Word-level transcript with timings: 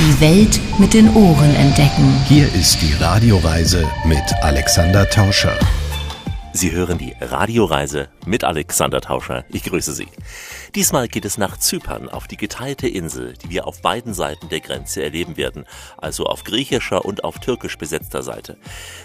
Die 0.00 0.18
Welt 0.18 0.58
mit 0.78 0.94
den 0.94 1.14
Ohren 1.14 1.54
entdecken. 1.56 2.14
Hier 2.24 2.46
ist 2.54 2.80
die 2.80 2.94
Radioreise 2.94 3.86
mit 4.06 4.22
Alexander 4.40 5.06
Tauscher. 5.10 5.58
Sie 6.52 6.72
hören 6.72 6.98
die 6.98 7.14
Radioreise 7.20 8.08
mit 8.26 8.42
Alexander 8.42 9.00
Tauscher. 9.00 9.44
Ich 9.50 9.62
grüße 9.62 9.92
Sie. 9.92 10.08
Diesmal 10.74 11.06
geht 11.06 11.24
es 11.24 11.38
nach 11.38 11.56
Zypern 11.56 12.08
auf 12.08 12.26
die 12.26 12.36
geteilte 12.36 12.88
Insel, 12.88 13.34
die 13.34 13.50
wir 13.50 13.68
auf 13.68 13.82
beiden 13.82 14.14
Seiten 14.14 14.48
der 14.48 14.58
Grenze 14.58 15.00
erleben 15.00 15.36
werden, 15.36 15.64
also 15.96 16.26
auf 16.26 16.42
griechischer 16.42 17.04
und 17.04 17.22
auf 17.22 17.38
türkisch 17.38 17.78
besetzter 17.78 18.24
Seite. 18.24 18.56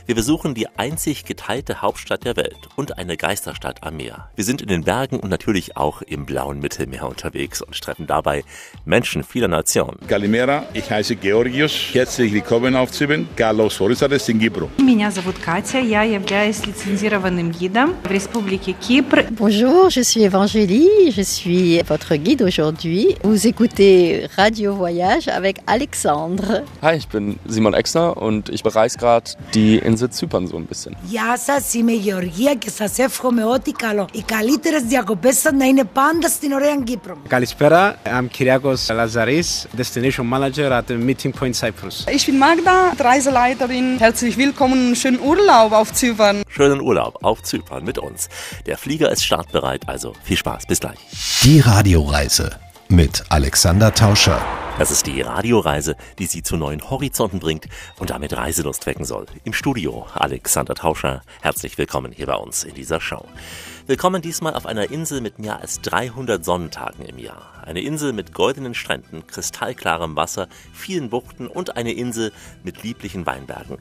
Wir 0.08 0.16
besuchen 0.16 0.56
die 0.56 0.68
einzig 0.70 1.24
geteilte 1.24 1.84
Hauptstadt 1.84 2.26
der 2.26 2.36
Welt 2.36 2.58
und 2.76 2.98
eine 2.98 3.16
Geisterstadt 3.16 3.84
am 3.84 3.98
Meer. 3.98 4.30
Wir 4.36 4.44
sind 4.44 4.64
in 4.64 4.68
den 4.68 4.84
Bergen 4.84 5.20
und 5.20 5.30
natürlich 5.30 5.78
auch 5.78 6.02
im 6.02 6.26
blauen 6.26 6.60
Mittelmeer 6.60 7.08
unterwegs 7.08 7.62
und 7.62 7.80
treffen 7.80 8.08
dabei 8.08 8.44
Menschen 8.86 9.24
vieler 9.24 9.48
Nationen. 9.48 10.00
Kalimera, 10.08 10.66
ich 10.74 10.90
heiße 10.90 11.16
Georgios. 11.16 11.72
Herzlich 11.94 12.34
willkommen 12.34 12.76
auf 12.76 12.92
Zypern. 12.92 13.30
Carlos 13.36 13.80
Horizades 13.80 14.28
in 14.30 14.40
Gibro. 14.40 14.70
Меня 14.80 15.12
зовут 15.12 15.38
Катя, 15.38 15.78
я 15.80 16.02
являюсь 16.02 16.66
лицензированным 16.66 17.35
гидом 17.35 17.95
в 18.05 18.11
Республике 18.11 18.73
Кипр. 18.73 19.27
Bonjour, 19.31 19.91
je 19.91 20.03
suis 20.03 20.23
Evangélie, 20.23 21.11
je 21.11 21.23
suis 21.23 21.83
votre 21.83 22.15
guide 22.15 22.43
aujourd'hui. 22.43 23.17
Vous 23.25 23.47
écoutez 23.47 24.29
Radio 24.37 24.75
Voyage 24.75 25.27
avec 25.29 25.57
Alexandre. 25.67 26.63
Hi, 26.83 26.97
ich 26.97 27.09
bin 27.09 27.37
Simon 27.49 27.75
Exner 27.75 28.17
und 28.17 28.49
ich 28.49 28.63
bereise 28.63 28.97
gerade 28.97 29.29
die 29.55 29.79
Insel 29.79 30.11
Zypern 30.11 30.47
so 30.47 30.57
ein 30.57 30.67
bisschen. 30.67 30.93
Γεια 31.03 31.37
σας, 31.37 31.75
είμαι 31.75 31.93
η 31.93 31.97
Γεωργία 31.97 32.55
και 32.55 32.71
σας 32.71 32.99
εύχομαι 32.99 33.45
ό,τι 33.45 33.73
καλό. 33.73 34.09
Οι 34.13 34.23
καλύτερες 34.27 34.83
διακοπές 34.83 35.39
σας 35.39 35.53
να 35.53 35.65
είναι 35.65 35.85
πάντα 35.85 36.29
στην 36.29 36.53
ωραία 36.53 36.77
Κύπρο. 36.85 37.17
Καλησπέρα, 37.29 37.97
I'm 38.05 38.29
Kyriakos 38.39 38.87
Lazaris, 38.89 39.67
Destination 39.81 40.27
Manager 40.35 40.71
at 40.73 40.83
the 40.87 40.97
Meeting 41.09 41.33
Point 41.41 41.57
Cyprus. 41.57 42.05
Ich 42.17 42.27
bin 42.27 42.39
Magda, 42.39 42.93
Reiseleiterin. 42.99 43.99
Herzlich 43.99 44.37
willkommen 44.37 44.89
und 44.89 44.97
schönen 44.97 45.21
Urlaub 45.21 45.73
auf 45.73 45.93
Zypern. 45.93 46.43
Schönen 46.49 46.81
Urlaub 46.81 47.13
auf 47.26 47.44
Zypern 47.44 47.84
mit 47.84 47.98
uns. 47.98 48.30
Der 48.66 48.78
Flieger 48.78 49.12
ist 49.12 49.26
startbereit, 49.26 49.90
also 49.90 50.14
viel 50.24 50.38
Spaß. 50.38 50.66
Bis 50.68 50.80
gleich. 50.80 51.00
Die 51.44 51.60
Radioreise 51.60 52.60
mit 52.88 53.24
Alexander 53.30 53.94
Tauscher. 53.94 54.46
Das 54.78 54.92
ist 54.92 55.08
die 55.08 55.22
Radioreise, 55.22 55.96
die 56.20 56.26
Sie 56.26 56.44
zu 56.44 56.58
neuen 56.58 56.90
Horizonten 56.90 57.40
bringt 57.40 57.68
und 57.98 58.10
damit 58.10 58.36
Reiselust 58.36 58.86
wecken 58.86 59.06
soll. 59.06 59.26
Im 59.44 59.54
Studio 59.54 60.06
Alexander 60.14 60.76
Tauscher. 60.76 61.22
Herzlich 61.42 61.78
willkommen 61.78 62.12
hier 62.12 62.28
bei 62.28 62.36
uns 62.36 62.64
in 62.64 62.76
dieser 62.76 63.00
Show. 63.00 63.26
Willkommen 63.88 64.24
diesmal 64.24 64.56
auf 64.56 64.66
einer 64.66 64.90
Insel 64.90 65.22
mit 65.22 65.38
mehr 65.38 65.62
als 65.62 65.80
300 65.82 66.44
Sonnentagen 66.44 67.06
im 67.06 67.20
Jahr. 67.20 67.54
Eine 67.64 67.82
Insel 67.82 68.14
mit 68.14 68.34
goldenen 68.34 68.74
Stränden, 68.74 69.28
kristallklarem 69.28 70.16
Wasser, 70.16 70.48
vielen 70.74 71.12
Buchten 71.12 71.46
und 71.46 71.78
eine 71.78 71.94
Insel 71.94 72.32
mit 72.64 72.82
lieblichen 72.82 73.28
Weinbergen. 73.28 73.78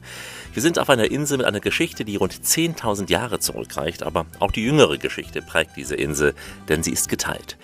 Wir 0.53 0.61
sind 0.61 0.77
auf 0.77 0.91
einer 0.91 1.09
Insel 1.09 1.39
mit 1.39 1.47
einer 1.47 1.59
Geschichte, 1.59 2.05
die 2.05 2.17
rund 2.17 2.33
10.000 2.33 3.09
Jahre 3.09 3.39
zurückreicht, 3.39 4.03
aber 4.03 4.27
auch 4.37 4.51
die 4.51 4.63
jüngere 4.63 4.99
Geschichte 4.99 5.41
prägt 5.41 5.75
diese 5.75 5.95
Insel, 5.95 6.35
denn 6.69 6.83
sie 6.83 6.91
ist 6.91 7.09
geteilt. 7.09 7.57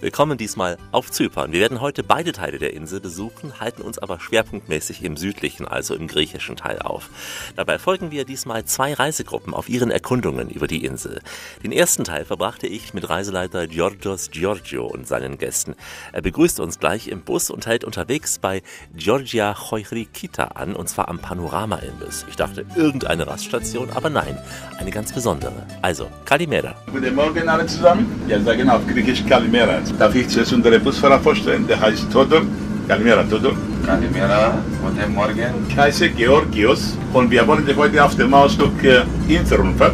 Willkommen 0.00 0.38
diesmal 0.38 0.78
auf 0.92 1.10
Zypern. 1.10 1.50
Wir 1.50 1.58
werden 1.58 1.80
heute 1.80 2.04
beide 2.04 2.30
Teile 2.30 2.58
der 2.58 2.72
Insel 2.72 3.00
besuchen, 3.00 3.58
halten 3.58 3.82
uns 3.82 3.98
aber 3.98 4.20
schwerpunktmäßig 4.20 5.02
im 5.02 5.16
südlichen, 5.16 5.66
also 5.66 5.96
im 5.96 6.06
griechischen 6.06 6.54
Teil 6.54 6.78
auf. 6.78 7.10
Dabei 7.56 7.80
folgen 7.80 8.12
wir 8.12 8.24
diesmal 8.24 8.64
zwei 8.64 8.94
Reisegruppen 8.94 9.54
auf 9.54 9.68
ihren 9.68 9.90
Erkundungen 9.90 10.50
über 10.50 10.68
die 10.68 10.84
Insel. 10.84 11.20
Den 11.64 11.72
ersten 11.72 12.04
Teil 12.04 12.24
verbrachte 12.24 12.68
ich 12.68 12.94
mit 12.94 13.08
Reiseleiter 13.08 13.66
Georgios 13.66 14.30
Giorgio 14.30 14.86
und 14.86 15.08
seinen 15.08 15.36
Gästen. 15.36 15.74
Er 16.12 16.22
begrüßt 16.22 16.60
uns 16.60 16.78
gleich 16.78 17.08
im 17.08 17.22
Bus 17.22 17.50
und 17.50 17.66
hält 17.66 17.82
unterwegs 17.82 18.38
bei 18.38 18.62
Georgia 18.94 19.52
Choirikita 19.52 20.44
an, 20.44 20.76
und 20.76 20.88
zwar 20.88 21.08
am 21.08 21.18
Panorama-Imbiss. 21.18 22.24
Ich 22.28 22.36
dachte, 22.36 22.64
irgendeine 22.76 23.26
Raststation, 23.26 23.90
aber 23.90 24.10
nein, 24.10 24.38
eine 24.78 24.92
ganz 24.92 25.12
besondere. 25.12 25.66
Also, 25.82 26.08
Kalimera. 26.24 26.76
Guten 26.92 27.16
Morgen 27.16 27.48
alle 27.48 27.66
zusammen. 27.66 28.22
Wir 28.28 28.40
sagen 28.40 28.70
auf 28.70 28.86
Griechisch 28.86 29.26
Kalimera. 29.26 29.87
Τα 29.98 30.10
φύτες 30.10 30.50
είναι 30.50 30.62
τα 30.62 30.68
ρεπούς 30.68 30.98
φαραφοστέντε. 30.98 31.76
Χαίζετο 31.76 32.26
τον 32.26 32.48
καλημέρα 32.86 33.24
τον. 33.24 33.56
Καλημέρα. 33.86 34.62
Μόνο 34.82 34.94
το 35.00 35.08
μόργεν. 35.14 35.52
Χαίζε 35.74 36.08
και 36.08 36.28
ορκίος. 36.28 36.80
Χων 37.12 37.28
βιαβώνετε 37.28 37.72
ποιοι 37.72 37.98
αφτέρ 37.98 38.26
μας 38.26 38.56
το 38.56 38.70
και 38.80 39.02
είναι 39.28 39.42
στο 39.44 39.56
ρούμπα. 39.56 39.90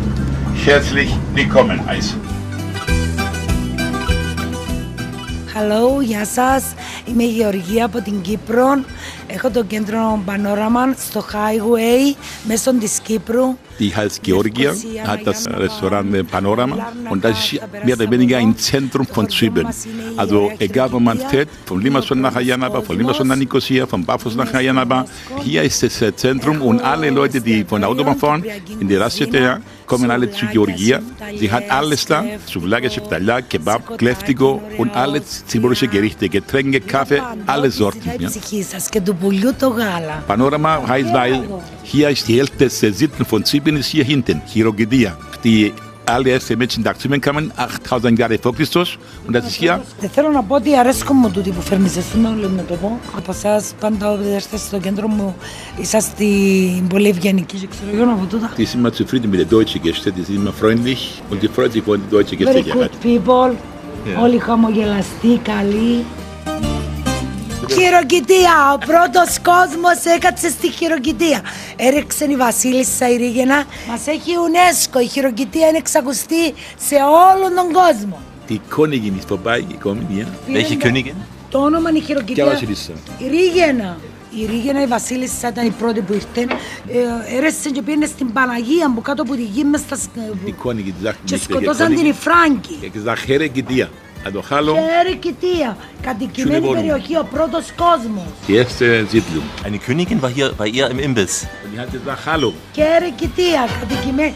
Χαίρετε 0.63 0.87
λίκομεν. 1.35 1.81
Χαίρετε. 1.87 2.19
Χαλο, 5.53 6.01
για 6.03 6.25
σας. 6.25 6.65
Είμαι 7.05 7.23
η 7.23 7.45
Οριγιά 7.47 7.85
από 7.85 8.01
την 8.01 8.21
Κύπρον. 8.21 8.85
Έχω 9.28 9.50
το 9.50 9.64
κέντρο 9.64 10.24
Panorama 10.26 10.94
στο 10.98 11.26
Highway 11.32 12.16
μέσω 12.44 12.74
της 12.74 13.00
Κύπρου. 13.04 13.58
Die 13.80 13.96
heißt 13.96 14.22
Georgia, 14.24 14.72
hat 15.10 15.22
das 15.26 15.48
Restaurant 15.48 16.30
Panorama 16.30 16.76
und 17.10 17.24
das 17.24 17.36
ist 17.40 17.62
mehr 17.86 17.96
oder 17.96 18.12
weniger 18.12 18.38
im 18.38 18.54
Zentrum 18.58 19.06
von 19.16 19.30
Zypern. 19.30 19.68
Also 20.18 20.52
egal 20.60 20.92
wo 20.92 21.00
man 21.00 21.18
fährt, 21.18 21.48
von 21.66 21.80
Limassol 21.82 22.18
nach 22.18 22.36
Ayanaba, 22.36 22.82
von 22.82 22.98
Limassol 22.98 23.26
nach 23.26 23.38
Nicosia, 23.38 23.88
von 23.88 24.06
Paphos 24.06 24.36
nach 24.36 24.54
Ayanaba, 24.54 25.06
hier 25.46 25.64
ist 25.64 25.82
das 25.82 25.96
Zentrum 26.18 26.62
und 26.62 26.82
alle 26.82 27.10
Leute, 27.10 27.40
die 27.40 27.64
von 27.64 27.80
der 27.82 27.90
Autobahn 27.90 28.18
fahren, 28.18 28.44
in 28.82 28.88
die 28.90 28.98
Raststätte, 28.98 29.62
kommen 29.87 30.11
alle 30.11 30.31
zu 30.31 30.47
Georgia. 30.47 31.01
Sie 31.37 31.51
hat 31.51 31.71
alles 31.71 32.07
da, 32.07 32.25
Souvlaki, 32.47 32.91
Cheftalya, 32.91 33.43
Kebab, 33.43 33.99
Kleftigo 33.99 34.63
und 34.79 34.95
alle 34.95 35.25
zyprische 35.25 35.89
Gerichte, 35.89 36.29
Getränke, 36.29 36.81
Kaffee, 36.81 37.23
alle 37.47 37.71
Sorten. 37.71 38.11
Ja. 38.19 38.31
Panorama 40.27 40.87
heißt, 40.87 41.13
weil 41.13 41.45
hier 41.83 42.11
ist 42.11 42.29
die 42.29 42.45
des 42.61 42.81
Sitten 42.81 43.25
von 43.25 43.45
Zypern 43.45 43.77
ist 43.77 43.87
hier 43.87 44.05
hinten, 44.05 44.41
Chirogidia. 44.47 45.17
Die 45.43 45.73
άλλε 46.11 46.39
σε 46.39 46.57
μέτρη 46.57 46.73
συντάξει. 46.73 47.09
Με 47.09 47.19
κάμε 47.19 47.47
8000 47.89 48.11
γκάρι 48.13 48.39
φόκτη 48.43 48.69
του, 48.69 48.85
με 49.27 49.33
τα 49.33 49.41
στοιχεία. 49.41 49.77
Δεν 49.77 49.85
ε, 50.01 50.05
ε, 50.05 50.09
θέλω 50.09 50.29
να 50.31 50.43
πω 50.43 50.55
ότι 50.55 50.77
αρέσκω 50.77 51.13
μου 51.13 51.31
τούτη 51.31 51.51
που 51.51 51.61
φέρνει 51.61 51.89
σε 51.89 52.03
σήμερα, 52.03 52.37
λέμε 52.37 52.65
πάντα 53.81 54.11
όταν 54.11 54.37
είστε 54.37 54.57
στο 54.57 54.79
κέντρο 54.79 55.09
μου, 55.09 55.37
είσαστε 55.81 56.25
πολύ 56.89 57.09
ευγενικοί, 57.09 57.69
ξέρω 57.71 57.91
εγώ 57.95 58.13
από 58.13 58.27
τούτα. 58.27 58.53
Τι 58.57 58.67
είμαι 58.75 58.91
τσιφρίτη 58.91 59.27
με 59.27 59.37
τη 59.37 59.47
Deutsche 59.51 59.87
Gäste, 59.87 60.13
τι 60.27 60.33
είμαι 60.33 60.53
freundlich, 60.61 61.23
ότι 61.31 61.49
φρόντι 61.49 61.81
κοντι 61.81 62.03
Deutsche 62.13 62.35
Gäste 62.35 62.63
Χειροκητία! 67.73 68.73
Ο 68.75 68.79
πρώτος 68.79 69.41
κόσμος 69.43 70.15
έκατσε 70.17 70.49
στη 70.49 70.71
χειροκητία. 70.71 71.41
Έριξε 71.77 72.25
η 72.25 72.37
Βασίλισσα 72.37 73.09
η 73.11 73.17
Ρίγαινα. 73.17 73.65
Μας 73.89 74.07
έχει 74.07 74.31
UNESCO. 74.49 75.01
Η 75.01 75.07
χειροκητία 75.07 75.69
είναι 75.69 75.79
εξακουστή 75.79 76.55
σε 76.89 76.95
όλον 77.35 77.55
τον 77.55 77.73
κόσμο. 77.73 78.19
Die 78.49 78.61
Königin 78.77 79.15
ist 79.21 79.29
vorbeigekommen 79.35 80.07
hier. 80.13 80.27
Welche 80.55 80.77
Königin? 80.87 81.15
Το 81.51 81.59
όνομα 81.59 81.89
είναι 81.91 81.99
η 81.99 82.03
Ποια 82.03 82.07
χειροκητία. 82.07 82.45
Βασίλισσα. 82.45 82.93
Η 83.19 83.29
Ρίγαινα. 83.29 83.97
Η 84.41 84.47
Ρίγαινα, 84.47 84.83
η 84.83 84.87
Βασίλισσα 84.87 85.49
ήταν 85.49 85.67
η 85.67 85.71
πρώτη 85.71 86.01
που 86.01 86.13
ήρθε. 86.13 86.47
Ε, 86.89 87.37
έρεσε 87.37 87.71
και 87.71 87.83
πήγαινε 87.83 88.07
στην 88.07 88.33
Παναγία 88.33 88.93
που 88.95 89.03
κάτω 89.03 89.23
από 89.23 89.35
τη 89.35 89.43
γη 89.43 89.65
μες 89.65 89.81
στα... 89.81 89.97
Die 90.47 90.67
Königin 90.69 91.07
sagt 91.07 91.15
Και 91.25 91.37
nicht, 91.37 91.39
welche 91.39 91.43
σκοτώσαν 91.43 91.95
την 91.95 92.07
οι 92.07 92.15
Königin. 92.15 92.21
Φράγκοι. 92.21 92.91
Er 94.24 94.26
hat 94.26 94.34
gesagt, 94.34 94.50
Heregidia. 94.50 94.50
Also 94.50 94.50
hallo, 94.50 94.74
Χερικητία. 94.76 95.78
Κατοικημένη 96.02 96.66
Schöne 96.66 96.68
Wohnung. 96.68 96.76
περιοχή, 96.76 97.18
ο 97.18 97.28
πρώτος 97.34 97.66
κόσμος. 97.78 98.24
die 98.48 98.56
erste 98.56 99.06
Siedlung. 99.12 99.48
Eine 99.66 99.80
Königin 99.80 100.22
war 100.22 100.30
hier 100.30 100.52
bei 100.58 100.68
ihr 100.68 100.90
im 100.90 101.00
Imbiss. 101.00 101.48
Und 101.64 101.72
die 101.74 101.80
hat 101.80 101.92
gesagt, 101.92 102.26
hallo. 102.26 102.54
Χερικητία, 102.76 103.68
κατοικημένη. 103.80 104.36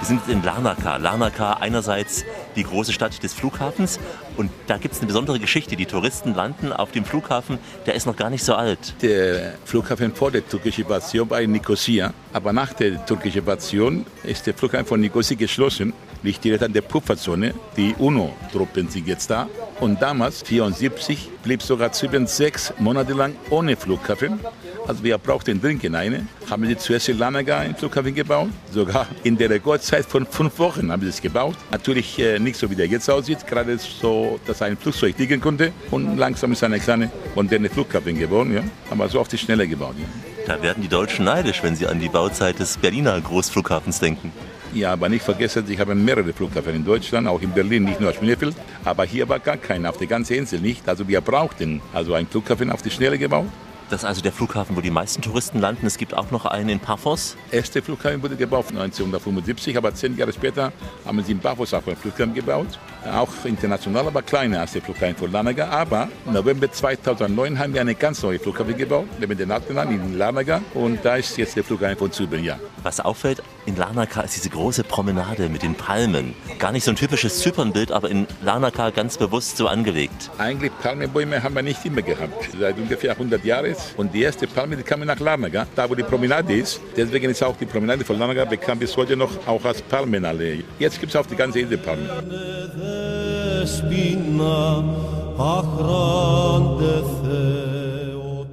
Wir 0.00 0.06
sind 0.06 0.28
in 0.28 0.42
Larnaca. 0.42 0.96
Larnaca 0.96 1.54
einerseits 1.54 2.24
die 2.55 2.63
große 2.63 2.93
Stadt 2.93 3.21
des 3.23 3.33
Flughafens 3.33 3.99
und 4.37 4.49
da 4.67 4.77
gibt 4.77 4.93
es 4.93 4.99
eine 4.99 5.07
besondere 5.07 5.39
Geschichte. 5.39 5.75
Die 5.75 5.85
Touristen 5.85 6.33
landen 6.33 6.71
auf 6.73 6.91
dem 6.91 7.05
Flughafen, 7.05 7.59
der 7.85 7.95
ist 7.95 8.05
noch 8.05 8.15
gar 8.15 8.29
nicht 8.29 8.43
so 8.43 8.55
alt. 8.55 8.95
Der 9.01 9.55
Flughafen 9.65 10.13
vor 10.13 10.31
der 10.31 10.47
türkischen 10.47 10.83
Invasion 10.83 11.29
war 11.29 11.41
in 11.41 11.51
Nicosia, 11.51 12.13
aber 12.33 12.53
nach 12.53 12.73
der 12.73 13.05
türkischen 13.05 13.39
Invasion 13.39 14.05
ist 14.23 14.47
der 14.47 14.53
Flughafen 14.53 14.85
von 14.85 14.99
Nicosia 14.99 15.37
geschlossen, 15.37 15.93
liegt 16.23 16.43
direkt 16.43 16.63
an 16.63 16.73
der 16.73 16.81
Pufferzone. 16.81 17.53
Die 17.77 17.95
UNO-Truppen 17.97 18.87
sind 18.89 19.07
jetzt 19.07 19.29
da. 19.29 19.47
Und 19.79 20.01
damals, 20.01 20.43
1974, 20.43 21.29
blieb 21.43 21.61
sogar 21.61 21.91
Zypern 21.91 22.27
sechs 22.27 22.73
Monate 22.77 23.13
lang 23.13 23.35
ohne 23.49 23.75
Flughafen. 23.75 24.39
Also 24.87 25.03
wir 25.03 25.17
brauchten 25.17 25.61
dringend 25.61 25.95
eine. 25.95 26.27
Haben 26.49 26.65
sie 26.65 26.77
zuerst 26.77 27.09
in 27.09 27.17
Larnaca 27.17 27.59
einen 27.59 27.75
Flughafen 27.75 28.13
gebaut. 28.13 28.49
Sogar 28.71 29.07
in 29.23 29.37
der 29.37 29.49
Rekordzeit 29.49 30.05
von 30.05 30.25
fünf 30.25 30.57
Wochen 30.59 30.91
haben 30.91 31.01
sie 31.01 31.09
es 31.09 31.21
gebaut. 31.21 31.55
Natürlich 31.71 32.19
äh, 32.19 32.39
nicht 32.43 32.57
so, 32.57 32.69
wie 32.69 32.75
der 32.75 32.87
jetzt 32.87 33.09
aussieht. 33.09 33.45
Gerade 33.47 33.77
so, 33.77 34.39
dass 34.45 34.61
ein 34.61 34.77
Flugzeug 34.77 35.17
liegen 35.17 35.39
konnte. 35.41 35.71
Und 35.91 36.17
langsam 36.17 36.51
ist 36.51 36.63
eine 36.63 36.79
kleine 36.79 37.11
moderne 37.35 37.69
Flughafen 37.69 38.17
geworden. 38.17 38.53
Ja. 38.53 38.63
Aber 38.89 39.07
so 39.09 39.19
auf 39.19 39.27
die 39.27 39.37
Schnelle 39.37 39.67
gebaut. 39.67 39.95
Ja. 39.97 40.05
Da 40.47 40.61
werden 40.61 40.81
die 40.81 40.89
Deutschen 40.89 41.25
neidisch, 41.25 41.61
wenn 41.63 41.75
sie 41.75 41.87
an 41.87 41.99
die 41.99 42.09
Bauzeit 42.09 42.59
des 42.59 42.77
Berliner 42.77 43.19
Großflughafens 43.21 43.99
denken. 43.99 44.31
Ja, 44.73 44.93
aber 44.93 45.09
nicht 45.09 45.25
vergessen, 45.25 45.65
ich 45.67 45.79
habe 45.79 45.93
mehrere 45.95 46.31
Flughäfen 46.31 46.73
in 46.73 46.85
Deutschland, 46.85 47.27
auch 47.27 47.41
in 47.41 47.51
Berlin, 47.51 47.83
nicht 47.83 47.99
nur 47.99 48.13
Schönefeld. 48.13 48.55
Aber 48.85 49.03
hier 49.03 49.27
war 49.27 49.39
gar 49.39 49.57
keiner, 49.57 49.89
auf 49.89 49.97
der 49.97 50.07
ganzen 50.07 50.33
Insel 50.33 50.61
nicht. 50.61 50.87
Also 50.87 51.07
wir 51.07 51.19
brauchten 51.19 51.81
also 51.93 52.13
einen 52.13 52.27
Flughafen 52.27 52.71
auf 52.71 52.81
die 52.81 52.89
Schnelle 52.89 53.17
gebaut. 53.17 53.47
Das 53.91 54.03
ist 54.03 54.05
also 54.05 54.21
der 54.21 54.31
Flughafen, 54.31 54.77
wo 54.77 54.79
die 54.79 54.89
meisten 54.89 55.21
Touristen 55.21 55.59
landen. 55.59 55.85
Es 55.85 55.97
gibt 55.97 56.13
auch 56.13 56.31
noch 56.31 56.45
einen 56.45 56.69
in 56.69 56.79
Paphos. 56.79 57.35
Der 57.51 57.59
erste 57.59 57.81
Flughafen 57.81 58.23
wurde 58.23 58.37
gebaut 58.37 58.67
1975, 58.69 59.75
aber 59.75 59.93
zehn 59.93 60.15
Jahre 60.15 60.31
später 60.31 60.71
haben 61.03 61.21
sie 61.21 61.33
in 61.33 61.39
Paphos 61.39 61.73
auch 61.73 61.85
einen 61.85 61.97
Flughafen 61.97 62.33
gebaut. 62.33 62.79
Auch 63.09 63.29
international, 63.45 64.07
aber 64.07 64.21
kleiner 64.21 64.61
als 64.61 64.73
der 64.73 64.81
Flughafen 64.81 65.15
von 65.15 65.31
Larnaca. 65.31 65.67
Aber 65.69 66.09
im 66.25 66.33
November 66.33 66.71
2009 66.71 67.57
haben 67.57 67.73
wir 67.73 67.81
eine 67.81 67.95
ganz 67.95 68.21
neue 68.21 68.39
Flughafen 68.39 68.77
gebaut, 68.77 69.07
neben 69.19 69.37
den 69.37 69.51
Alten 69.51 69.75
in 69.91 70.17
Larnaca. 70.17 70.61
Und 70.73 71.03
da 71.03 71.15
ist 71.15 71.37
jetzt 71.37 71.55
der 71.55 71.63
Flughafen 71.63 71.97
von 71.97 72.11
Zypern, 72.11 72.43
ja. 72.43 72.59
Was 72.83 72.99
auffällt, 72.99 73.41
in 73.65 73.75
Larnaca 73.75 74.21
ist 74.21 74.35
diese 74.35 74.49
große 74.49 74.83
Promenade 74.83 75.49
mit 75.49 75.63
den 75.63 75.75
Palmen. 75.75 76.33
Gar 76.59 76.71
nicht 76.71 76.83
so 76.83 76.91
ein 76.91 76.95
typisches 76.95 77.39
Zypernbild, 77.39 77.91
aber 77.91 78.09
in 78.09 78.27
Larnaca 78.43 78.89
ganz 78.89 79.17
bewusst 79.17 79.57
so 79.57 79.67
angelegt. 79.67 80.31
Eigentlich 80.37 80.71
Palmenbäume 80.81 81.41
haben 81.43 81.55
wir 81.55 81.61
nicht 81.61 81.83
immer 81.85 82.01
gehabt. 82.01 82.49
Seit 82.59 82.77
ungefähr 82.77 83.11
100 83.11 83.43
Jahren. 83.45 83.75
Und 83.97 84.13
die 84.13 84.23
erste 84.23 84.47
Palme, 84.47 84.77
die 84.77 84.83
kam 84.83 85.01
nach 85.01 85.19
Larnaca, 85.19 85.67
da 85.75 85.89
wo 85.89 85.95
die 85.95 86.03
Promenade 86.03 86.53
ist. 86.53 86.81
Deswegen 86.95 87.29
ist 87.29 87.43
auch 87.43 87.55
die 87.57 87.65
Promenade 87.65 88.03
von 88.03 88.17
Larnaca 88.17 88.45
bekannt 88.45 88.79
bis 88.79 88.95
heute 88.97 89.15
noch 89.15 89.31
auch 89.47 89.63
als 89.65 89.81
Palmenallee. 89.81 90.63
Jetzt 90.79 90.99
gibt 90.99 91.11
es 91.11 91.15
auf 91.15 91.27
die 91.27 91.35
ganze 91.35 91.59
Insel 91.59 91.77
Palmen. 91.77 92.09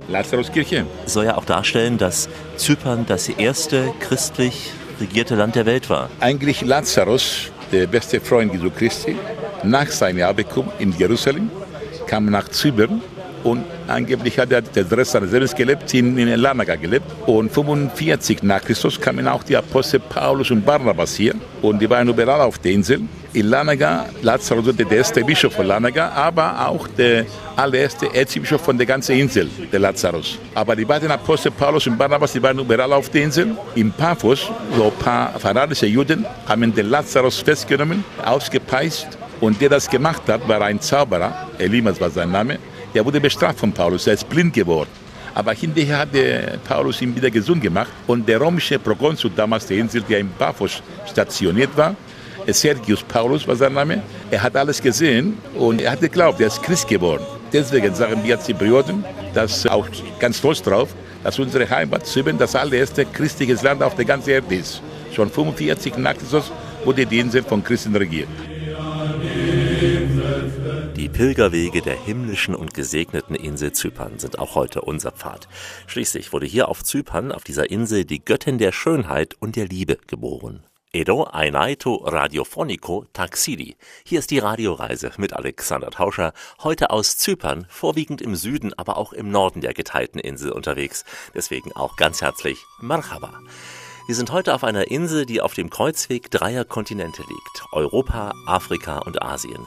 Lazaruskirche. 0.09 0.87
Soll 1.07 1.27
ja 1.27 1.37
auch 1.37 1.45
darstellen, 1.45 1.99
dass 1.99 2.29
Zypern 2.57 3.05
das 3.07 3.29
erste 3.29 3.93
christlich 4.01 4.73
regierte 5.01 5.35
Land 5.35 5.55
der 5.55 5.67
Welt 5.67 5.91
war. 5.91 6.11
Eigentlich 6.21 6.63
Lazarus, 6.63 7.51
der 7.71 7.87
beste 7.87 8.21
Freund 8.21 8.53
Jesu 8.53 8.71
Christi, 8.71 9.17
nach 9.63 9.89
seinem 9.89 10.23
Abkommen 10.23 10.71
in 10.79 10.93
Jerusalem, 10.93 11.51
kam 12.07 12.27
nach 12.27 12.49
Zypern 12.49 13.03
und 13.49 13.65
angeblich 13.87 14.39
hat 14.39 14.53
er 14.53 14.61
den 14.61 14.87
Rest 14.87 15.13
seines 15.13 15.55
gelebt, 15.55 15.93
in, 15.95 16.19
in 16.19 16.29
Larnaca 16.29 16.77
gelebt. 16.77 17.07
Und 17.27 17.51
45 17.51 18.43
nach 18.43 18.63
Christus 18.63 19.01
kamen 19.01 19.27
auch 19.27 19.43
die 19.43 19.57
Apostel 19.57 20.01
Paulus 20.01 20.51
und 20.51 20.65
Barnabas 20.65 21.15
hier 21.17 21.35
und 21.63 21.81
die 21.81 21.89
waren 21.89 22.09
überall 22.09 22.43
auf 22.43 22.59
der 22.59 22.73
Insel. 22.73 23.01
In 23.33 23.47
Larnaca, 23.49 24.07
Lazarus 24.23 24.67
wurde 24.67 24.85
der 24.85 24.99
erste 24.99 25.25
Bischof 25.25 25.55
von 25.55 25.67
Larnaca, 25.67 26.11
aber 26.11 26.69
auch 26.69 26.89
der 26.89 27.25
allererste 27.57 28.13
Erzbischof 28.15 28.61
von 28.61 28.77
der 28.77 28.87
ganzen 28.87 29.17
Insel, 29.17 29.49
der 29.73 29.81
Lazarus. 29.81 30.39
Aber 30.55 30.77
die 30.77 30.85
beiden 30.85 31.11
Apostel 31.11 31.51
Paulus 31.53 31.87
und 31.87 31.97
Barnabas, 31.97 32.33
die 32.33 32.43
waren 32.43 32.59
überall 32.59 32.93
auf 32.93 33.09
der 33.11 33.23
Insel. 33.25 33.57
In 33.75 33.93
Paphos, 33.93 34.51
so 34.77 34.85
ein 34.85 35.05
paar 35.05 35.39
fanatische 35.39 35.87
Juden, 35.87 36.27
haben 36.47 36.75
den 36.75 36.89
Lazarus 36.91 37.39
festgenommen, 37.39 38.05
ausgepeitscht. 38.25 39.09
Und 39.41 39.61
der 39.61 39.69
das 39.69 39.89
gemacht 39.89 40.23
hat, 40.27 40.49
war 40.49 40.61
ein 40.63 40.81
Zauberer, 40.81 41.49
Elimas 41.59 42.01
war 42.01 42.11
sein 42.11 42.33
Name, 42.33 42.59
der 42.99 43.05
wurde 43.05 43.21
bestraft 43.21 43.61
von 43.61 43.71
Paulus, 43.71 44.09
er 44.09 44.15
ist 44.15 44.29
blind 44.29 44.53
geworden. 44.53 44.91
Aber 45.33 45.53
hinterher 45.53 45.99
hat 45.99 46.13
der 46.13 46.59
Paulus 46.67 47.01
ihn 47.01 47.15
wieder 47.15 47.31
gesund 47.31 47.63
gemacht 47.63 47.93
und 48.09 48.29
der 48.29 48.41
römische 48.41 48.77
Prokonsul 48.77 49.31
damals 49.37 49.67
der 49.67 49.77
Insel, 49.77 50.03
der 50.03 50.19
in 50.19 50.29
Paphos 50.31 50.83
stationiert 51.09 51.77
war, 51.77 51.95
Sergius 52.49 53.05
Paulus 53.05 53.47
war 53.47 53.55
sein 53.55 53.73
Name, 53.73 54.03
er 54.33 54.43
hat 54.43 54.57
alles 54.57 54.83
gesehen 54.83 55.39
und 55.55 55.81
er 55.81 55.93
hat 55.93 56.01
geglaubt, 56.01 56.41
er 56.41 56.49
ist 56.49 56.61
Christ 56.61 56.89
geworden. 56.89 57.23
Deswegen 57.53 57.95
sagen 57.95 58.21
wir 58.25 58.41
Zyprioten, 58.41 59.05
dass 59.33 59.65
auch 59.69 59.87
ganz 60.19 60.39
stolz 60.39 60.61
drauf, 60.61 60.89
dass 61.23 61.39
unsere 61.39 61.71
Heimat 61.71 62.05
Zypern 62.05 62.37
das 62.37 62.57
allererste 62.57 63.05
christliche 63.05 63.55
Land 63.63 63.81
auf 63.81 63.95
der 63.95 64.07
ganzen 64.07 64.31
Erde 64.31 64.57
ist. 64.57 64.83
Schon 65.15 65.31
45 65.31 65.99
nach 65.99 66.17
Christus 66.19 66.51
wurde 66.85 67.07
die 67.07 67.21
Insel 67.21 67.45
von 67.45 67.63
Christen 67.63 67.95
regiert. 67.95 68.29
Die 69.79 71.09
Pilgerwege 71.09 71.83
der 71.83 71.95
himmlischen 71.95 72.57
und 72.57 72.75
gesegneten 72.75 73.37
Insel 73.37 73.73
Zypern 73.73 74.19
sind 74.19 74.41
auch 74.41 74.57
heute 74.57 74.81
unser 74.81 75.13
Pfad. 75.13 75.49
Schließlich 75.87 76.33
wurde 76.33 76.47
hier 76.47 76.69
auf 76.69 76.83
Zypern, 76.83 77.31
auf 77.31 77.45
dieser 77.45 77.71
Insel, 77.71 78.05
die 78.05 78.25
Göttin 78.25 78.59
der 78.59 78.73
Schönheit 78.73 79.37
und 79.39 79.55
der 79.55 79.67
Liebe 79.67 79.99
geboren. 80.09 80.65
Edo 80.93 81.25
Ainaito 81.25 81.95
Radiofonico 81.95 83.05
Taxidi. 83.13 83.77
Hier 84.05 84.19
ist 84.19 84.33
die 84.33 84.41
Radioreise 84.41 85.13
mit 85.17 85.33
Alexander 85.33 85.91
Tauscher, 85.91 86.33
heute 86.63 86.91
aus 86.91 87.17
Zypern, 87.17 87.67
vorwiegend 87.69 88.21
im 88.21 88.35
Süden, 88.35 88.73
aber 88.75 88.97
auch 88.97 89.13
im 89.13 89.31
Norden 89.31 89.61
der 89.61 89.75
geteilten 89.75 90.19
Insel 90.19 90.51
unterwegs. 90.51 91.05
Deswegen 91.35 91.71
auch 91.73 91.97
ganz 91.97 92.21
herzlich 92.21 92.65
Marhaba. 92.81 93.39
Wir 94.09 94.15
sind 94.15 94.33
heute 94.33 94.55
auf 94.55 94.65
einer 94.65 94.91
Insel, 94.91 95.27
die 95.27 95.43
auf 95.43 95.53
dem 95.53 95.69
Kreuzweg 95.69 96.31
dreier 96.31 96.65
Kontinente 96.65 97.21
liegt. 97.29 97.63
Europa, 97.73 98.33
Afrika 98.47 99.01
und 99.01 99.21
Asien. 99.21 99.67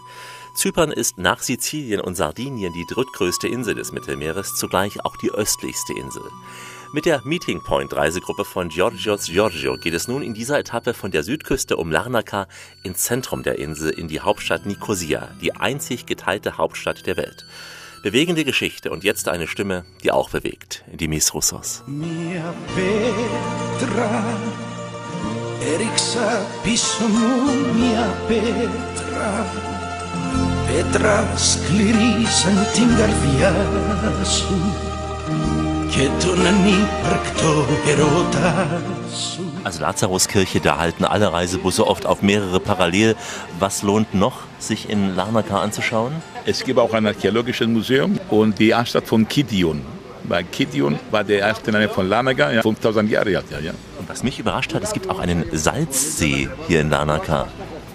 Zypern 0.56 0.92
ist 0.92 1.20
nach 1.20 1.44
Sizilien 1.44 2.02
und 2.02 2.16
Sardinien 2.16 2.74
die 2.74 2.88
drittgrößte 2.92 3.48
Insel 3.48 3.76
des 3.76 3.92
Mittelmeeres, 3.92 4.56
zugleich 4.56 5.06
auch 5.06 5.16
die 5.18 5.30
östlichste 5.30 5.94
Insel. 5.94 6.24
Mit 6.92 7.06
der 7.06 7.22
Meeting 7.24 7.62
Point 7.62 7.96
Reisegruppe 7.96 8.44
von 8.44 8.70
Georgios 8.70 9.28
Giorgio 9.28 9.78
geht 9.78 9.94
es 9.94 10.08
nun 10.08 10.24
in 10.24 10.34
dieser 10.34 10.58
Etappe 10.58 10.96
von 10.96 11.12
der 11.12 11.22
Südküste 11.22 11.78
um 11.78 11.92
Larnaca 11.92 12.48
ins 12.82 13.04
Zentrum 13.04 13.44
der 13.44 13.60
Insel 13.60 13.92
in 13.92 14.08
die 14.08 14.22
Hauptstadt 14.22 14.66
Nikosia, 14.66 15.30
die 15.40 15.54
einzig 15.54 16.08
geteilte 16.08 16.58
Hauptstadt 16.58 17.06
der 17.06 17.18
Welt. 17.18 17.46
Bewegende 18.03 18.45
Geschichte 18.45 18.91
und 18.91 19.05
jetzt 19.05 19.29
eine 19.29 19.47
Stimme, 19.47 19.85
die 20.03 20.13
auch 20.13 20.31
bewegt, 20.31 20.85
Dimis 20.93 21.35
Roussos. 21.35 21.83
Mia 21.87 22.55
Petra, 22.75 24.25
έριξα 25.75 26.47
πίσω 26.63 27.07
μου 27.07 27.29
μια 27.79 28.15
πέτρα 28.29 29.47
Πέτρα 30.67 31.37
σκληρή 31.37 32.27
σαν 32.27 32.67
την 32.75 32.89
καρδιά 32.97 33.55
σου 34.25 34.75
και 35.91 36.09
τον 36.25 36.47
ανύπαρκτο 36.47 37.67
ερώτα 37.89 38.83
σου 39.13 39.50
also 39.64 39.82
Lazaruskirche, 39.82 40.60
da 40.60 40.78
halten 40.78 41.06
alle 41.06 41.32
Reisebusse 41.32 41.86
oft 41.86 42.06
auf 42.06 42.22
mehrere 42.22 42.60
parallel. 42.60 43.16
Was 43.60 43.84
lohnt 43.84 44.14
noch, 44.16 44.40
sich 44.58 44.90
in 44.90 45.16
Larnaca 45.16 45.62
anzuschauen? 45.62 46.14
Es 46.46 46.64
gibt 46.64 46.80
auch 46.80 46.94
ein 46.94 47.06
archäologisches 47.06 47.68
Museum 47.68 48.20
und 48.30 48.58
die 48.58 48.74
Anstatt 48.74 49.08
von 49.08 49.28
Kidion. 49.28 49.82
Weil 50.24 50.44
Kidion 50.46 51.00
war 51.12 51.24
der 51.24 51.40
erste 51.40 51.72
Name 51.72 51.90
von 51.90 52.10
Larnaca, 52.10 52.52
ja, 52.52 52.62
5000 52.62 53.10
Jahre 53.10 53.38
alt. 53.38 53.46
Ja, 53.52 53.60
ja. 53.60 53.72
Und 54.00 54.10
was 54.10 54.24
mich 54.24 54.40
überrascht 54.40 54.74
hat, 54.74 54.84
es 54.84 54.94
gibt 54.94 55.10
auch 55.10 55.20
einen 55.20 55.46
Salzsee 55.52 56.50
hier 56.68 56.82
in 56.82 56.90
Larnaca. 56.90 57.48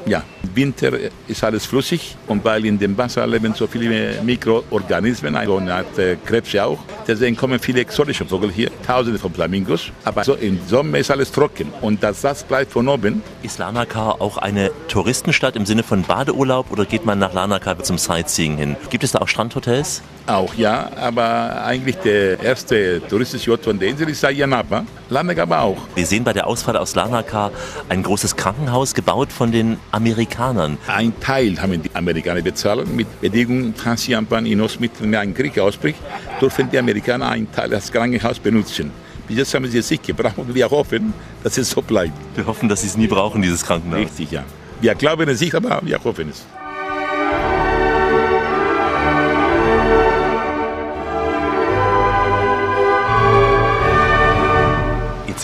Ja, 0.07 0.23
im 0.45 0.55
Winter 0.55 0.93
ist 1.27 1.43
alles 1.43 1.67
flüssig 1.67 2.17
und 2.29 2.45
weil 2.45 2.65
in 2.65 2.79
dem 2.79 2.97
Wasser 2.97 3.27
leben 3.27 3.55
so 3.55 3.67
viele 3.67 4.23
Mikroorganismen, 4.23 5.35
also 5.35 5.57
eine 5.57 5.75
Art 5.75 5.99
äh, 5.99 6.17
Krebse 6.25 6.65
auch. 6.65 6.79
Deswegen 7.09 7.37
kommen 7.37 7.59
viele 7.59 7.81
exotische 7.81 8.25
Vögel 8.25 8.53
hier, 8.53 8.71
tausende 8.87 9.19
von 9.19 9.33
Flamingos. 9.35 9.91
Aber 10.05 10.23
so 10.23 10.35
im 10.35 10.61
Sommer 10.69 10.99
ist 10.99 11.11
alles 11.11 11.33
trocken 11.33 11.73
und 11.81 12.05
das 12.05 12.23
Salz 12.23 12.45
bleibt 12.45 12.71
von 12.71 12.87
oben. 12.87 13.21
Ist 13.43 13.59
Larnaca 13.59 14.13
auch 14.21 14.39
eine 14.39 14.71
Touristenstadt 14.87 15.57
im 15.57 15.67
Sinne 15.67 15.83
von 15.83 16.03
Badeurlaub 16.03 16.71
oder 16.71 16.85
geht 16.85 17.05
man 17.05 17.19
nach 17.19 17.33
Larnaca 17.33 17.77
zum 17.83 17.99
Sightseeing 17.99 18.57
hin? 18.57 18.77
Gibt 18.91 19.03
es 19.03 19.11
da 19.11 19.19
auch 19.19 19.29
Strandhotels? 19.29 20.03
Auch 20.27 20.55
ja, 20.55 20.91
aber 20.97 21.65
eigentlich 21.65 21.97
der 21.97 22.41
erste 22.41 23.01
touristische 23.09 23.53
Ort 23.53 23.65
von 23.65 23.79
der 23.79 23.89
Insel 23.89 24.09
ist 24.09 24.21
Sayanapa. 24.21 24.85
Larnaca 25.09 25.43
aber 25.43 25.61
auch. 25.61 25.79
Wir 25.95 26.07
sehen 26.07 26.25
bei 26.25 26.33
der 26.33 26.47
Ausfahrt 26.47 26.77
aus 26.77 26.95
Larnaca 26.95 27.53
ein 27.89 28.03
großes 28.03 28.37
Krankenhaus 28.37 28.95
gebaut 28.95 29.33
von 29.33 29.53
den 29.53 29.79
Amerikanern. 29.97 30.77
Ein 30.87 31.19
Teil 31.21 31.61
haben 31.61 31.83
die 31.83 31.91
Amerikaner 31.95 32.43
bezahlt. 32.43 32.87
Mit 32.95 33.09
Bedingung, 33.23 33.73
falls 33.75 34.07
Japan 34.07 34.45
in 34.45 34.61
Ostmittelmeer 34.61 35.21
ein 35.21 35.33
Krieg 35.33 35.59
ausbricht, 35.59 35.99
dürfen 36.39 36.69
die 36.71 36.79
Amerikaner 36.79 37.31
einen 37.31 37.51
Teil 37.51 37.71
des 37.71 37.91
Krankenhauses 37.91 38.39
benutzen. 38.39 38.91
Bis 39.27 39.39
jetzt 39.39 39.55
haben 39.55 39.67
sie 39.67 39.79
es 39.79 39.91
nicht 39.91 40.07
gebraucht 40.07 40.37
und 40.37 40.55
wir 40.55 40.69
hoffen, 40.71 41.15
dass 41.43 41.57
es 41.57 41.71
so 41.71 41.81
bleibt. 41.81 42.13
Wir 42.35 42.47
hoffen, 42.47 42.69
dass 42.69 42.83
sie 42.83 42.89
es 42.89 42.97
nie 42.99 43.07
brauchen, 43.07 43.41
dieses 43.41 43.65
Krankenhaus. 43.65 44.01
Richtig, 44.01 44.31
ja. 44.33 44.45
Wir 44.83 44.95
glauben 44.95 45.27
es 45.31 45.41
nicht, 45.41 45.55
aber 45.55 45.81
wir 45.83 45.99
hoffen 46.05 46.29
es. 46.29 46.45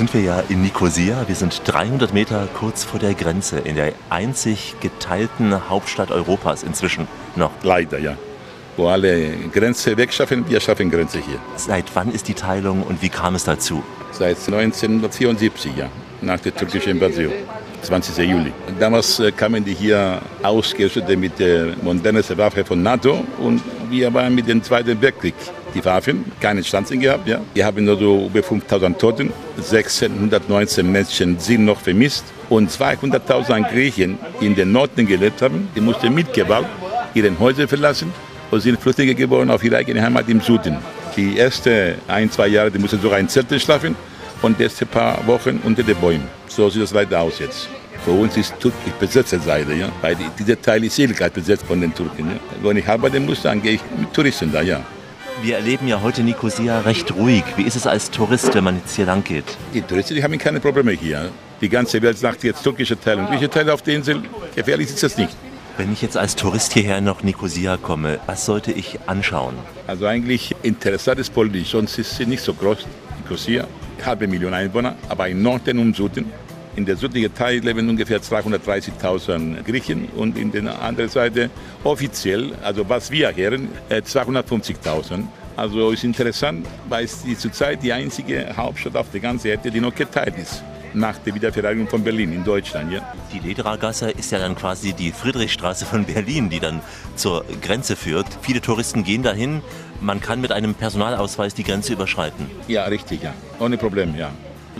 Sind 0.02 0.14
wir 0.14 0.21
ja 0.23 0.42
in 0.49 0.62
Nikosia. 0.62 1.28
Wir 1.28 1.37
sind 1.37 1.62
300 1.64 2.12
Meter 2.12 2.49
kurz 2.54 2.82
vor 2.82 2.99
der 2.99 3.14
Grenze 3.14 3.61
in 3.61 3.76
der 3.76 3.92
einzig 4.11 4.75
geteilten 4.80 5.71
Hauptstadt 5.71 6.11
Europas 6.11 6.64
inzwischen 6.64 7.06
noch. 7.37 7.52
Leider, 7.62 8.00
ja. 8.00 8.16
Wo 8.76 8.88
alle 8.88 9.30
Grenze 9.52 9.97
wegschaffen, 9.97 10.44
wir 10.49 10.59
schaffen 10.59 10.90
Grenze 10.90 11.18
hier. 11.18 11.38
Seit 11.54 11.85
wann 11.94 12.11
ist 12.11 12.26
die 12.26 12.35
Teilung 12.35 12.82
und 12.82 13.00
wie 13.00 13.11
kam 13.11 13.37
es 13.37 13.44
dazu? 13.44 13.85
Seit 14.11 14.38
1974, 14.38 15.71
ja, 15.76 15.88
nach 16.21 16.40
der 16.40 16.52
türkischen 16.52 16.97
Invasion. 16.97 17.32
20. 17.82 18.28
Juli. 18.28 18.52
Damals 18.80 19.21
äh, 19.21 19.30
kamen 19.30 19.64
die 19.64 19.75
hier 19.75 20.21
ausgerüstet 20.42 21.16
mit 21.16 21.38
der 21.38 21.76
modernsten 21.80 22.37
Waffe 22.38 22.64
von 22.64 22.82
NATO 22.82 23.25
und 23.38 23.62
wir 23.88 24.12
waren 24.12 24.35
mit 24.35 24.49
dem 24.49 24.64
Zweiten 24.64 25.00
Weltkrieg 25.00 25.35
die 25.75 25.85
Waffen, 25.85 26.25
keine 26.41 26.62
Stanzen 26.62 27.00
gehabt. 27.00 27.29
Ja. 27.29 27.41
Wir 27.55 27.64
haben 27.67 27.85
nur 27.85 27.99
so 27.99 28.26
über 28.26 28.43
5000 28.43 28.99
Toten, 28.99 29.33
619 29.61 30.91
Menschen 30.91 31.38
sind 31.38 31.64
noch 31.64 31.81
vermisst 31.81 32.25
Und 32.49 32.71
200.000 32.71 33.71
Griechen 33.71 34.19
in 34.41 34.55
den 34.55 34.73
Norden 34.73 35.07
gelebt 35.07 35.41
haben, 35.43 35.69
die 35.75 35.81
mussten 35.81 36.12
mit 36.14 36.33
Gewalt 36.33 36.67
ihre 37.14 37.31
Häuser 37.38 37.67
verlassen 37.67 38.12
und 38.50 38.61
sind 38.61 38.81
Flüchtlinge 38.81 39.14
geworden 39.14 39.50
auf 39.50 39.64
ihre 39.64 39.76
eigene 39.79 40.02
Heimat 40.02 40.29
im 40.29 40.41
Süden. 40.41 40.76
Die 41.17 41.38
ersten 41.38 41.95
ein, 42.09 42.31
zwei 42.31 42.49
Jahre, 42.49 42.71
die 42.71 42.79
mussten 42.79 43.00
sogar 43.00 43.19
in 43.19 43.29
Zelten 43.29 43.59
schlafen 43.59 43.97
und 44.43 44.59
die 44.59 44.64
ersten 44.64 44.87
paar 44.87 45.26
Wochen 45.26 45.61
unter 45.64 45.83
den 45.83 45.97
Bäumen. 45.97 46.29
So 46.49 46.69
sieht 46.69 46.83
das 46.83 46.93
leider 46.93 47.21
aus 47.21 47.38
jetzt. 47.38 47.69
Für 48.05 48.11
uns 48.11 48.37
ist 48.37 48.59
Türkei 48.59 48.93
besetzte 48.99 49.38
Seite, 49.38 49.73
ja? 49.75 49.88
weil 50.00 50.17
die, 50.17 50.26
dieser 50.38 50.61
Teil 50.61 50.83
ist 50.85 50.99
ebenfalls 50.99 51.33
besetzt 51.33 51.64
von 51.64 51.81
den 51.81 51.95
Türken. 51.95 52.31
Ja? 52.31 52.37
Wenn 52.62 52.76
ich 52.76 52.88
arbeiten 52.88 53.25
muss, 53.25 53.43
dann 53.43 53.62
gehe 53.62 53.75
ich 53.75 53.81
mit 53.97 54.12
Touristen 54.12 54.50
da, 54.52 54.61
ja. 54.61 54.81
Wir 55.43 55.57
erleben 55.57 55.89
ja 55.89 56.01
heute 56.01 56.23
Nicosia 56.23 56.83
recht 56.83 57.17
ruhig. 57.17 57.43
Wie 57.57 57.65
ist 57.65 57.75
es 57.75 57.85
als 57.85 58.13
Tourist, 58.13 58.55
wenn 58.55 58.63
man 58.63 58.77
jetzt 58.77 58.95
hier 58.95 59.07
lang 59.07 59.25
geht? 59.25 59.45
Die 59.75 59.83
Touristen 59.83 60.15
die 60.15 60.23
haben 60.23 60.39
keine 60.39 60.61
Probleme 60.61 60.93
hier. 60.93 61.33
Die 61.61 61.69
ganze 61.69 62.01
Welt 62.01 62.17
sagt 62.17 62.45
jetzt 62.45 62.63
türkische 62.63 62.99
Teile 62.99 63.23
und 63.23 63.27
griechische 63.27 63.51
Teile 63.51 63.75
auf 63.75 63.83
der 63.83 63.97
Insel. 63.97 64.23
Gefährlich 64.55 64.87
ist 64.87 65.03
das 65.03 65.19
nicht. 65.19 65.35
Wenn 65.77 65.93
ich 65.93 66.01
jetzt 66.01 66.17
als 66.17 66.37
Tourist 66.37 66.75
hierher 66.75 67.01
nach 67.01 67.25
Nicosia 67.25 67.77
komme, 67.77 68.21
was 68.27 68.47
sollte 68.47 68.71
ich 68.71 69.01
anschauen? 69.07 69.55
Also 69.89 70.07
eigentlich 70.07 70.55
interessant 70.63 71.19
ist 71.19 71.35
politisch, 71.35 71.71
sonst 71.71 71.99
ist 71.99 72.17
sie 72.17 72.27
nicht 72.27 72.45
so 72.45 72.55
groß, 72.55 72.87
Nicosia. 73.21 73.67
Halbe 74.07 74.29
Million 74.29 74.55
Einwohner, 74.55 74.95
aber 75.09 75.29
im 75.29 75.43
Norden 75.43 75.81
und 75.81 75.97
Süden. 75.97 76.27
In 76.75 76.87
der 76.87 76.97
südlichen 76.97 77.35
Teil 77.35 77.59
leben 77.59 77.88
ungefähr 77.88 78.21
230.000 78.21 79.62
Griechen 79.62 80.09
und 80.17 80.38
in 80.38 80.50
der 80.52 80.81
anderen 80.81 81.11
Seite 81.11 81.50
offiziell, 81.85 82.52
also 82.62 82.88
was 82.88 83.11
wir 83.11 83.35
hören, 83.37 83.69
250.000. 83.91 85.25
Also 85.55 85.91
ist 85.91 86.02
interessant, 86.02 86.67
weil 86.88 87.05
es 87.05 87.23
zurzeit 87.38 87.83
die 87.83 87.93
einzige 87.93 88.57
Hauptstadt 88.57 88.97
auf 88.97 89.11
der 89.11 89.21
ganzen 89.21 89.49
Erde, 89.49 89.71
die 89.71 89.81
noch 89.81 89.95
geteilt 89.95 90.38
ist 90.38 90.62
nach 90.95 91.19
der 91.19 91.35
Wiedervereinigung 91.35 91.88
von 91.88 92.05
Berlin 92.05 92.33
in 92.33 92.45
Deutschland. 92.45 92.93
Ja. 92.93 93.14
Die 93.33 93.38
Ledragasse 93.38 94.11
ist 94.11 94.31
ja 94.33 94.38
dann 94.38 94.55
quasi 94.55 94.93
die 94.93 95.12
Friedrichstraße 95.12 95.87
von 95.87 96.05
Berlin, 96.05 96.50
die 96.50 96.61
dann 96.61 96.81
zur 97.17 97.45
Grenze 97.62 97.97
führt. 97.97 98.26
Viele 98.43 98.61
Touristen 98.61 99.05
gehen 99.05 99.23
dahin. 99.23 99.62
Man 100.00 100.21
kann 100.21 100.41
mit 100.41 100.52
einem 100.52 100.75
Personalausweis 100.75 101.55
die 101.55 101.64
Grenze 101.64 101.93
überschreiten. 101.93 102.50
Ja, 102.69 102.85
richtig, 102.85 103.23
ja. 103.23 103.33
Ohne 103.59 103.79
Problem, 103.79 104.17
ja. 104.17 104.31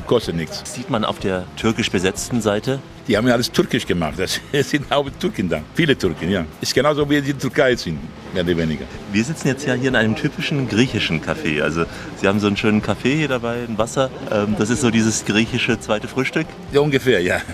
Kostet 0.06 0.37
nichts. 0.37 0.62
Sieht 0.64 0.90
man 0.90 1.04
auf 1.04 1.18
der 1.18 1.44
türkisch 1.56 1.90
besetzten 1.90 2.40
Seite? 2.40 2.80
Die 3.09 3.16
haben 3.16 3.26
ja 3.26 3.35
alles 3.35 3.50
türkisch 3.50 3.87
gemacht. 3.87 4.14
Das 4.16 4.40
sind 4.68 4.90
auch 4.92 5.09
Türken 5.18 5.49
da. 5.49 5.61
Viele 5.75 5.97
Türken, 5.97 6.30
ja. 6.30 6.44
Ist 6.61 6.75
genauso 6.75 7.09
wie 7.09 7.21
die 7.21 7.30
in 7.30 7.38
Türkei 7.38 7.75
sind, 7.76 7.99
mehr 8.32 8.44
oder 8.44 8.56
weniger. 8.56 8.85
Wir 9.12 9.25
sitzen 9.25 9.49
jetzt 9.49 9.66
ja 9.66 9.75
hier 9.75 9.88
in 9.88 9.97
einem 9.97 10.14
typischen 10.14 10.68
griechischen 10.68 11.21
Café. 11.21 11.62
Also 11.62 11.85
Sie 12.21 12.28
haben 12.28 12.40
so 12.40 12.47
einen 12.47 12.56
schönen 12.56 12.82
Kaffee 12.82 13.16
hier 13.16 13.28
dabei, 13.28 13.64
ein 13.68 13.78
Wasser. 13.78 14.11
Ähm, 14.30 14.54
das 14.59 14.71
ist 14.71 14.80
so 14.80 14.90
dieses 14.90 15.25
griechische 15.25 15.78
zweite 15.80 16.09
Frühstück? 16.09 16.47
Ja, 16.73 16.80
ungefähr, 16.80 17.21
ja. 17.21 17.40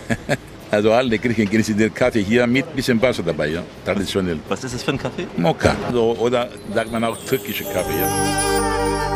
Also 0.71 0.93
alle 0.93 1.19
Griechen 1.19 1.49
genießen 1.49 1.79
den 1.79 1.95
Kaffee 1.95 2.23
hier 2.23 2.47
mit 2.47 2.77
bisschen 2.77 3.01
Wasser 3.01 3.23
dabei, 3.23 3.49
ja. 3.49 3.63
Traditionell. 3.87 4.39
Was 4.51 4.65
ist 4.65 4.75
das 4.75 4.83
für 4.83 4.91
ein 4.91 4.99
Kaffee? 4.99 5.27
Mokka. 5.39 5.75
So, 5.91 6.15
oder 6.19 6.51
sagt 6.75 6.93
man 6.93 7.05
auch 7.05 7.17
türkische 7.25 7.65
Kaffee, 7.65 7.99
ja. 7.99 9.08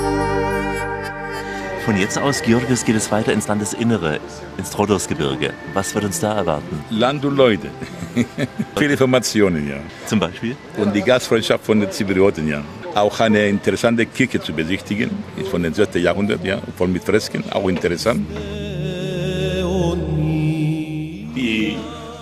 Von 1.85 1.97
jetzt 1.97 2.17
aus, 2.17 2.43
Georgios, 2.43 2.85
geht 2.85 2.95
es 2.95 3.11
weiter 3.11 3.33
ins 3.33 3.49
Landesinnere, 3.49 4.21
ins 4.57 4.79
Rhodosgebirge. 4.79 5.53
Was 5.75 5.93
wird 5.97 6.05
uns 6.05 6.21
da 6.21 6.37
erwarten? 6.37 6.85
Land 6.91 7.25
und 7.25 7.37
Leute. 7.37 7.71
Viele 8.77 8.93
Informationen, 8.93 9.69
ja. 9.69 9.79
Zum 10.07 10.21
Beispiel? 10.21 10.55
Und 10.77 10.95
die 10.95 11.03
Gastfreundschaft 11.03 11.65
von 11.65 11.81
den 11.81 11.91
Zyprioten, 11.91 12.47
ja. 12.47 12.62
Auch 12.95 13.19
eine 13.19 13.49
interessante 13.49 14.07
Kirche 14.07 14.41
zu 14.41 14.53
besichtigen, 14.53 15.11
ist 15.37 15.49
von 15.49 15.61
dem 15.65 15.75
6. 15.75 15.97
Jahrhundert, 15.97 16.45
ja, 16.45 16.59
voll 16.77 16.87
mit 16.87 17.03
Fresken, 17.03 17.43
auch 17.51 17.69
interessant. 17.69 18.29
Die 21.35 21.77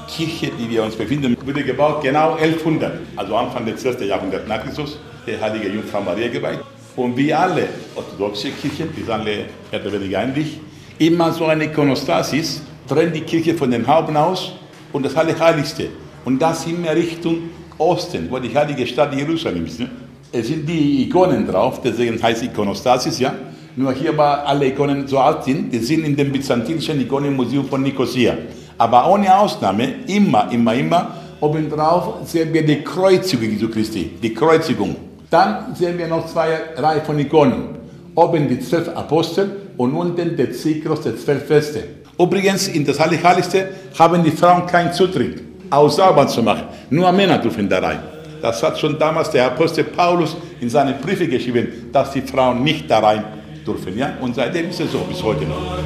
Kirche, 0.09 0.53
die 0.59 0.71
wir 0.71 0.85
uns 0.85 0.97
befinden, 0.97 1.37
wurde 1.45 1.63
gebaut 1.65 2.03
genau 2.03 2.33
1100, 2.37 2.99
also 3.15 3.37
Anfang 3.37 3.67
des 3.67 3.83
12. 3.83 4.01
Jahrhunderts 4.07 4.49
nach 4.49 4.65
Christus, 4.65 4.99
der 5.27 5.39
heilige 5.39 5.69
Jungfrau 5.69 6.01
Maria 6.01 6.29
geweiht. 6.29 6.61
Und 6.97 7.17
wie 7.17 7.33
alle 7.33 7.69
orthodoxe 7.95 8.51
Kirchen, 8.51 8.89
die 8.97 9.03
sind 9.03 9.11
alle 9.11 9.47
mehr 9.71 9.81
oder 9.81 9.93
weniger 9.93 10.23
ähnlich, 10.23 10.59
immer 10.99 11.33
so 11.33 11.47
eine 11.47 11.65
Ikonostasis, 11.65 12.63
trennt 12.87 13.15
die 13.15 13.23
Kirche 13.23 13.55
von 13.55 13.71
dem 13.71 13.87
Haupt 13.87 14.15
aus 14.17 14.53
und 14.93 15.05
das 15.05 15.17
Allerheiligste. 15.17 15.89
Und 16.25 16.41
das 16.41 16.67
immer 16.67 16.95
Richtung 16.95 17.51
Osten, 17.79 18.27
wo 18.31 18.39
die 18.39 18.55
heilige 18.55 18.87
Stadt 18.87 19.15
Jerusalem 19.15 19.65
ist. 19.65 19.81
Ne? 19.81 19.91
Es 20.33 20.49
sind 20.49 20.69
die 20.69 21.05
Ikonen 21.05 21.47
drauf, 21.47 21.81
deswegen 21.83 22.23
heißt 22.23 22.43
Ikonostasis, 22.43 23.19
ja. 23.19 23.33
Nur 23.77 23.93
hier, 23.93 24.17
weil 24.19 24.41
alle 24.41 24.67
Ikonen 24.67 25.07
so 25.07 25.19
alt 25.19 25.45
sind, 25.45 25.73
die 25.73 25.79
sind 25.79 26.05
in 26.05 26.15
dem 26.17 26.31
byzantinischen 26.31 27.01
Ikonenmuseum 27.01 27.67
von 27.67 27.83
Nicosia. 27.83 28.37
Aber 28.77 29.09
ohne 29.11 29.35
Ausnahme, 29.35 29.95
immer, 30.07 30.51
immer, 30.53 30.75
immer, 30.75 31.15
obendrauf 31.41 32.27
sehen 32.27 32.53
wir 32.53 32.65
die 32.65 32.83
Kreuzigung 32.83 33.51
Jesu 33.51 33.69
Christi, 33.69 34.11
die 34.23 34.35
Kreuzigung. 34.35 34.97
Dann 35.31 35.77
sehen 35.77 35.97
wir 35.97 36.09
noch 36.09 36.27
zwei 36.27 36.59
Reihen 36.77 37.03
von 37.03 37.17
Ikonen. 37.19 37.77
Oben 38.17 38.49
die 38.49 38.59
zwölf 38.59 38.89
Apostel 38.89 39.51
und 39.77 39.95
unten 39.95 40.37
der 40.37 40.53
Zyklus 40.53 41.03
der 41.03 41.17
zwölf 41.17 41.47
Feste. 41.47 41.85
Übrigens, 42.19 42.67
in 42.67 42.85
das 42.85 42.99
Heiligste 42.99 43.69
haben 43.97 44.25
die 44.25 44.33
Frauen 44.33 44.67
keinen 44.67 44.93
Zutritt, 44.93 45.41
aus 45.71 45.97
sauber 45.97 46.27
zu 46.27 46.43
machen. 46.43 46.65
Nur 46.91 47.13
Männer 47.13 47.39
dürfen 47.39 47.69
da 47.69 47.79
rein. 47.79 48.01
Das 48.43 48.61
hat 48.63 48.79
schon 48.79 48.99
damals 48.99 49.31
der 49.31 49.47
Apostel 49.47 49.85
Paulus 49.85 50.37
in 50.61 50.69
seine 50.69 50.95
Briefe 50.95 51.29
geschrieben, 51.29 51.91
dass 51.93 52.11
die 52.11 52.23
Frauen 52.23 52.65
nicht 52.65 52.91
da 52.91 52.99
rein 52.99 53.25
dürfen. 53.65 53.97
Ja? 53.97 54.15
Und 54.21 54.35
seitdem 54.35 54.69
ist 54.71 54.81
es 54.81 54.91
so, 54.91 54.99
bis 54.99 55.23
heute 55.23 55.45
noch. 55.45 55.79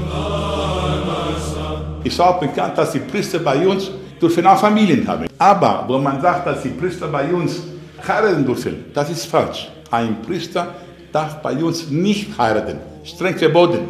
Ist 2.03 2.19
auch 2.21 2.41
bekannt, 2.41 2.79
dass 2.79 2.93
die 2.93 3.01
Priester 3.01 3.41
bei 3.41 3.67
uns 3.67 3.91
dürfen 4.21 4.47
auch 4.47 4.59
Familien 4.59 5.07
haben. 5.07 5.27
Aber 5.39 5.85
wo 5.87 5.99
man 5.99 6.21
sagt, 6.21 6.47
dass 6.47 6.63
die 6.63 6.71
Priester 6.71 7.09
bei 7.09 7.33
uns 7.33 7.74
heiraten 8.07 8.45
dürfen, 8.45 8.87
das 8.95 9.11
ist 9.11 9.27
falsch. 9.27 9.71
Ein 9.91 10.23
Priester 10.23 10.75
darf 11.13 11.41
bei 11.43 11.55
uns 11.57 11.89
nicht 11.91 12.37
heiraten, 12.39 12.79
streng 13.05 13.37
verboten. 13.37 13.89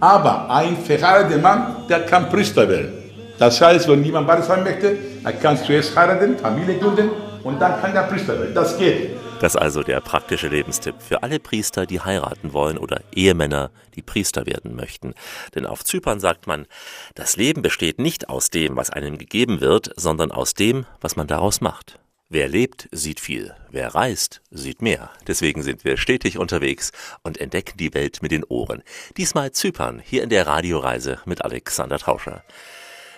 Aber 0.00 0.50
ein 0.50 0.76
verheirateter 0.76 1.40
Mann, 1.40 1.86
der 1.88 2.00
kann 2.00 2.28
Priester 2.28 2.68
werden. 2.68 2.92
Das 3.38 3.60
heißt, 3.60 3.88
wenn 3.88 4.02
jemand 4.04 4.26
beides 4.26 4.48
haben 4.48 4.64
möchte, 4.64 4.96
er 5.22 5.32
kann 5.32 5.56
zuerst 5.56 5.96
heiraten, 5.96 6.38
Familie 6.38 6.78
gründen 6.78 7.10
und 7.44 7.60
dann 7.60 7.80
kann 7.80 7.94
er 7.94 8.04
Priester 8.04 8.38
werden. 8.38 8.54
Das 8.54 8.76
geht. 8.78 9.10
Das 9.40 9.54
ist 9.54 9.60
also 9.60 9.82
der 9.82 10.00
praktische 10.00 10.48
Lebenstipp 10.48 10.94
für 10.98 11.22
alle 11.22 11.38
Priester, 11.38 11.84
die 11.84 12.00
heiraten 12.00 12.54
wollen 12.54 12.78
oder 12.78 13.02
Ehemänner, 13.14 13.70
die 13.94 14.00
Priester 14.00 14.46
werden 14.46 14.74
möchten. 14.74 15.14
Denn 15.54 15.66
auf 15.66 15.84
Zypern 15.84 16.20
sagt 16.20 16.46
man, 16.46 16.66
das 17.14 17.36
Leben 17.36 17.60
besteht 17.60 17.98
nicht 17.98 18.30
aus 18.30 18.48
dem, 18.48 18.76
was 18.76 18.88
einem 18.88 19.18
gegeben 19.18 19.60
wird, 19.60 19.90
sondern 19.96 20.32
aus 20.32 20.54
dem, 20.54 20.86
was 21.02 21.16
man 21.16 21.26
daraus 21.26 21.60
macht. 21.60 21.98
Wer 22.28 22.48
lebt, 22.48 22.88
sieht 22.90 23.20
viel. 23.20 23.54
Wer 23.70 23.94
reist, 23.94 24.42
sieht 24.50 24.82
mehr. 24.82 25.10
Deswegen 25.28 25.62
sind 25.62 25.84
wir 25.84 25.96
stetig 25.96 26.38
unterwegs 26.38 26.90
und 27.22 27.38
entdecken 27.38 27.78
die 27.78 27.94
Welt 27.94 28.20
mit 28.20 28.32
den 28.32 28.42
Ohren. 28.42 28.82
Diesmal 29.16 29.52
Zypern, 29.52 30.02
hier 30.04 30.24
in 30.24 30.28
der 30.28 30.44
Radioreise 30.44 31.20
mit 31.24 31.44
Alexander 31.44 32.00
Tauscher. 32.00 32.42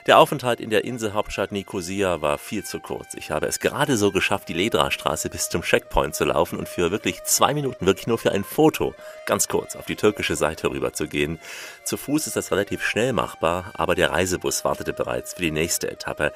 Der 0.08 0.18
Aufenthalt 0.18 0.58
in 0.58 0.70
der 0.70 0.84
Inselhauptstadt 0.84 1.52
Nikosia 1.52 2.22
war 2.22 2.38
viel 2.38 2.64
zu 2.64 2.80
kurz. 2.80 3.12
Ich 3.12 3.30
habe 3.30 3.44
es 3.44 3.60
gerade 3.60 3.98
so 3.98 4.10
geschafft, 4.10 4.48
die 4.48 4.54
Ledra-Straße 4.54 5.28
bis 5.28 5.50
zum 5.50 5.60
Checkpoint 5.60 6.14
zu 6.14 6.24
laufen 6.24 6.58
und 6.58 6.66
für 6.66 6.90
wirklich 6.90 7.22
zwei 7.24 7.52
Minuten, 7.52 7.84
wirklich 7.84 8.06
nur 8.06 8.16
für 8.16 8.32
ein 8.32 8.42
Foto, 8.42 8.94
ganz 9.26 9.48
kurz 9.48 9.76
auf 9.76 9.84
die 9.84 9.96
türkische 9.96 10.34
Seite 10.34 10.70
rüber 10.70 10.94
zu 10.94 11.08
gehen. 11.08 11.38
Zu 11.84 11.98
Fuß 11.98 12.26
ist 12.26 12.36
das 12.36 12.50
relativ 12.50 12.82
schnell 12.82 13.12
machbar, 13.12 13.72
aber 13.74 13.94
der 13.94 14.10
Reisebus 14.10 14.64
wartete 14.64 14.94
bereits 14.94 15.34
für 15.34 15.42
die 15.42 15.50
nächste 15.50 15.90
Etappe. 15.90 16.32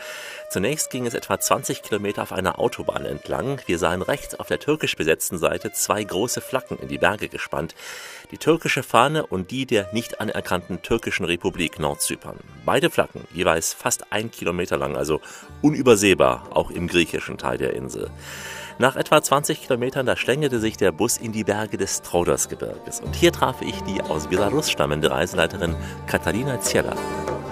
Zunächst 0.53 0.91
ging 0.91 1.07
es 1.07 1.15
etwa 1.15 1.41
20 1.41 1.83
Kilometer 1.83 2.21
auf 2.21 2.31
einer 2.31 2.59
Autobahn 2.59 3.07
entlang. 3.07 3.63
Wir 3.65 3.79
sahen 3.79 4.03
rechts 4.03 4.39
auf 4.39 4.49
der 4.49 4.59
türkisch 4.59 4.97
besetzten 4.97 5.39
Seite 5.39 5.73
zwei 5.73 6.05
große 6.05 6.43
Flaggen 6.43 6.79
in 6.79 6.89
die 6.89 6.99
Berge 6.99 7.31
gespannt. 7.31 7.75
Die 8.33 8.37
türkische 8.37 8.83
Fahne 8.83 9.25
und 9.25 9.51
die 9.51 9.65
der 9.65 9.89
nicht 9.95 10.21
anerkannten 10.21 10.83
türkischen 10.83 11.25
Republik 11.25 11.79
Nordzypern. 11.79 12.37
Beide 12.67 12.91
Flaggen 12.91 13.25
jeweils 13.33 13.73
fast 13.73 14.13
ein 14.13 14.31
Kilometer 14.31 14.77
lang, 14.77 14.95
also 14.95 15.23
unübersehbar, 15.63 16.49
auch 16.51 16.71
im 16.71 16.87
griechischen 16.87 17.39
Teil 17.39 17.57
der 17.57 17.73
Insel. 17.73 18.11
Nach 18.83 18.97
etwa 18.97 19.23
20 19.23 19.63
Kilometern, 19.63 20.07
da 20.07 20.17
schlängelte 20.17 20.59
sich 20.59 20.77
der 20.77 20.91
Bus 20.91 21.17
in 21.17 21.31
die 21.31 21.45
Berge 21.45 21.77
des 21.77 22.03
Traudersgebirges. 22.03 23.01
Und 23.01 23.15
hier 23.15 23.31
traf 23.31 23.63
ich 23.63 23.81
die 23.83 24.03
aus 24.03 24.27
Belarus 24.27 24.73
stammende 24.73 25.09
Reiseleiterin 25.09 25.77
Katarina 26.09 26.61
Ziela. 26.61 26.97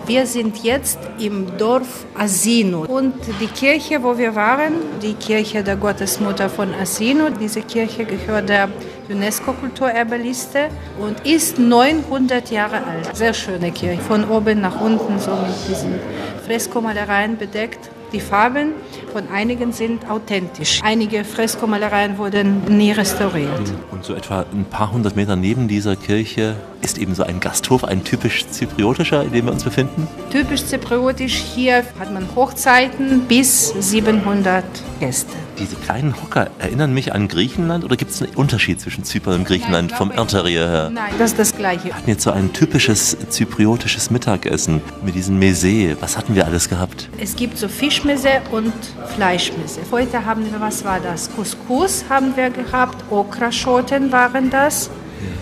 Wir 0.07 0.27
sind 0.27 0.65
jetzt 0.65 0.99
im 1.21 1.57
Dorf 1.57 2.05
Asino 2.19 2.81
und 2.81 3.15
die 3.41 3.47
Kirche, 3.47 4.03
wo 4.03 4.19
wir 4.19 4.35
waren, 4.35 4.73
die 5.01 5.15
Kirche 5.15 5.63
der 5.63 5.77
Gottesmutter 5.77 6.51
von 6.51 6.75
Asino, 6.75 7.31
diese 7.31 7.63
Kirche 7.63 8.07
gehört 8.07 8.49
der 8.49 8.69
UNESCO-Kulturerbeliste 9.09 10.67
und 10.99 11.25
ist 11.25 11.61
900 11.61 12.51
Jahre 12.51 12.85
alt. 12.85 13.15
Sehr 13.15 13.35
schöne 13.35 13.71
Kirche, 13.71 14.03
von 14.03 14.29
oben 14.29 14.61
nach 14.61 14.81
unten 14.81 15.21
so 15.21 15.31
mit 15.31 15.69
diesen 15.69 16.01
Freskomalereien 16.45 17.39
bedeckt. 17.39 17.89
Die 18.12 18.21
Farben 18.21 18.73
von 19.12 19.29
einigen 19.29 19.73
sind 19.73 20.11
authentisch. 20.11 20.81
Einige 20.83 21.25
Freskomalereien 21.25 22.19
wurden 22.19 22.64
nie 22.76 22.90
restauriert. 22.90 23.73
Und 23.93 24.05
so 24.05 24.14
etwa 24.14 24.45
ein 24.52 24.64
paar 24.64 24.93
hundert 24.93 25.14
Meter 25.14 25.37
neben 25.37 25.69
dieser 25.69 25.95
Kirche 25.95 26.57
ist 26.83 26.99
eben 26.99 27.15
so 27.15 27.23
ein 27.23 27.41
Gasthof, 27.41 27.85
ein 27.85 28.05
typisch 28.05 28.47
zypriotischer, 28.49 29.23
in 29.23 29.33
dem 29.33 29.47
wir 29.47 29.53
uns 29.53 29.65
befinden. 29.65 30.09
Typisch 30.31 30.65
zypriotisch, 30.65 31.35
hier 31.35 31.85
hat 31.99 32.13
man 32.13 32.27
Hochzeiten 32.35 33.23
bis 33.23 33.69
700 33.79 34.65
Gäste. 34.99 35.33
Diese 35.59 35.77
kleinen 35.77 36.15
Hocker 36.23 36.51
erinnern 36.59 36.95
mich 36.95 37.13
an 37.13 37.29
Griechenland 37.29 37.85
oder 37.85 37.97
gibt 37.97 38.13
es 38.13 38.23
einen 38.23 38.35
Unterschied 38.35 38.81
zwischen 38.81 39.05
Zypern 39.05 39.41
und 39.41 39.45
Griechenland 39.45 39.91
Nein, 39.91 39.99
vom 39.99 40.11
Ernteria 40.11 40.67
her? 40.67 40.91
Nein, 40.91 41.13
das 41.19 41.33
ist 41.33 41.39
das 41.39 41.57
Gleiche. 41.57 41.87
Wir 41.87 41.97
hatten 41.97 42.09
jetzt 42.09 42.23
so 42.23 42.31
ein 42.31 42.53
typisches 42.53 43.17
zypriotisches 43.29 44.11
Mittagessen 44.11 44.81
mit 45.05 45.15
diesem 45.15 45.39
Mese. 45.39 45.97
Was 46.01 46.17
hatten 46.17 46.35
wir 46.35 46.47
alles 46.47 46.69
gehabt? 46.69 47.11
Es 47.19 47.37
gibt 47.37 47.59
so 47.59 47.69
Fischmesse 47.69 48.41
und 48.53 48.73
Fleischmesse. 49.15 49.81
Heute 49.91 50.25
haben 50.25 50.51
wir, 50.51 50.61
was 50.61 50.85
war 50.85 50.99
das? 50.99 51.31
Couscous 51.37 52.05
haben 52.09 52.35
wir 52.37 52.49
gehabt, 52.49 53.05
Okraschoten 53.11 54.13
waren 54.13 54.49
das. 54.49 54.91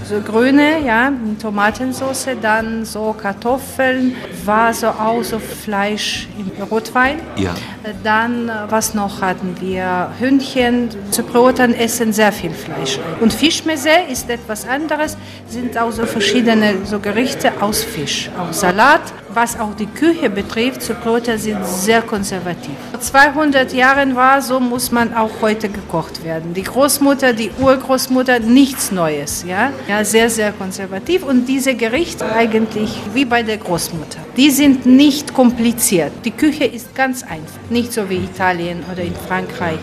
So 0.05 0.21
grüne, 0.21 0.81
ja, 0.85 1.13
Tomatensauce, 1.41 2.29
dann 2.41 2.85
so 2.85 3.15
Kartoffeln, 3.21 4.15
war 4.45 4.73
so 4.73 4.89
auch 4.89 5.23
so 5.23 5.39
Fleisch 5.39 6.29
im 6.39 6.63
Rotwein. 6.63 7.21
Ja. 7.37 7.55
Dann, 8.03 8.49
äh, 8.49 8.53
was 8.69 8.95
noch 8.95 9.21
hatten 9.21 9.57
wir? 9.61 10.11
Hühnchen. 10.19 10.89
Zyprioten 11.11 11.75
essen 11.75 12.13
sehr 12.13 12.33
viel 12.33 12.53
Fleisch. 12.53 12.99
Und 13.21 13.33
Fischmesse 13.33 13.91
ist 14.11 14.31
etwas 14.31 14.67
anderes, 14.67 15.17
sind 15.49 15.77
auch 15.77 15.93
so 15.93 16.07
verschiedene 16.07 16.75
so 16.85 16.99
Gerichte 16.99 17.53
aus 17.61 17.83
Fisch, 17.83 18.31
aus 18.39 18.61
Salat. 18.61 19.03
Was 19.35 19.61
auch 19.61 19.75
die 19.75 19.87
Küche 19.87 20.31
betrifft, 20.31 20.83
Zyprioter 20.83 21.37
sind 21.37 21.65
sehr 21.67 22.01
konservativ. 22.01 22.73
Vor 22.91 23.01
200 23.01 23.75
Jahren 23.75 24.17
war, 24.17 24.41
so 24.41 24.59
muss 24.59 24.91
man 24.91 25.15
auch 25.15 25.43
heute 25.43 25.69
gekocht 25.69 26.25
werden. 26.25 26.55
Die 26.55 26.63
Großmutter, 26.63 27.35
die 27.35 27.51
Urgroßmutter, 27.61 28.39
nichts 28.41 28.91
Neues. 28.91 29.45
Ja, 29.47 29.71
ja 29.87 30.03
sehr, 30.05 30.31
sehr 30.31 30.53
konservativ. 30.53 31.25
Und 31.25 31.47
diese 31.47 31.75
Gerichte 31.75 32.25
eigentlich 32.33 32.99
wie 33.13 33.27
bei 33.27 33.43
der 33.43 33.59
Großmutter. 33.59 34.19
Die 34.37 34.51
sind 34.51 34.87
nicht 34.87 35.35
kompliziert. 35.35 36.13
Die 36.25 36.31
Küche 36.31 36.65
ist 36.65 36.95
ganz 36.95 37.23
einfach. 37.23 37.61
Nicht 37.69 37.93
so 37.93 38.09
wie 38.09 38.17
Italien 38.17 38.83
oder 38.91 39.03
in 39.03 39.15
Frankreich. 39.15 39.79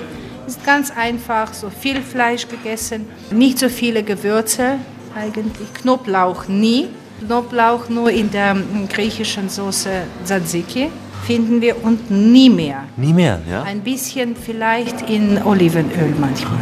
Ist 0.48 0.66
ganz 0.66 0.92
einfach, 0.92 1.54
so 1.54 1.70
viel 1.70 2.02
Fleisch 2.02 2.48
gegessen, 2.48 3.08
nicht 3.32 3.58
so 3.58 3.70
viele 3.70 4.04
Gewürze 4.04 4.78
eigentlich, 5.16 5.74
Knoblauch 5.74 6.48
nie. 6.48 6.90
Knoblauch 7.20 7.90
nur 7.90 8.10
in 8.12 8.32
der 8.32 8.58
griechischen 8.90 9.50
Soße 9.50 9.90
Tzatziki 10.26 10.90
finden 11.26 11.62
wir 11.62 11.84
und 11.84 12.12
nie 12.12 12.50
mehr. 12.50 12.84
Nie 12.98 13.14
mehr, 13.14 13.42
ja? 13.50 13.64
Ein 13.64 13.82
bisschen 13.82 14.36
vielleicht 14.36 15.10
in 15.10 15.42
Olivenöl 15.44 16.14
manchmal. 16.20 16.60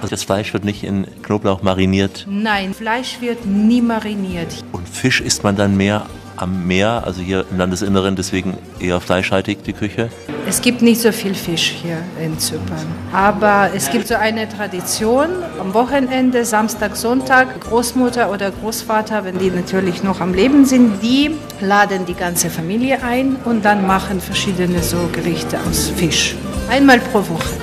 Also 0.00 0.10
das 0.10 0.22
Fleisch 0.22 0.52
wird 0.52 0.64
nicht 0.64 0.84
in 0.84 1.06
Knoblauch 1.22 1.62
mariniert. 1.62 2.26
Nein, 2.28 2.72
Fleisch 2.72 3.20
wird 3.20 3.44
nie 3.46 3.82
mariniert. 3.82 4.64
Und 4.72 4.88
Fisch 4.88 5.20
isst 5.20 5.42
man 5.42 5.56
dann 5.56 5.76
mehr 5.76 6.06
am 6.36 6.66
Meer, 6.66 7.02
also 7.04 7.20
hier 7.20 7.44
im 7.50 7.58
Landesinneren, 7.58 8.16
deswegen 8.16 8.54
eher 8.80 9.00
fleischhaltig 9.00 9.62
die 9.64 9.72
Küche? 9.72 10.10
Es 10.48 10.60
gibt 10.60 10.80
nicht 10.82 11.00
so 11.00 11.10
viel 11.12 11.34
Fisch 11.34 11.74
hier 11.82 11.98
in 12.22 12.38
Zypern. 12.38 12.86
Aber 13.12 13.70
es 13.74 13.90
gibt 13.90 14.06
so 14.06 14.14
eine 14.14 14.48
Tradition, 14.48 15.28
am 15.60 15.74
Wochenende, 15.74 16.44
Samstag, 16.44 16.96
Sonntag, 16.96 17.60
Großmutter 17.60 18.30
oder 18.30 18.50
Großvater, 18.50 19.24
wenn 19.24 19.38
die 19.38 19.50
natürlich 19.50 20.02
noch 20.02 20.20
am 20.20 20.34
Leben 20.34 20.64
sind, 20.64 21.02
die 21.02 21.32
laden 21.60 22.06
die 22.06 22.14
ganze 22.14 22.50
Familie 22.50 23.02
ein 23.02 23.36
und 23.44 23.64
dann 23.64 23.86
machen 23.86 24.20
verschiedene 24.20 24.82
so 24.82 25.08
Gerichte 25.12 25.58
aus 25.68 25.88
Fisch. 25.96 26.36
Einmal 26.68 27.00
pro 27.00 27.18
Woche. 27.18 27.54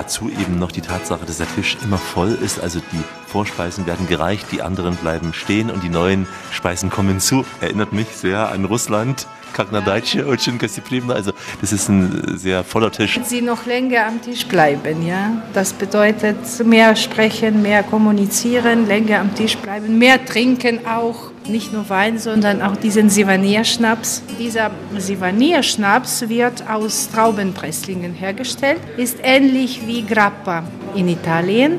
Dazu 0.00 0.30
eben 0.30 0.58
noch 0.58 0.72
die 0.72 0.80
Tatsache, 0.80 1.26
dass 1.26 1.36
der 1.36 1.54
Tisch 1.54 1.76
immer 1.82 1.98
voll 1.98 2.32
ist. 2.32 2.58
Also 2.58 2.80
die 2.92 3.02
Vorspeisen 3.26 3.84
werden 3.84 4.08
gereicht, 4.08 4.46
die 4.50 4.62
anderen 4.62 4.96
bleiben 4.96 5.34
stehen 5.34 5.70
und 5.70 5.82
die 5.82 5.90
neuen 5.90 6.26
Speisen 6.52 6.88
kommen 6.88 7.20
zu. 7.20 7.44
Erinnert 7.60 7.92
mich 7.92 8.08
sehr 8.08 8.50
an 8.50 8.64
Russland 8.64 9.26
Kagnadajce, 9.53 10.27
очень 10.27 10.57
гостеприимно. 10.57 11.13
Also 11.13 11.31
das 11.61 11.71
ist 11.71 11.87
ein 11.87 12.37
sehr 12.37 12.63
voller 12.63 12.91
Tisch. 12.91 13.19
Sie 13.23 13.41
noch 13.41 13.65
länger 13.65 14.05
am 14.07 14.21
Tisch 14.21 14.45
bleiben, 14.45 15.05
ja. 15.07 15.41
Das 15.53 15.71
bedeutet 15.71 16.37
mehr 16.65 16.95
sprechen, 16.95 17.61
mehr 17.61 17.83
kommunizieren, 17.83 18.85
länger 18.85 19.21
am 19.21 19.33
Tisch 19.33 19.57
bleiben, 19.57 19.97
mehr 19.97 20.23
trinken 20.23 20.85
auch. 20.85 21.31
Nicht 21.47 21.71
nur 21.71 21.87
Wein, 21.89 22.17
sondern 22.17 22.61
auch 22.63 22.75
diesen 22.75 23.09
Sivanier-Schnaps. 23.09 24.23
Dieser 24.39 24.71
Sivanier-Schnaps 24.97 26.27
wird 26.27 26.67
aus 26.67 27.07
Traubenpresslingen 27.13 28.13
hergestellt, 28.13 28.81
ist 28.97 29.19
ähnlich 29.21 29.81
wie 29.85 30.03
Grappa 30.03 30.63
in 30.95 31.07
Italien. 31.07 31.77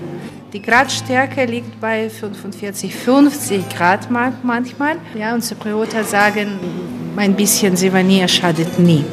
Die 0.53 0.63
Gradstärke 0.63 1.45
liegt 1.47 1.81
bei 1.81 2.09
45, 2.09 2.95
50 2.95 3.69
Grad 3.69 4.09
manchmal. 4.11 4.97
Ja, 5.19 5.35
und 5.35 5.43
Zyprioter 5.43 6.05
sagen, 6.05 6.61
ein 7.17 7.35
bisschen 7.35 7.77
Sivanier 7.77 8.29
schadet 8.29 8.79
nie. 8.79 9.05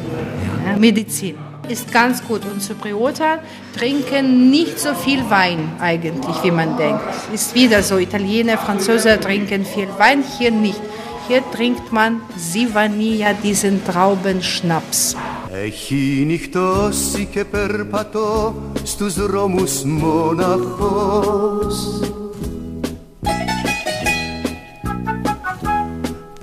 Ja, 0.66 0.76
Medizin 0.78 1.36
ist 1.68 1.92
ganz 1.92 2.22
gut. 2.26 2.42
Und 2.50 2.60
Zyprioter 2.62 3.38
trinken 3.76 4.50
nicht 4.50 4.78
so 4.78 4.94
viel 4.94 5.28
Wein 5.30 5.72
eigentlich, 5.80 6.42
wie 6.42 6.50
man 6.50 6.76
denkt. 6.76 7.02
Ist 7.32 7.54
wieder 7.54 7.82
so, 7.82 7.98
Italiener, 7.98 8.58
Französer 8.58 9.20
trinken 9.20 9.64
viel 9.64 9.88
Wein, 9.98 10.22
hier 10.38 10.50
nicht. 10.50 10.80
Hier 11.28 11.42
trinkt 11.52 11.90
man 11.90 12.20
Sivania, 12.36 13.32
diesen 13.32 13.82
Traubenschnaps. 13.84 15.16
Έχει 15.64 16.24
νυχτώσει 16.26 17.28
και 17.30 17.44
περπατώ 17.44 18.54
στους 18.82 19.14
δρόμους 19.14 19.82
μοναχός 19.82 21.20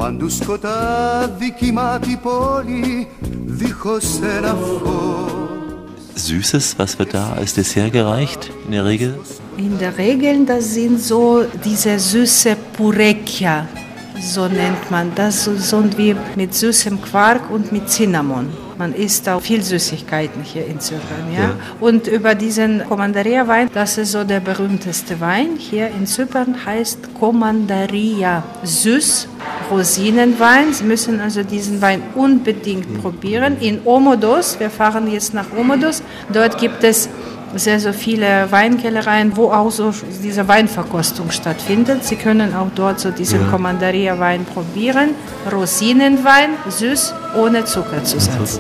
Παντού 0.06 0.30
σκοτάδι 0.30 1.54
κοιμάται 1.60 2.20
πόλη 2.24 3.08
δίχως 3.46 4.20
ένα 4.38 4.54
φως 4.54 5.42
Süßes, 6.28 6.76
was 6.78 7.00
wird 7.00 7.14
da 7.14 7.34
als 7.34 7.54
Dessert 7.56 7.92
gereicht 7.94 8.52
in 8.66 8.72
der 8.74 8.86
Regel? 8.86 9.20
In 9.58 9.80
der 9.80 9.98
Regel, 9.98 10.46
das 10.46 10.74
sind 10.76 11.02
so 11.02 11.44
diese 11.66 11.98
süße 11.98 12.56
Purekia, 12.74 13.68
so 14.22 14.48
nennt 14.48 14.92
man 14.92 15.08
das, 15.16 15.46
so 15.46 15.84
wie 15.98 16.16
mit 16.36 16.54
süßem 16.54 17.02
Quark 17.02 17.50
und 17.50 17.72
mit 17.72 17.90
Cinnamon. 17.90 18.48
Man 18.79 18.95
isst 18.95 19.29
auch 19.29 19.41
viel 19.41 19.63
Süßigkeiten 19.63 20.43
hier 20.43 20.67
in 20.67 20.81
Zypern. 20.81 21.33
Ja? 21.33 21.41
ja. 21.41 21.51
Und 21.81 22.07
über 22.07 22.35
diesen 22.35 22.85
Commandaria-Wein, 22.85 23.71
das 23.73 23.99
ist 23.99 24.13
so 24.13 24.25
der 24.25 24.41
berühmteste 24.41 25.21
Wein 25.21 25.57
hier 25.59 25.89
in 25.89 26.07
Zypern, 26.07 26.65
heißt 26.65 27.15
Commandaria. 27.19 28.43
Süß, 28.63 29.29
Rosinenwein. 29.71 30.73
Sie 30.73 30.85
müssen 30.85 31.21
also 31.21 31.43
diesen 31.43 31.81
Wein 31.81 32.03
unbedingt 32.15 33.03
probieren. 33.03 33.57
In 33.61 33.81
Omodos, 33.85 34.59
wir 34.61 34.71
fahren 34.71 35.11
jetzt 35.11 35.35
nach 35.35 35.47
Omodos, 35.57 36.03
dort 36.33 36.59
gibt 36.59 36.85
es 36.85 37.09
sehr, 37.56 37.80
sehr 37.80 37.94
viele 37.94 38.52
Weinkellereien, 38.52 39.36
wo 39.36 39.52
auch 39.52 39.72
so 39.72 39.94
diese 40.24 40.48
Weinverkostung 40.48 41.32
stattfindet. 41.32 42.04
Sie 42.04 42.16
können 42.16 42.56
auch 42.56 42.70
dort 42.76 43.00
so 43.00 43.12
diesen 43.12 43.42
ja. 43.42 43.48
Commandaria-Wein 43.50 44.46
probieren. 44.46 45.10
Rosinenwein, 45.52 46.52
süß, 46.70 47.14
ohne 47.38 47.66
Zuckerzusatz. 47.66 48.60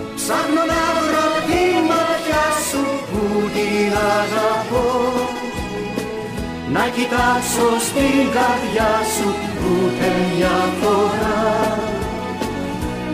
Να 6.73 6.87
κοιτάξω 6.95 7.67
στην 7.87 8.23
καρδιά 8.33 8.91
σου 9.15 9.35
ούτε 9.65 10.07
μια 10.35 10.57
φορά 10.81 11.79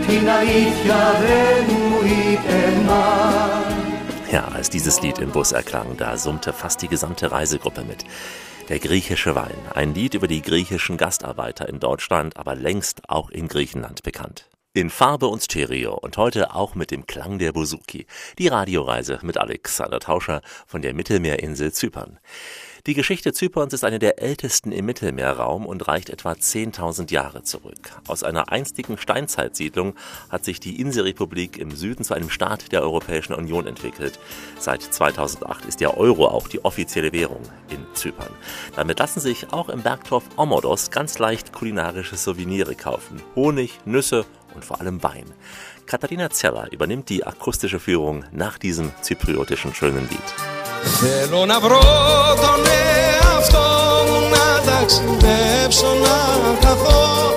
Την 0.06 0.28
αλήθεια 0.38 1.00
δεν 1.20 1.64
μου 1.68 1.98
είπε 2.04 2.82
μα 2.86 3.71
ja, 4.33 4.45
als 4.45 4.71
dieses 4.71 4.99
Lied 5.03 5.19
im 5.19 5.31
Bus 5.31 5.51
erklang, 5.51 5.95
da 5.95 6.17
summte 6.17 6.53
fast 6.53 6.81
die 6.81 6.87
gesamte 6.87 7.31
Reisegruppe 7.31 7.83
mit. 7.83 8.03
Der 8.67 8.79
griechische 8.79 9.35
Wein, 9.35 9.53
ein 9.75 9.93
Lied 9.93 10.15
über 10.15 10.27
die 10.27 10.41
griechischen 10.41 10.97
Gastarbeiter 10.97 11.69
in 11.69 11.79
Deutschland, 11.79 12.35
aber 12.35 12.55
längst 12.55 13.07
auch 13.07 13.29
in 13.29 13.47
Griechenland 13.47 14.01
bekannt. 14.01 14.49
In 14.73 14.89
Farbe 14.89 15.27
und 15.27 15.43
Stereo 15.43 15.93
und 15.93 16.17
heute 16.17 16.55
auch 16.55 16.73
mit 16.73 16.89
dem 16.89 17.05
Klang 17.05 17.37
der 17.37 17.51
Bouzouki. 17.51 18.07
Die 18.39 18.47
Radioreise 18.47 19.19
mit 19.21 19.37
Alexander 19.37 19.99
Tauscher 19.99 20.41
von 20.65 20.81
der 20.81 20.95
Mittelmeerinsel 20.95 21.71
Zypern. 21.71 22.17
Die 22.85 22.95
Geschichte 22.95 23.31
Zyperns 23.31 23.71
ist 23.71 23.85
eine 23.85 23.97
der 23.97 24.21
ältesten 24.21 24.73
im 24.73 24.85
Mittelmeerraum 24.85 25.65
und 25.65 25.87
reicht 25.87 26.09
etwa 26.09 26.33
10.000 26.33 27.13
Jahre 27.13 27.41
zurück. 27.41 27.97
Aus 28.09 28.23
einer 28.23 28.51
einstigen 28.51 28.97
Steinzeitsiedlung 28.97 29.93
hat 30.29 30.43
sich 30.43 30.59
die 30.59 30.81
Inselrepublik 30.81 31.57
im 31.57 31.71
Süden 31.71 32.03
zu 32.03 32.13
einem 32.13 32.29
Staat 32.29 32.73
der 32.73 32.81
Europäischen 32.81 33.35
Union 33.35 33.67
entwickelt. 33.67 34.19
Seit 34.59 34.81
2008 34.81 35.63
ist 35.63 35.79
der 35.79 35.97
Euro 35.97 36.27
auch 36.27 36.49
die 36.49 36.65
offizielle 36.65 37.13
Währung 37.13 37.43
in 37.69 37.85
Zypern. 37.93 38.33
Damit 38.75 38.99
lassen 38.99 39.21
sich 39.21 39.53
auch 39.53 39.69
im 39.69 39.81
Bergdorf 39.81 40.25
Omodos 40.35 40.91
ganz 40.91 41.19
leicht 41.19 41.53
kulinarische 41.53 42.17
Souvenirs 42.17 42.75
kaufen. 42.77 43.21
Honig, 43.33 43.79
Nüsse 43.85 44.25
und 44.55 44.65
vor 44.65 44.81
allem 44.81 45.01
Wein. 45.03 45.31
Katharina 45.85 46.29
Zeller 46.31 46.69
übernimmt 46.73 47.07
die 47.07 47.25
akustische 47.25 47.79
Führung 47.79 48.25
nach 48.33 48.57
diesem 48.57 48.91
zypriotischen 49.01 49.73
schönen 49.73 50.09
Lied. 50.09 50.52
Θέλω 50.83 51.45
να 51.45 51.59
βρω 51.59 51.81
τον 52.35 52.61
εαυτό 52.65 53.67
μου 54.07 54.29
να 54.29 54.71
ταξιδέψω 54.71 55.87
να 55.93 56.17
καθώ 56.59 57.33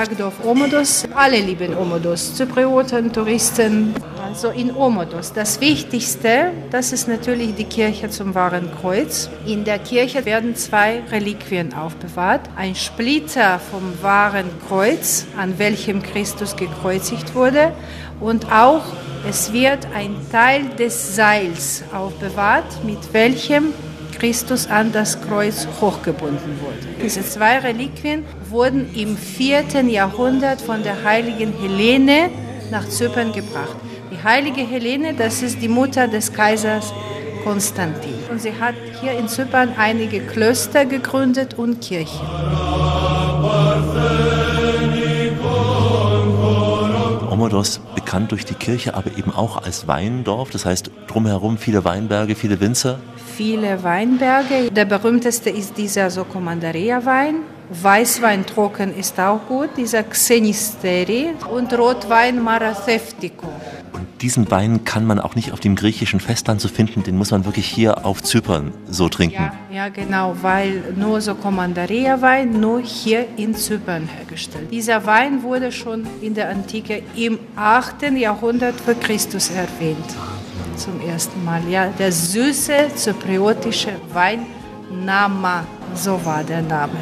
Bergdorf 0.00 0.42
Omodos. 0.46 1.06
Alle 1.14 1.40
lieben 1.40 1.76
Omodos, 1.76 2.34
Zyprioten, 2.34 3.12
Touristen. 3.12 3.94
Also 4.24 4.48
in 4.48 4.74
Omodos. 4.74 5.34
Das 5.34 5.60
Wichtigste, 5.60 6.52
das 6.70 6.92
ist 6.92 7.06
natürlich 7.06 7.54
die 7.54 7.64
Kirche 7.64 8.08
zum 8.08 8.34
Wahren 8.34 8.70
Kreuz. 8.80 9.28
In 9.44 9.62
der 9.64 9.78
Kirche 9.78 10.24
werden 10.24 10.56
zwei 10.56 11.02
Reliquien 11.10 11.74
aufbewahrt. 11.74 12.48
Ein 12.56 12.74
Splitter 12.76 13.58
vom 13.58 13.92
Wahren 14.00 14.46
Kreuz, 14.66 15.26
an 15.36 15.58
welchem 15.58 16.02
Christus 16.02 16.56
gekreuzigt 16.56 17.34
wurde. 17.34 17.72
Und 18.20 18.50
auch 18.50 18.84
es 19.28 19.52
wird 19.52 19.86
ein 19.94 20.16
Teil 20.32 20.64
des 20.78 21.14
Seils 21.14 21.84
aufbewahrt, 21.92 22.84
mit 22.86 23.12
welchem 23.12 23.74
Christus 24.20 24.66
an 24.66 24.92
das 24.92 25.20
Kreuz 25.22 25.66
hochgebunden 25.80 26.60
wurde. 26.60 27.02
Diese 27.02 27.22
zwei 27.22 27.58
Reliquien 27.58 28.24
wurden 28.50 28.94
im 28.94 29.16
4. 29.16 29.82
Jahrhundert 29.88 30.60
von 30.60 30.82
der 30.82 31.04
heiligen 31.04 31.52
Helene 31.60 32.30
nach 32.70 32.88
Zypern 32.88 33.32
gebracht. 33.32 33.76
Die 34.10 34.22
heilige 34.22 34.62
Helene, 34.62 35.14
das 35.14 35.42
ist 35.42 35.62
die 35.62 35.68
Mutter 35.68 36.08
des 36.08 36.32
Kaisers 36.32 36.92
Konstantin. 37.44 38.14
Und 38.30 38.40
sie 38.40 38.52
hat 38.52 38.74
hier 39.00 39.12
in 39.12 39.28
Zypern 39.28 39.70
einige 39.76 40.20
Klöster 40.20 40.84
gegründet 40.84 41.54
und 41.54 41.80
Kirchen. 41.80 42.26
Omodos 47.30 47.80
bekannt 47.94 48.32
durch 48.32 48.44
die 48.44 48.54
Kirche, 48.54 48.94
aber 48.94 49.16
eben 49.16 49.32
auch 49.32 49.62
als 49.62 49.86
Weindorf. 49.86 50.50
Das 50.50 50.66
heißt, 50.66 50.90
drumherum 51.06 51.56
viele 51.56 51.84
Weinberge, 51.84 52.34
viele 52.34 52.60
Winzer. 52.60 52.98
Viele 53.36 53.82
Weinberge. 53.82 54.70
Der 54.70 54.84
berühmteste 54.84 55.48
ist 55.48 55.78
dieser 55.78 56.10
Sokomandaria-Wein. 56.10 57.36
Weißwein 57.70 58.46
trocken 58.46 58.92
ist 58.96 59.20
auch 59.20 59.46
gut, 59.46 59.70
dieser 59.76 60.02
Xenisteri 60.02 61.28
und 61.52 61.72
Rotwein 61.72 62.42
Maratheftico. 62.42 63.46
Und 63.92 64.06
diesen 64.22 64.50
Wein 64.50 64.82
kann 64.84 65.06
man 65.06 65.20
auch 65.20 65.36
nicht 65.36 65.52
auf 65.52 65.60
dem 65.60 65.76
griechischen 65.76 66.18
Festland 66.18 66.60
so 66.60 66.66
finden, 66.66 67.04
den 67.04 67.16
muss 67.16 67.30
man 67.30 67.44
wirklich 67.44 67.66
hier 67.66 68.04
auf 68.04 68.24
Zypern 68.24 68.72
so 68.88 69.08
trinken. 69.08 69.52
Ja, 69.70 69.84
ja 69.84 69.88
genau, 69.88 70.34
weil 70.42 70.82
nur 70.96 71.20
Sokomandaria-Wein 71.20 72.58
nur 72.58 72.80
hier 72.80 73.26
in 73.36 73.54
Zypern 73.54 74.08
hergestellt. 74.08 74.68
Dieser 74.72 75.06
Wein 75.06 75.44
wurde 75.44 75.70
schon 75.70 76.08
in 76.20 76.34
der 76.34 76.50
Antike 76.50 77.04
im 77.14 77.38
8. 77.54 78.10
Jahrhundert 78.16 78.80
vor 78.80 78.94
Christus 78.94 79.48
erwähnt. 79.50 79.96
Zum 80.74 81.00
ersten 81.06 81.44
Mal, 81.44 81.62
ja. 81.68 81.86
Der 81.98 82.10
süße 82.10 82.88
zypriotische 82.96 83.92
Wein 84.12 84.46
Nama, 84.90 85.64
so 85.94 86.24
war 86.24 86.42
der 86.42 86.62
Name. 86.62 86.98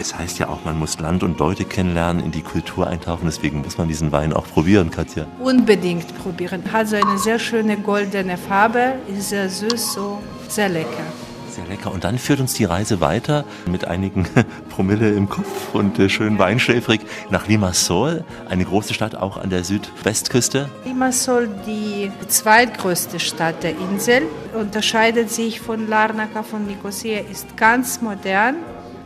Es 0.00 0.16
heißt 0.16 0.38
ja 0.38 0.48
auch, 0.48 0.64
man 0.64 0.78
muss 0.78 0.98
Land 0.98 1.22
und 1.22 1.38
Leute 1.38 1.66
kennenlernen, 1.66 2.24
in 2.24 2.30
die 2.30 2.40
Kultur 2.40 2.86
eintauchen. 2.86 3.26
Deswegen 3.26 3.60
muss 3.60 3.76
man 3.76 3.86
diesen 3.86 4.12
Wein 4.12 4.32
auch 4.32 4.46
probieren, 4.46 4.90
Katja. 4.90 5.26
Unbedingt 5.40 6.16
probieren. 6.16 6.62
Hat 6.72 6.88
so 6.88 6.96
eine 6.96 7.18
sehr 7.18 7.38
schöne 7.38 7.76
goldene 7.76 8.38
Farbe, 8.38 8.94
ist 9.14 9.28
sehr 9.28 9.50
süß, 9.50 9.92
so 9.92 10.22
sehr 10.48 10.70
lecker. 10.70 11.04
Sehr 11.50 11.66
lecker. 11.66 11.92
Und 11.92 12.04
dann 12.04 12.16
führt 12.16 12.40
uns 12.40 12.54
die 12.54 12.64
Reise 12.64 13.02
weiter 13.02 13.44
mit 13.70 13.84
einigen 13.84 14.26
Promille 14.70 15.10
im 15.10 15.28
Kopf 15.28 15.74
und 15.74 15.98
äh, 15.98 16.08
schön 16.08 16.38
weinschläfrig 16.38 17.02
nach 17.28 17.46
Limassol, 17.46 18.24
eine 18.48 18.64
große 18.64 18.94
Stadt 18.94 19.16
auch 19.16 19.36
an 19.36 19.50
der 19.50 19.64
Südwestküste. 19.64 20.70
Limassol, 20.86 21.46
die 21.66 22.10
zweitgrößte 22.26 23.20
Stadt 23.20 23.62
der 23.64 23.72
Insel, 23.72 24.22
unterscheidet 24.58 25.30
sich 25.30 25.60
von 25.60 25.88
Larnaca, 25.88 26.42
von 26.42 26.66
Nicosia, 26.66 27.20
ist 27.30 27.54
ganz 27.58 28.00
modern. 28.00 28.56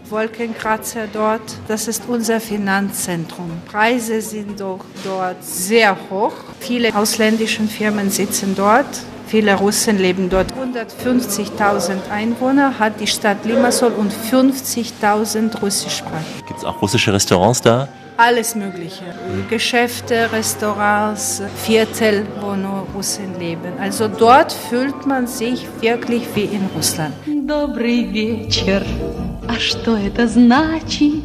Wolkenkratzer 0.10 1.08
dort. 1.12 1.42
Das 1.68 1.88
ist 1.88 2.04
unser 2.08 2.40
Finanzzentrum. 2.40 3.52
Preise 3.70 4.22
sind 4.22 4.60
doch 4.60 4.80
dort 5.04 5.44
sehr 5.44 5.96
hoch. 6.10 6.34
Viele 6.60 6.96
ausländische 6.96 7.64
Firmen 7.64 8.10
sitzen 8.10 8.56
dort. 8.56 8.88
Viele 9.28 9.54
Russen 9.56 10.00
leben 10.00 10.30
dort. 10.30 10.52
150.000 10.54 12.10
Einwohner 12.12 12.80
hat 12.80 13.00
die 13.00 13.06
Stadt 13.06 13.46
Limassol 13.46 13.92
und 13.92 14.12
50.000 14.12 15.62
Russischsprachige. 15.62 16.44
Gibt 16.48 16.60
es 16.60 16.66
auch 16.66 16.82
russische 16.82 17.14
Restaurants 17.14 17.62
da? 17.62 17.88
Alles 18.18 18.56
Mögliche. 18.56 19.04
Geschäfte, 19.50 20.30
Restaurants, 20.34 21.42
Viertel, 21.64 22.26
wo 22.42 22.56
nur 22.56 22.88
Russen 22.94 23.40
leben. 23.40 23.74
Also 23.80 24.08
dort 24.08 24.52
fühlt 24.52 25.06
man 25.06 25.28
sich 25.28 25.68
wirklich 25.80 26.24
wie 26.34 26.46
in 26.46 26.68
Russland. 26.76 27.14
Добрый 27.48 28.12
вечер. 28.12 28.82
А 29.49 29.55
что 29.59 29.97
это 29.97 30.27
значит? 30.27 31.23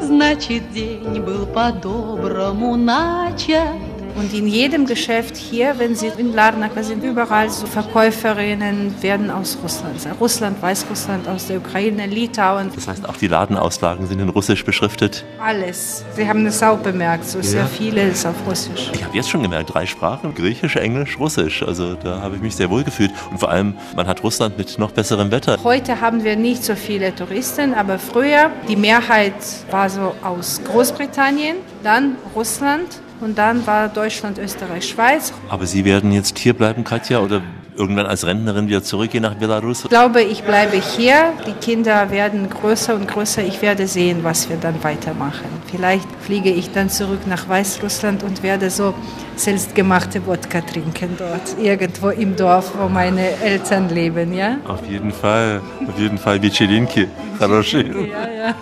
Значит, 0.00 0.72
день 0.72 1.20
был 1.20 1.46
по-доброму 1.46 2.76
начат. 2.76 3.91
Und 4.14 4.34
in 4.34 4.46
jedem 4.46 4.86
Geschäft 4.86 5.36
hier, 5.36 5.78
wenn 5.78 5.94
Sie 5.94 6.10
in 6.18 6.34
Larnaca 6.34 6.82
sind, 6.82 7.02
überall 7.02 7.48
so 7.50 7.66
Verkäuferinnen 7.66 8.94
werden 9.02 9.30
aus 9.30 9.58
Russland. 9.62 9.96
Russland, 10.20 10.60
Weißrussland, 10.60 11.28
aus 11.28 11.46
der 11.46 11.58
Ukraine, 11.58 12.06
Litauen. 12.06 12.70
Das 12.74 12.88
heißt, 12.88 13.08
auch 13.08 13.16
die 13.16 13.28
Ladenauslagen 13.28 14.06
sind 14.06 14.20
in 14.20 14.28
Russisch 14.28 14.64
beschriftet? 14.64 15.24
Alles. 15.40 16.04
Sie 16.14 16.28
haben 16.28 16.44
das 16.44 16.62
auch 16.62 16.78
bemerkt, 16.78 17.26
so 17.26 17.40
sehr 17.40 17.66
viele 17.66 18.02
ist 18.08 18.26
auf 18.26 18.34
Russisch. 18.46 18.90
Ich 18.92 19.02
habe 19.02 19.16
jetzt 19.16 19.30
schon 19.30 19.42
gemerkt, 19.42 19.72
drei 19.72 19.86
Sprachen, 19.86 20.34
Griechisch, 20.34 20.76
Englisch, 20.76 21.18
Russisch. 21.18 21.62
Also 21.62 21.94
da 21.94 22.20
habe 22.20 22.36
ich 22.36 22.42
mich 22.42 22.54
sehr 22.54 22.70
wohl 22.70 22.84
gefühlt. 22.84 23.12
Und 23.30 23.38
vor 23.38 23.50
allem, 23.50 23.74
man 23.96 24.06
hat 24.06 24.22
Russland 24.22 24.58
mit 24.58 24.78
noch 24.78 24.92
besserem 24.92 25.30
Wetter. 25.30 25.58
Heute 25.64 26.00
haben 26.00 26.22
wir 26.22 26.36
nicht 26.36 26.64
so 26.64 26.74
viele 26.74 27.14
Touristen, 27.14 27.74
aber 27.74 27.98
früher, 27.98 28.50
die 28.68 28.76
Mehrheit 28.76 29.34
war 29.70 29.88
so 29.88 30.14
aus 30.22 30.60
Großbritannien, 30.64 31.56
dann 31.82 32.16
Russland 32.34 33.00
und 33.22 33.38
dann 33.38 33.66
war 33.66 33.88
Deutschland, 33.88 34.38
Österreich, 34.38 34.88
Schweiz. 34.88 35.32
Aber 35.48 35.66
Sie 35.66 35.84
werden 35.84 36.12
jetzt 36.12 36.38
hier 36.38 36.54
bleiben, 36.54 36.84
Katja, 36.84 37.20
oder 37.20 37.42
irgendwann 37.75 38.07
als 38.07 38.25
Rentnerin 38.25 38.67
wieder 38.67 38.83
zurückgehen 38.83 39.21
nach 39.21 39.35
Belarus? 39.35 39.83
Ich 39.83 39.89
glaube, 39.89 40.21
ich 40.21 40.43
bleibe 40.43 40.77
hier. 40.77 41.33
Die 41.45 41.53
Kinder 41.53 42.09
werden 42.09 42.49
größer 42.49 42.95
und 42.95 43.07
größer. 43.07 43.43
Ich 43.43 43.61
werde 43.61 43.87
sehen, 43.87 44.23
was 44.23 44.49
wir 44.49 44.57
dann 44.57 44.83
weitermachen. 44.83 45.45
Vielleicht 45.69 46.07
fliege 46.21 46.49
ich 46.49 46.71
dann 46.71 46.89
zurück 46.89 47.27
nach 47.27 47.47
Weißrussland 47.47 48.23
und 48.23 48.41
werde 48.41 48.69
so 48.69 48.93
selbstgemachte 49.35 50.25
Wodka 50.25 50.61
trinken 50.61 51.09
dort, 51.17 51.55
irgendwo 51.61 52.09
im 52.09 52.35
Dorf, 52.35 52.73
wo 52.77 52.89
meine 52.89 53.39
Eltern 53.43 53.89
leben, 53.89 54.33
ja? 54.33 54.57
Auf 54.67 54.85
jeden 54.87 55.11
Fall, 55.11 55.61
auf 55.87 55.99
jeden 55.99 56.17
Fall, 56.17 56.41
Вечеринки, 56.41 57.07
хорошие. 57.37 58.07
Ja, 58.07 58.27
ja, 58.29 58.55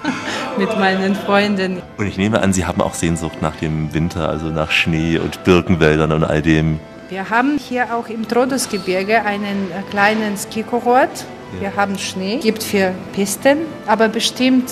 mit 0.58 0.78
meinen 0.78 1.15
Freunden. 1.15 1.82
Und 1.97 2.08
ich 2.08 2.17
nehme 2.17 2.41
an, 2.41 2.51
Sie 2.51 2.65
haben 2.65 2.82
auch 2.82 2.93
Sehnsucht 2.93 3.41
nach 3.41 3.56
dem 3.56 3.93
Winter, 3.93 4.28
also 4.28 4.47
nach 4.47 4.71
Schnee 4.71 5.17
und 5.17 5.43
Birkenwäldern 5.45 6.12
und 6.12 6.23
all 6.25 6.41
dem. 6.41 6.80
Wir 7.11 7.29
haben 7.29 7.59
hier 7.59 7.92
auch 7.92 8.09
im 8.09 8.29
Trodosgebirge 8.29 9.25
einen 9.25 9.73
äh, 9.73 9.83
kleinen 9.90 10.37
Skikurort. 10.37 11.27
Wir 11.59 11.75
haben 11.75 11.99
Schnee, 11.99 12.38
gibt 12.38 12.62
vier 12.62 12.94
Pisten, 13.12 13.59
aber 13.88 14.09
bestimmt 14.09 14.70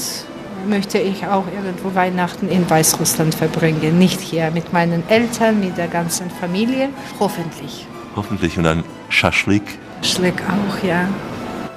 möchte 0.69 0.99
ich 0.99 1.27
auch 1.27 1.47
irgendwo 1.53 1.97
Weihnachten 1.97 2.49
in 2.49 2.71
Weißrussland 2.71 3.35
verbringen. 3.35 3.99
Nicht 3.99 4.21
hier 4.21 4.53
mit 4.53 4.73
meinen 4.73 5.03
Eltern, 5.09 5.59
mit 5.59 5.77
der 5.77 5.89
ganzen 5.89 6.31
Familie. 6.31 6.91
Hoffentlich. 7.19 7.89
Hoffentlich. 8.15 8.57
Und 8.57 8.63
dann 8.63 8.85
Schaschlik. 9.09 9.65
Schlick 10.03 10.41
auch, 10.43 10.85
ja. 10.85 11.09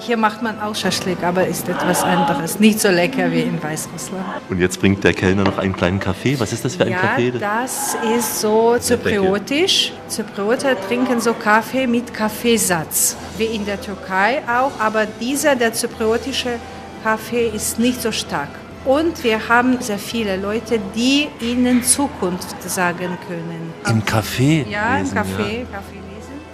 Hier 0.03 0.17
macht 0.17 0.41
man 0.41 0.59
auch 0.59 0.73
Schaschlik, 0.73 1.21
aber 1.21 1.45
ist 1.45 1.69
etwas 1.69 2.01
anderes. 2.01 2.59
Nicht 2.59 2.79
so 2.79 2.89
lecker 2.89 3.31
wie 3.31 3.41
in 3.41 3.61
Weißrussland. 3.61 4.25
Und 4.49 4.59
jetzt 4.59 4.79
bringt 4.79 5.03
der 5.03 5.13
Kellner 5.13 5.43
noch 5.43 5.59
einen 5.59 5.75
kleinen 5.75 5.99
Kaffee. 5.99 6.39
Was 6.39 6.51
ist 6.51 6.65
das 6.65 6.75
für 6.75 6.85
ein 6.85 6.89
ja, 6.89 6.97
Kaffee? 6.97 7.31
das 7.31 7.95
ist 8.17 8.41
so 8.41 8.77
zypriotisch. 8.79 9.93
Zyprioter 10.07 10.75
trinken 10.87 11.21
so 11.21 11.35
Kaffee 11.35 11.85
mit 11.85 12.11
Kaffeesatz, 12.11 13.15
wie 13.37 13.45
in 13.45 13.63
der 13.63 13.79
Türkei 13.79 14.41
auch. 14.47 14.71
Aber 14.79 15.05
dieser, 15.05 15.55
der 15.55 15.73
zypriotische 15.73 16.57
Kaffee, 17.03 17.49
ist 17.49 17.77
nicht 17.77 18.01
so 18.01 18.11
stark. 18.11 18.49
Und 18.85 19.23
wir 19.23 19.47
haben 19.49 19.79
sehr 19.81 19.99
viele 19.99 20.37
Leute, 20.37 20.79
die 20.95 21.27
ihnen 21.41 21.83
Zukunft 21.83 22.55
sagen 22.67 23.19
können. 23.27 23.71
Im 23.87 24.01
Café? 24.01 24.67
Ja, 24.67 24.97
im 24.97 25.05
Café, 25.05 25.67
ja. 25.71 25.79
Lesen. 25.79 26.00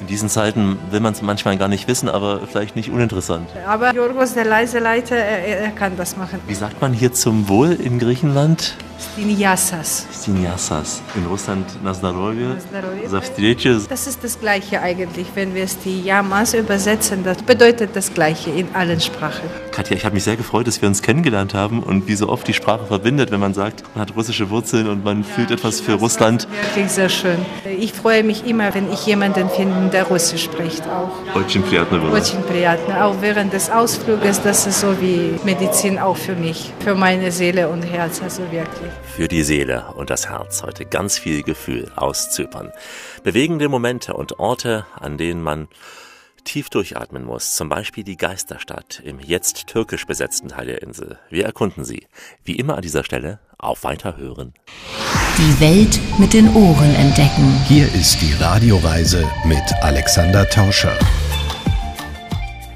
In 0.07 0.11
diesen 0.11 0.29
Zeiten 0.29 0.79
will 0.89 1.01
man 1.01 1.11
es 1.11 1.21
manchmal 1.21 1.57
gar 1.57 1.67
nicht 1.67 1.89
wissen, 1.89 2.07
aber 2.07 2.39
vielleicht 2.49 2.77
nicht 2.77 2.89
uninteressant. 2.89 3.49
Aber 3.67 3.93
Jorgos, 3.93 4.35
der 4.35 4.45
leise 4.45 4.79
Leiter, 4.79 5.17
er, 5.17 5.59
er 5.59 5.71
kann 5.71 5.97
das 5.97 6.15
machen. 6.15 6.39
Wie 6.47 6.53
sagt 6.53 6.79
man 6.79 6.93
hier 6.93 7.11
zum 7.11 7.49
Wohl 7.49 7.73
in 7.73 7.99
Griechenland? 7.99 8.77
Stiniasas. 9.12 10.06
Stiniasas. 10.22 11.02
In 11.16 11.26
Russland 11.26 11.66
Nazdarovia. 11.82 12.54
Nazdarovia. 12.54 13.10
Zavstriche. 13.10 13.80
Das 13.88 14.06
ist 14.06 14.24
das 14.24 14.40
Gleiche 14.40 14.80
eigentlich, 14.80 15.26
wenn 15.34 15.54
wir 15.54 15.64
es 15.64 15.78
die 15.78 16.00
Yamas 16.02 16.54
übersetzen. 16.54 17.22
Das 17.24 17.42
bedeutet 17.42 17.90
das 17.94 18.14
Gleiche 18.14 18.50
in 18.50 18.68
allen 18.74 19.00
Sprachen. 19.00 19.50
Katja, 19.72 19.96
ich 19.96 20.04
habe 20.04 20.14
mich 20.14 20.24
sehr 20.24 20.36
gefreut, 20.36 20.66
dass 20.66 20.80
wir 20.80 20.88
uns 20.88 21.02
kennengelernt 21.02 21.52
haben 21.52 21.82
und 21.82 22.06
wie 22.06 22.14
so 22.14 22.28
oft 22.28 22.46
die 22.46 22.54
Sprache 22.54 22.86
verbindet, 22.86 23.30
wenn 23.30 23.40
man 23.40 23.54
sagt, 23.54 23.82
man 23.94 24.02
hat 24.02 24.16
russische 24.16 24.48
Wurzeln 24.50 24.88
und 24.88 25.04
man 25.04 25.24
fühlt 25.24 25.50
etwas 25.50 25.80
für 25.80 25.94
Russland. 25.94 26.46
Wirklich 26.62 26.90
sehr 26.92 27.08
schön. 27.08 27.38
Ich 27.78 27.92
freue 27.92 28.22
mich 28.22 28.46
immer, 28.46 28.72
wenn 28.74 28.90
ich 28.92 29.04
jemanden 29.04 29.50
finde, 29.50 29.90
der 29.90 30.04
Russisch 30.04 30.44
spricht 30.44 30.84
auch. 30.86 31.10
Очень 31.34 31.62
приятно 31.62 31.98
было. 31.98 32.16
Очень 32.16 32.42
приятно. 32.42 33.04
Auch 33.04 33.16
während 33.20 33.52
des 33.52 33.68
Ausfluges, 33.68 34.40
das 34.42 34.66
ist 34.66 34.80
so 34.80 34.98
wie 35.00 35.34
Medizin 35.44 35.98
auch 35.98 36.16
für 36.16 36.34
mich, 36.34 36.72
für 36.80 36.94
meine 36.94 37.30
Seele 37.32 37.68
und 37.68 37.82
Herz, 37.82 38.22
also 38.22 38.42
wirklich. 38.50 38.85
Für 39.15 39.27
die 39.27 39.43
Seele 39.43 39.93
und 39.95 40.09
das 40.09 40.29
Herz 40.29 40.63
heute 40.63 40.85
ganz 40.85 41.17
viel 41.17 41.43
Gefühl 41.43 41.91
aus 41.95 42.31
Zypern. 42.31 42.71
Bewegende 43.23 43.69
Momente 43.69 44.13
und 44.13 44.39
Orte, 44.39 44.85
an 44.99 45.17
denen 45.17 45.41
man 45.41 45.67
tief 46.43 46.69
durchatmen 46.69 47.25
muss. 47.25 47.55
Zum 47.55 47.69
Beispiel 47.69 48.03
die 48.03 48.17
Geisterstadt 48.17 49.01
im 49.03 49.19
jetzt 49.19 49.67
türkisch 49.67 50.05
besetzten 50.05 50.49
Teil 50.49 50.67
der 50.67 50.81
Insel. 50.81 51.19
Wir 51.29 51.45
erkunden 51.45 51.83
sie. 51.83 52.07
Wie 52.43 52.55
immer 52.55 52.75
an 52.75 52.81
dieser 52.81 53.03
Stelle 53.03 53.39
auf 53.57 53.83
Weiterhören. 53.83 54.53
Die 55.37 55.59
Welt 55.59 55.99
mit 56.17 56.33
den 56.33 56.53
Ohren 56.55 56.95
entdecken. 56.95 57.61
Hier 57.67 57.85
ist 57.93 58.21
die 58.21 58.33
Radioreise 58.41 59.23
mit 59.45 59.63
Alexander 59.81 60.49
Tauscher. 60.49 60.97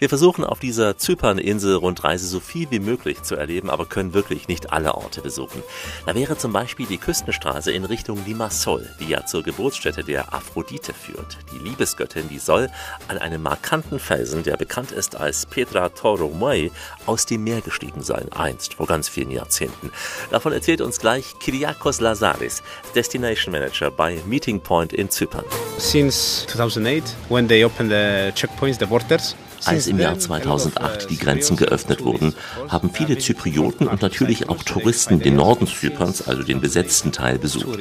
Wir 0.00 0.08
versuchen 0.08 0.44
auf 0.44 0.60
dieser 0.60 0.96
Zyperninsel-Rundreise 0.96 2.26
so 2.26 2.40
viel 2.40 2.70
wie 2.70 2.78
möglich 2.78 3.22
zu 3.22 3.36
erleben, 3.36 3.68
aber 3.68 3.84
können 3.84 4.14
wirklich 4.14 4.48
nicht 4.48 4.72
alle 4.72 4.94
Orte 4.94 5.20
besuchen. 5.20 5.62
Da 6.06 6.14
wäre 6.14 6.38
zum 6.38 6.54
Beispiel 6.54 6.86
die 6.86 6.96
Küstenstraße 6.96 7.70
in 7.70 7.84
Richtung 7.84 8.24
Limassol, 8.24 8.88
die 8.98 9.10
ja 9.10 9.26
zur 9.26 9.42
Geburtsstätte 9.42 10.02
der 10.02 10.32
Aphrodite 10.32 10.94
führt. 10.94 11.36
Die 11.52 11.58
Liebesgöttin, 11.58 12.30
die 12.30 12.38
soll 12.38 12.70
an 13.08 13.18
einem 13.18 13.42
markanten 13.42 13.98
Felsen, 13.98 14.42
der 14.42 14.56
bekannt 14.56 14.90
ist 14.90 15.16
als 15.16 15.44
Petra 15.44 15.90
Toromoi, 15.90 16.70
aus 17.04 17.26
dem 17.26 17.44
Meer 17.44 17.60
gestiegen 17.60 18.02
sein, 18.02 18.32
einst, 18.32 18.74
vor 18.74 18.86
ganz 18.86 19.06
vielen 19.06 19.30
Jahrzehnten. 19.30 19.92
Davon 20.30 20.54
erzählt 20.54 20.80
uns 20.80 20.98
gleich 20.98 21.34
Kyriakos 21.40 22.00
Lazaris, 22.00 22.62
Destination 22.94 23.52
Manager 23.52 23.90
bei 23.90 24.18
Meeting 24.26 24.60
Point 24.62 24.94
in 24.94 25.10
Zypern. 25.10 25.44
Since 25.76 26.46
2008, 26.46 27.04
when 27.28 27.46
they 27.46 27.66
opened 27.66 27.90
the 27.90 28.32
checkpoints, 28.34 28.78
the 28.78 28.86
borders, 28.86 29.36
Als 29.64 29.86
im 29.86 29.98
Jahr 29.98 30.18
2008 30.18 31.10
die 31.10 31.18
Grenzen 31.18 31.56
geöffnet 31.56 32.02
wurden, 32.04 32.34
haben 32.68 32.90
viele 32.92 33.18
Zyprioten 33.18 33.86
und 33.86 34.02
natürlich 34.02 34.48
auch 34.48 34.62
Touristen 34.62 35.20
den 35.20 35.36
Norden 35.36 35.66
Zyperns, 35.66 36.26
also 36.26 36.42
den 36.42 36.60
besetzten 36.60 37.12
Teil, 37.12 37.38
besucht. 37.38 37.78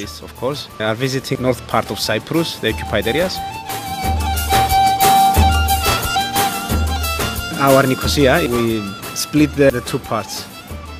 Our 7.61 7.83
Nicosia, 7.83 8.39
we 8.49 8.81
split 9.17 9.49
the, 9.57 9.69
the 9.69 9.81
two 9.81 9.99
parts. 9.99 10.45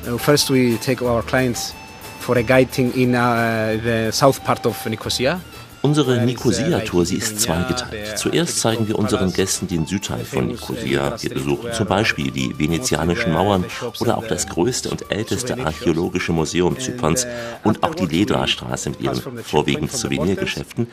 Uh, 0.06 0.18
first, 0.18 0.50
we 0.50 0.76
take 0.76 1.02
our 1.02 1.22
clients 1.22 1.74
for 2.18 2.36
a 2.36 2.42
guiding 2.42 2.92
in 2.92 3.14
uh, 3.14 3.78
the 3.82 4.10
south 4.12 4.44
part 4.44 4.66
of 4.66 4.86
Nicosia. 4.86 5.40
Unsere 5.82 6.22
Nicosia-Tour, 6.24 7.06
sie 7.06 7.16
ist 7.16 7.40
zweigeteilt. 7.40 8.18
Zuerst 8.18 8.60
zeigen 8.60 8.86
wir 8.86 8.98
unseren 8.98 9.32
Gästen 9.32 9.66
den 9.66 9.86
Südteil 9.86 10.26
von 10.26 10.48
Nicosia. 10.48 11.16
Wir 11.22 11.30
besuchen 11.30 11.72
zum 11.72 11.86
Beispiel 11.86 12.30
die 12.30 12.58
venezianischen 12.58 13.32
Mauern 13.32 13.64
oder 13.98 14.18
auch 14.18 14.26
das 14.26 14.46
größte 14.46 14.90
und 14.90 15.10
älteste 15.10 15.58
archäologische 15.58 16.32
Museum 16.32 16.78
Zyperns 16.78 17.26
und 17.64 17.82
auch 17.82 17.94
die 17.94 18.04
Ledra-Straße 18.04 18.90
mit 18.90 19.00
ihren 19.00 19.42
vorwiegend 19.42 19.90
Souvenirgeschäften. 19.90 20.88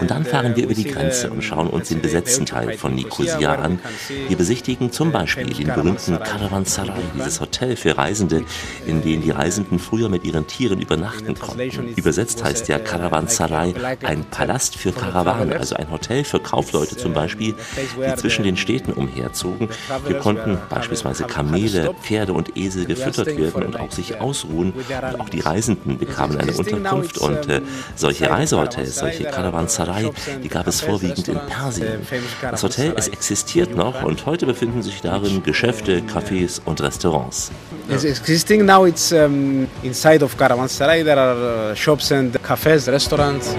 Und 0.00 0.10
dann 0.10 0.24
fahren 0.24 0.56
wir 0.56 0.64
über 0.64 0.74
die 0.74 0.90
Grenze 0.90 1.30
und 1.30 1.42
schauen 1.42 1.68
uns 1.68 1.90
den 1.90 2.02
besetzten 2.02 2.44
Teil 2.44 2.76
von 2.76 2.96
Nicosia 2.96 3.54
an. 3.54 3.78
Wir 4.26 4.36
besichtigen 4.36 4.90
zum 4.90 5.12
Beispiel 5.12 5.54
den 5.54 5.68
berühmten 5.68 6.18
Caravanserai, 6.18 7.00
dieses 7.14 7.40
Hotel 7.40 7.76
für 7.76 7.96
Reisende, 7.96 8.44
in 8.86 9.02
dem 9.02 9.22
die 9.22 9.30
Reisenden 9.30 9.78
früher 9.78 10.08
mit 10.08 10.24
ihren 10.24 10.48
Tieren 10.48 10.80
übernachten 10.80 11.38
konnten. 11.38 11.94
Übersetzt 11.94 12.42
heißt 12.42 12.68
der 12.68 12.80
Caravanserai 12.80 13.74
ein 14.02 14.31
Palast 14.32 14.76
für 14.76 14.92
Karawanen, 14.92 15.52
also 15.52 15.76
ein 15.76 15.90
Hotel 15.90 16.24
für 16.24 16.40
Kaufleute 16.40 16.96
zum 16.96 17.12
Beispiel, 17.12 17.54
die 17.54 18.14
zwischen 18.16 18.42
den 18.42 18.56
Städten 18.56 18.92
umherzogen. 18.92 19.68
Hier 20.06 20.18
konnten 20.18 20.58
beispielsweise 20.68 21.24
Kamele, 21.24 21.94
Pferde 22.02 22.32
und 22.32 22.56
Esel 22.56 22.86
gefüttert 22.86 23.36
werden 23.36 23.62
und 23.62 23.78
auch 23.78 23.92
sich 23.92 24.20
ausruhen. 24.20 24.72
Und 24.72 25.20
auch 25.20 25.28
die 25.28 25.40
Reisenden 25.40 25.98
bekamen 25.98 26.38
eine 26.38 26.52
Unterkunft 26.52 27.18
und 27.18 27.48
äh, 27.48 27.60
solche 27.94 28.30
Reisehotels, 28.30 28.96
solche 28.98 29.24
Caravanserai, 29.24 30.10
die 30.42 30.48
gab 30.48 30.66
es 30.66 30.80
vorwiegend 30.80 31.28
in 31.28 31.38
Persien. 31.46 32.06
Das 32.40 32.62
Hotel, 32.62 32.94
es 32.96 33.08
existiert 33.08 33.76
noch 33.76 34.02
und 34.02 34.24
heute 34.26 34.46
befinden 34.46 34.82
sich 34.82 35.00
darin 35.02 35.42
Geschäfte, 35.42 36.00
Cafés 36.00 36.60
und 36.64 36.80
Restaurants. 36.80 37.52
It's 37.88 38.04
existing 38.04 38.64
now. 38.64 38.84
It's 38.84 39.12
um, 39.12 39.68
inside 39.82 40.22
of 40.22 40.36
Caravanserai. 40.36 41.04
There 41.04 41.18
are 41.18 41.72
uh, 41.72 41.74
shops 41.74 42.10
and 42.12 42.32
cafes, 42.42 42.88
restaurants. 42.88 43.54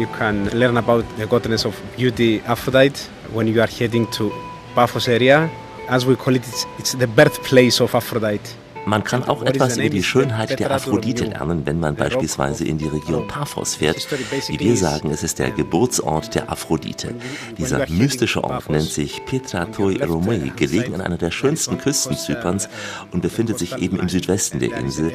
You 0.00 0.06
can 0.16 0.48
learn 0.58 0.78
about 0.78 1.04
the 1.18 1.26
goddess 1.26 1.66
of 1.66 1.78
beauty, 1.94 2.40
Aphrodite, 2.46 3.02
when 3.34 3.46
you 3.46 3.60
are 3.60 3.66
heading 3.66 4.06
to 4.12 4.32
Paphos 4.74 5.08
area. 5.08 5.50
As 5.90 6.06
we 6.06 6.16
call 6.16 6.34
it, 6.34 6.48
it's, 6.48 6.64
it's 6.78 6.92
the 6.94 7.06
birthplace 7.06 7.82
of 7.82 7.94
Aphrodite. 7.94 8.50
Man 8.86 9.04
kann 9.04 9.24
auch 9.24 9.42
etwas 9.42 9.76
über 9.76 9.88
die 9.88 10.02
Schönheit 10.02 10.58
der 10.58 10.70
Aphrodite 10.70 11.24
lernen, 11.26 11.66
wenn 11.66 11.80
man 11.80 11.96
beispielsweise 11.96 12.64
in 12.64 12.78
die 12.78 12.88
Region 12.88 13.26
Paphos 13.28 13.76
fährt. 13.76 14.06
Wie 14.48 14.58
wir 14.58 14.76
sagen, 14.76 15.10
es 15.10 15.22
ist 15.22 15.38
der 15.38 15.50
Geburtsort 15.50 16.34
der 16.34 16.50
Aphrodite. 16.50 17.14
Dieser 17.58 17.88
mystische 17.88 18.42
Ort 18.42 18.70
nennt 18.70 18.90
sich 18.90 19.24
Petra 19.26 19.66
Toi 19.66 19.96
Romei, 20.04 20.52
gelegen 20.56 20.94
an 20.94 21.00
einer 21.00 21.18
der 21.18 21.30
schönsten 21.30 21.78
Küsten 21.78 22.16
Zyperns 22.16 22.68
und 23.10 23.20
befindet 23.20 23.58
sich 23.58 23.76
eben 23.78 23.98
im 23.98 24.08
Südwesten 24.08 24.58
der 24.60 24.76
Insel. 24.76 25.12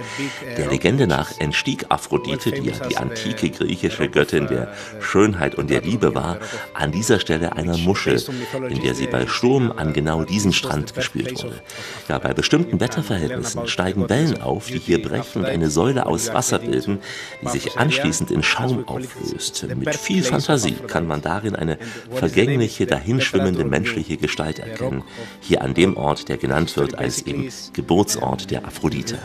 Der 0.58 0.70
Legende 0.70 1.08
nach 1.08 1.32
entstieg 1.40 1.86
Aphrodite, 1.90 2.52
die 2.52 2.70
ja 2.70 2.88
die 2.88 2.98
antike 2.98 3.50
griechische 3.50 4.10
Göttin 4.10 4.48
der 4.48 4.74
Schönheit 5.00 5.56
und 5.56 5.70
der 5.70 5.82
Liebe 5.82 6.14
war, 6.16 6.38
an 6.74 6.92
dieser 6.92 7.20
Stelle 7.20 7.54
einer 7.54 7.78
Muschel, 7.78 8.22
in 8.70 8.82
der 8.82 8.96
sie 8.96 9.08
bei 9.08 9.28
Sturm 9.28 9.72
an 9.76 9.94
genau 9.94 10.24
diesen 10.24 10.54
Strand 10.54 10.94
gespült 10.94 11.44
wurde. 11.44 11.62
Ja, 12.08 12.20
bei 12.20 12.34
bestimmten 12.34 12.80
Wetterverhältnissen 12.80 13.55
steigen 13.66 14.10
Wellen 14.10 14.42
auf, 14.42 14.68
die 14.68 14.80
hier 14.80 15.02
brechen 15.02 15.40
und 15.40 15.46
eine 15.46 15.70
Säule 15.70 16.06
aus 16.06 16.34
Wasser 16.34 16.60
bilden, 16.60 17.00
die 17.42 17.48
sich 17.50 17.78
anschließend 17.78 18.32
in 18.32 18.44
Schaum 18.44 18.88
auflöst. 18.88 19.66
Mit 19.76 19.96
viel 19.96 20.24
Fantasie 20.24 20.76
kann 20.88 21.08
man 21.08 21.22
darin 21.22 21.56
eine 21.56 21.78
vergängliche, 22.12 22.86
dahinschwimmende 22.86 23.66
menschliche 23.66 24.18
Gestalt 24.18 24.60
erkennen, 24.60 25.04
hier 25.42 25.62
an 25.62 25.74
dem 25.74 25.98
Ort, 25.98 26.30
der 26.30 26.38
genannt 26.38 26.76
wird 26.78 26.98
als 26.98 27.22
eben 27.24 27.50
Geburtsort 27.74 28.52
der 28.52 28.66
Aphrodite. 28.66 29.20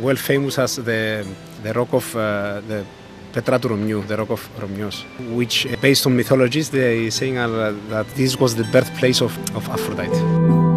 Well 0.00 0.16
famous 0.16 0.58
as 0.58 0.76
the, 0.76 1.24
the 1.64 1.70
rock 1.70 1.92
of 1.92 2.14
uh, 2.14 2.60
the 2.68 2.84
Petra 3.32 3.58
Romniou, 3.58 4.06
the 4.06 4.16
rock 4.16 4.30
of 4.30 4.48
Romnios, 4.60 5.04
which, 5.34 5.66
uh, 5.66 5.76
based 5.80 6.06
on 6.06 6.16
mythologies, 6.16 6.70
they 6.70 7.10
saying 7.10 7.36
uh, 7.36 7.74
that 7.90 8.06
this 8.14 8.38
was 8.38 8.54
the 8.54 8.64
birthplace 8.64 9.20
of, 9.20 9.36
of 9.54 9.68
Aphrodite. 9.68 10.67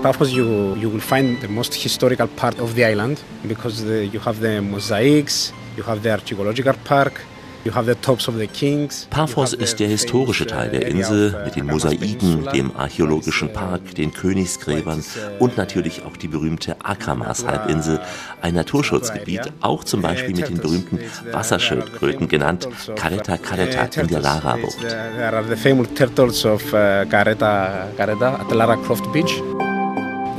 In 0.00 0.04
Paphos, 0.04 0.32
you, 0.32 0.76
you 0.76 0.88
will 0.88 0.98
find 0.98 1.38
the 1.42 1.48
most 1.48 1.74
historical 1.74 2.26
part 2.26 2.58
of 2.58 2.74
the 2.74 2.86
island 2.86 3.22
because 3.46 3.84
the, 3.84 4.06
you 4.06 4.18
have 4.18 4.40
the 4.40 4.62
mosaics, 4.62 5.52
you 5.76 5.82
have 5.82 6.02
the 6.02 6.10
archaeological 6.10 6.72
park, 6.84 7.20
you 7.66 7.70
have 7.70 7.84
the 7.84 7.94
tops 7.96 8.26
of 8.26 8.38
the 8.38 8.46
kings. 8.46 9.06
Paphos 9.10 9.52
ist 9.52 9.78
der 9.78 9.88
historische 9.88 10.46
Teil 10.46 10.70
der 10.70 10.86
Insel 10.86 11.36
mit 11.44 11.54
den 11.54 11.66
Mosaiken, 11.66 12.48
dem 12.54 12.74
archäologischen 12.74 13.52
Park, 13.52 13.94
den 13.94 14.14
Königsgräbern 14.14 15.04
und 15.38 15.58
natürlich 15.58 16.02
auch 16.06 16.16
die 16.16 16.28
berühmte 16.28 16.76
Akramas-Halbinsel, 16.82 18.00
ein 18.40 18.54
Naturschutzgebiet, 18.54 19.52
auch 19.60 19.84
zum 19.84 20.00
Beispiel 20.00 20.34
mit 20.34 20.48
den 20.48 20.60
berühmten 20.60 20.98
Wasserschildkröten 21.30 22.26
genannt 22.26 22.66
Careta 22.96 23.36
Careta 23.36 24.00
in 24.00 24.08
der 24.08 24.20
Lara-Bucht. 24.20 24.78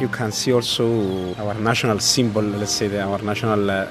You 0.01 0.09
can 0.09 0.31
see 0.31 0.51
also 0.51 0.85
our 1.39 1.53
national 1.53 1.99
symbol, 1.99 2.41
let's 2.41 2.71
say 2.71 2.89
our 2.99 3.21
national 3.21 3.69
uh, 3.69 3.85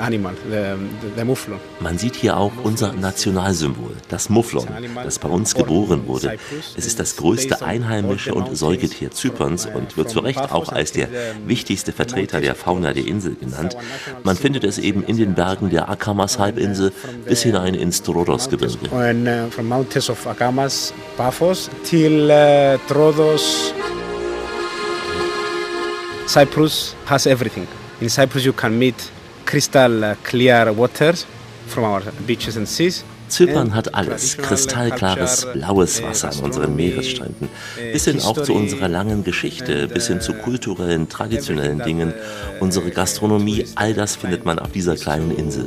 animal, 0.00 0.34
the, 0.50 0.76
the, 1.16 1.24
Mufflon. 1.24 1.58
Man 1.80 1.98
sieht 1.98 2.16
hier 2.16 2.36
auch 2.36 2.52
unser 2.62 2.92
Nationalsymbol, 2.92 3.92
das 4.08 4.28
Mufflon, 4.28 4.66
das 5.02 5.18
bei 5.18 5.28
uns 5.28 5.54
geboren 5.54 6.06
wurde. 6.06 6.36
Es 6.76 6.86
ist 6.86 7.00
das 7.00 7.16
größte 7.16 7.62
einheimische 7.62 8.34
und 8.34 8.56
Säugetier 8.56 9.10
Zyperns 9.10 9.66
und 9.66 9.96
wird 9.96 10.10
zu 10.10 10.20
Recht 10.20 10.52
auch 10.52 10.70
als 10.72 10.92
der 10.92 11.08
wichtigste 11.46 11.92
Vertreter 11.92 12.40
der 12.40 12.54
Fauna 12.54 12.92
der 12.92 13.06
Insel 13.06 13.34
genannt. 13.34 13.76
Man 14.22 14.36
findet 14.36 14.64
es 14.64 14.78
eben 14.78 15.02
in 15.04 15.16
den 15.16 15.34
Bergen 15.34 15.70
der 15.70 15.88
Akamas-Halbinsel 15.88 16.92
bis 17.24 17.42
hinein 17.42 17.74
ins 17.74 18.02
Troodos-Gebirge. 18.02 18.90
And 18.92 19.26
uh, 19.26 19.50
from 19.50 19.68
mountains 19.68 20.08
of 20.10 20.26
Akamas, 20.26 20.92
Paphos, 21.16 21.70
till 21.84 22.30
uh, 22.30 22.78
Troodos. 22.88 23.74
Cyprus 26.26 26.96
has 27.06 27.26
everything. 27.26 27.66
In 28.00 28.08
Cyprus 28.08 28.44
you 28.44 28.52
can 28.52 28.78
meet 28.78 29.10
crystal 29.44 30.04
uh, 30.04 30.14
clear 30.24 30.72
waters 30.72 31.26
from 31.66 31.84
our 31.84 32.02
beaches 32.26 32.56
and 32.56 32.66
seas. 32.66 33.04
Zypern 33.28 33.74
hat 33.74 33.94
alles, 33.94 34.36
kristallklares 34.36 35.46
blaues 35.52 36.02
Wasser 36.02 36.30
an 36.30 36.38
unseren 36.40 36.76
Meeresstränden, 36.76 37.48
bis 37.92 38.04
hin 38.04 38.20
auch 38.20 38.40
zu 38.40 38.52
unserer 38.52 38.88
langen 38.88 39.24
Geschichte, 39.24 39.88
bis 39.88 40.08
hin 40.08 40.20
zu 40.20 40.34
kulturellen, 40.34 41.08
traditionellen 41.08 41.80
Dingen, 41.80 42.12
unsere 42.60 42.90
Gastronomie, 42.90 43.64
all 43.76 43.94
das 43.94 44.16
findet 44.16 44.44
man 44.44 44.58
auf 44.58 44.72
dieser 44.72 44.96
kleinen 44.96 45.30
Insel. 45.36 45.66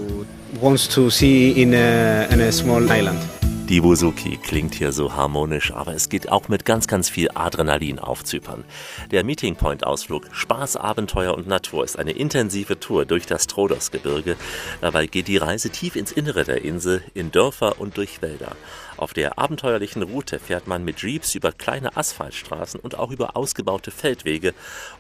Wants 0.62 0.88
to 0.88 1.10
see 1.10 1.52
in 1.52 1.74
a, 1.74 2.24
in 2.32 2.42
a 2.42 2.52
small 2.52 2.84
island. 2.90 3.20
Die 3.70 3.84
Wusuki 3.84 4.38
klingt 4.38 4.76
hier 4.76 4.94
so 4.94 5.14
harmonisch, 5.14 5.74
aber 5.74 5.94
es 5.94 6.08
geht 6.08 6.32
auch 6.32 6.48
mit 6.48 6.64
ganz, 6.64 6.88
ganz 6.88 7.10
viel 7.10 7.28
Adrenalin 7.34 8.00
auf 8.00 8.24
Zypern. 8.24 8.64
Der 9.12 9.26
Meeting 9.26 9.58
Point 9.58 9.86
Ausflug 9.86 10.30
Spaß, 10.32 10.78
Abenteuer 10.78 11.34
und 11.34 11.48
Natur 11.48 11.84
ist 11.84 12.00
eine 12.00 12.14
intensive 12.14 12.80
Tour 12.80 13.06
durch 13.06 13.26
das 13.26 13.46
Trodos-Gebirge. 13.48 14.38
Dabei 14.80 15.08
geht 15.08 15.28
die 15.28 15.36
Reise 15.36 15.70
tief 15.70 15.98
ins 15.98 16.14
Innere 16.14 16.46
der 16.46 16.64
Insel, 16.64 17.04
in 17.14 17.30
Dörfer 17.34 17.82
und 17.82 17.98
durch 17.98 18.22
Wälder. 18.22 18.56
Auf 18.96 19.14
der 19.14 19.38
abenteuerlichen 19.38 20.02
Route 20.02 20.40
fährt 20.40 20.68
man 20.68 20.86
mit 20.86 21.02
Jeeps 21.02 21.36
über 21.36 21.52
kleine 21.52 21.98
Asphaltstraßen 21.98 22.80
und 22.80 22.98
auch 22.98 23.12
über 23.12 23.36
ausgebaute 23.36 23.92
Feldwege 23.92 24.54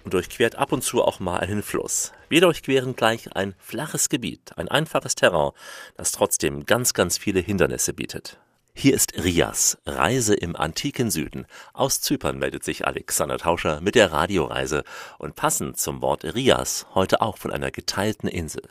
und 0.03 0.13
durchquert 0.13 0.55
ab 0.57 0.73
und 0.73 0.83
zu 0.83 1.01
auch 1.05 1.21
mal 1.21 1.39
einen 1.39 1.63
Fluss. 1.63 2.11
Wir 2.27 2.41
durchqueren 2.41 2.97
gleich 2.97 3.33
ein 3.33 3.55
flaches 3.59 4.09
Gebiet, 4.09 4.57
ein 4.57 4.67
einfaches 4.67 5.15
Terrain, 5.15 5.51
das 5.95 6.11
trotzdem 6.11 6.65
ganz, 6.65 6.93
ganz 6.93 7.17
viele 7.17 7.39
Hindernisse 7.39 7.93
bietet. 7.93 8.37
Hier 8.79 8.93
ist 8.93 9.23
Rias, 9.23 9.79
Reise 9.87 10.35
im 10.35 10.55
antiken 10.55 11.09
Süden. 11.09 11.47
Aus 11.73 11.99
Zypern 11.99 12.37
meldet 12.37 12.63
sich 12.63 12.85
Alexander 12.85 13.39
Tauscher 13.39 13.81
mit 13.81 13.95
der 13.95 14.11
Radioreise 14.11 14.83
und 15.17 15.35
passend 15.35 15.79
zum 15.79 16.03
Wort 16.03 16.23
Rias 16.23 16.85
heute 16.93 17.21
auch 17.21 17.39
von 17.39 17.51
einer 17.51 17.71
geteilten 17.71 18.29
Insel. 18.29 18.61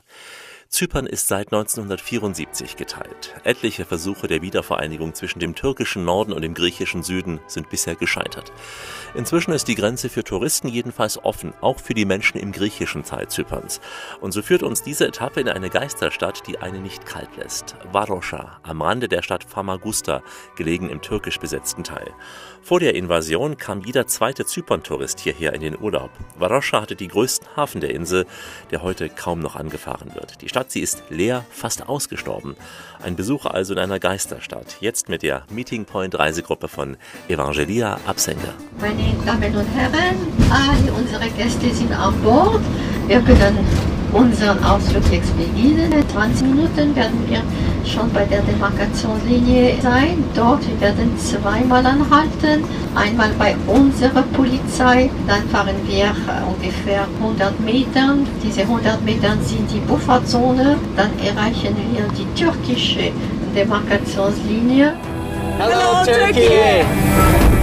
Zypern 0.68 1.06
ist 1.06 1.28
seit 1.28 1.52
1974 1.52 2.76
geteilt. 2.76 3.34
Etliche 3.44 3.84
Versuche 3.84 4.26
der 4.26 4.42
Wiedervereinigung 4.42 5.14
zwischen 5.14 5.38
dem 5.38 5.54
türkischen 5.54 6.04
Norden 6.04 6.32
und 6.32 6.42
dem 6.42 6.54
griechischen 6.54 7.02
Süden 7.02 7.40
sind 7.46 7.70
bisher 7.70 7.94
gescheitert. 7.94 8.52
Inzwischen 9.14 9.52
ist 9.52 9.68
die 9.68 9.76
Grenze 9.76 10.08
für 10.08 10.24
Touristen 10.24 10.68
jedenfalls 10.68 11.22
offen, 11.24 11.54
auch 11.60 11.80
für 11.80 11.94
die 11.94 12.04
Menschen 12.04 12.38
im 12.38 12.52
griechischen 12.52 13.04
Teil 13.04 13.28
Zyperns. 13.28 13.80
Und 14.20 14.32
so 14.32 14.42
führt 14.42 14.62
uns 14.62 14.82
diese 14.82 15.06
Etappe 15.06 15.40
in 15.40 15.48
eine 15.48 15.70
Geisterstadt, 15.70 16.46
die 16.46 16.58
eine 16.58 16.80
nicht 16.80 17.06
kalt 17.06 17.36
lässt. 17.36 17.76
Varosha, 17.92 18.58
am 18.62 18.82
Rande 18.82 19.08
der 19.08 19.22
Stadt 19.22 19.44
Famagusta, 19.44 20.22
gelegen 20.56 20.90
im 20.90 21.00
türkisch 21.00 21.38
besetzten 21.38 21.84
Teil. 21.84 22.12
Vor 22.66 22.80
der 22.80 22.96
Invasion 22.96 23.58
kam 23.58 23.82
jeder 23.82 24.08
zweite 24.08 24.44
Zypern-Tourist 24.44 25.20
hierher 25.20 25.52
in 25.52 25.60
den 25.60 25.78
Urlaub. 25.80 26.10
Varosha 26.36 26.80
hatte 26.80 26.96
die 26.96 27.06
größten 27.06 27.46
Hafen 27.54 27.80
der 27.80 27.94
Insel, 27.94 28.26
der 28.72 28.82
heute 28.82 29.08
kaum 29.08 29.38
noch 29.38 29.54
angefahren 29.54 30.16
wird. 30.16 30.42
Die 30.42 30.48
Stadt, 30.48 30.72
sie 30.72 30.80
ist 30.80 31.04
leer, 31.08 31.44
fast 31.50 31.88
ausgestorben. 31.88 32.56
Ein 33.00 33.14
Besuch 33.14 33.46
also 33.46 33.72
in 33.72 33.78
einer 33.78 34.00
Geisterstadt. 34.00 34.78
Jetzt 34.80 35.08
mit 35.08 35.22
der 35.22 35.44
Meeting 35.48 35.84
Point 35.84 36.18
Reisegruppe 36.18 36.66
von 36.66 36.96
Evangelia 37.28 38.00
Absenga. 38.04 38.52
Meine 38.80 39.14
Damen 39.24 39.54
und 39.54 39.68
Herren, 39.68 40.16
alle 40.50 40.92
unsere 40.92 41.30
Gäste 41.38 41.72
sind 41.72 41.92
an 41.92 42.20
Bord. 42.20 42.62
Wir 43.06 43.20
können 43.20 43.64
unseren 44.12 44.64
Ausflug 44.64 45.04
jetzt 45.12 45.32
beginnen. 45.36 45.92
In 45.92 46.08
20 46.08 46.48
Minuten 46.48 46.96
werden 46.96 47.28
wir 47.28 47.44
schon 47.86 48.10
bei 48.12 48.24
der 48.24 48.42
Demarkationslinie 48.42 49.80
sein. 49.80 50.24
Dort 50.34 50.62
wir 50.68 50.80
werden 50.80 51.16
zweimal 51.18 51.84
anhalten. 51.86 52.64
Einmal 52.94 53.30
bei 53.38 53.54
unserer 53.66 54.22
Polizei, 54.34 55.10
dann 55.26 55.48
fahren 55.48 55.76
wir 55.86 56.14
ungefähr 56.46 57.06
100 57.20 57.60
Metern. 57.60 58.26
Diese 58.42 58.62
100 58.62 59.02
Metern 59.04 59.38
sind 59.42 59.70
die 59.72 59.80
Bufferzone. 59.80 60.76
Dann 60.96 61.10
erreichen 61.24 61.76
wir 61.92 62.04
die 62.16 62.26
türkische 62.40 63.12
Demarkationslinie. 63.54 64.94
Hello, 65.58 66.04
Turkey! 66.04 67.55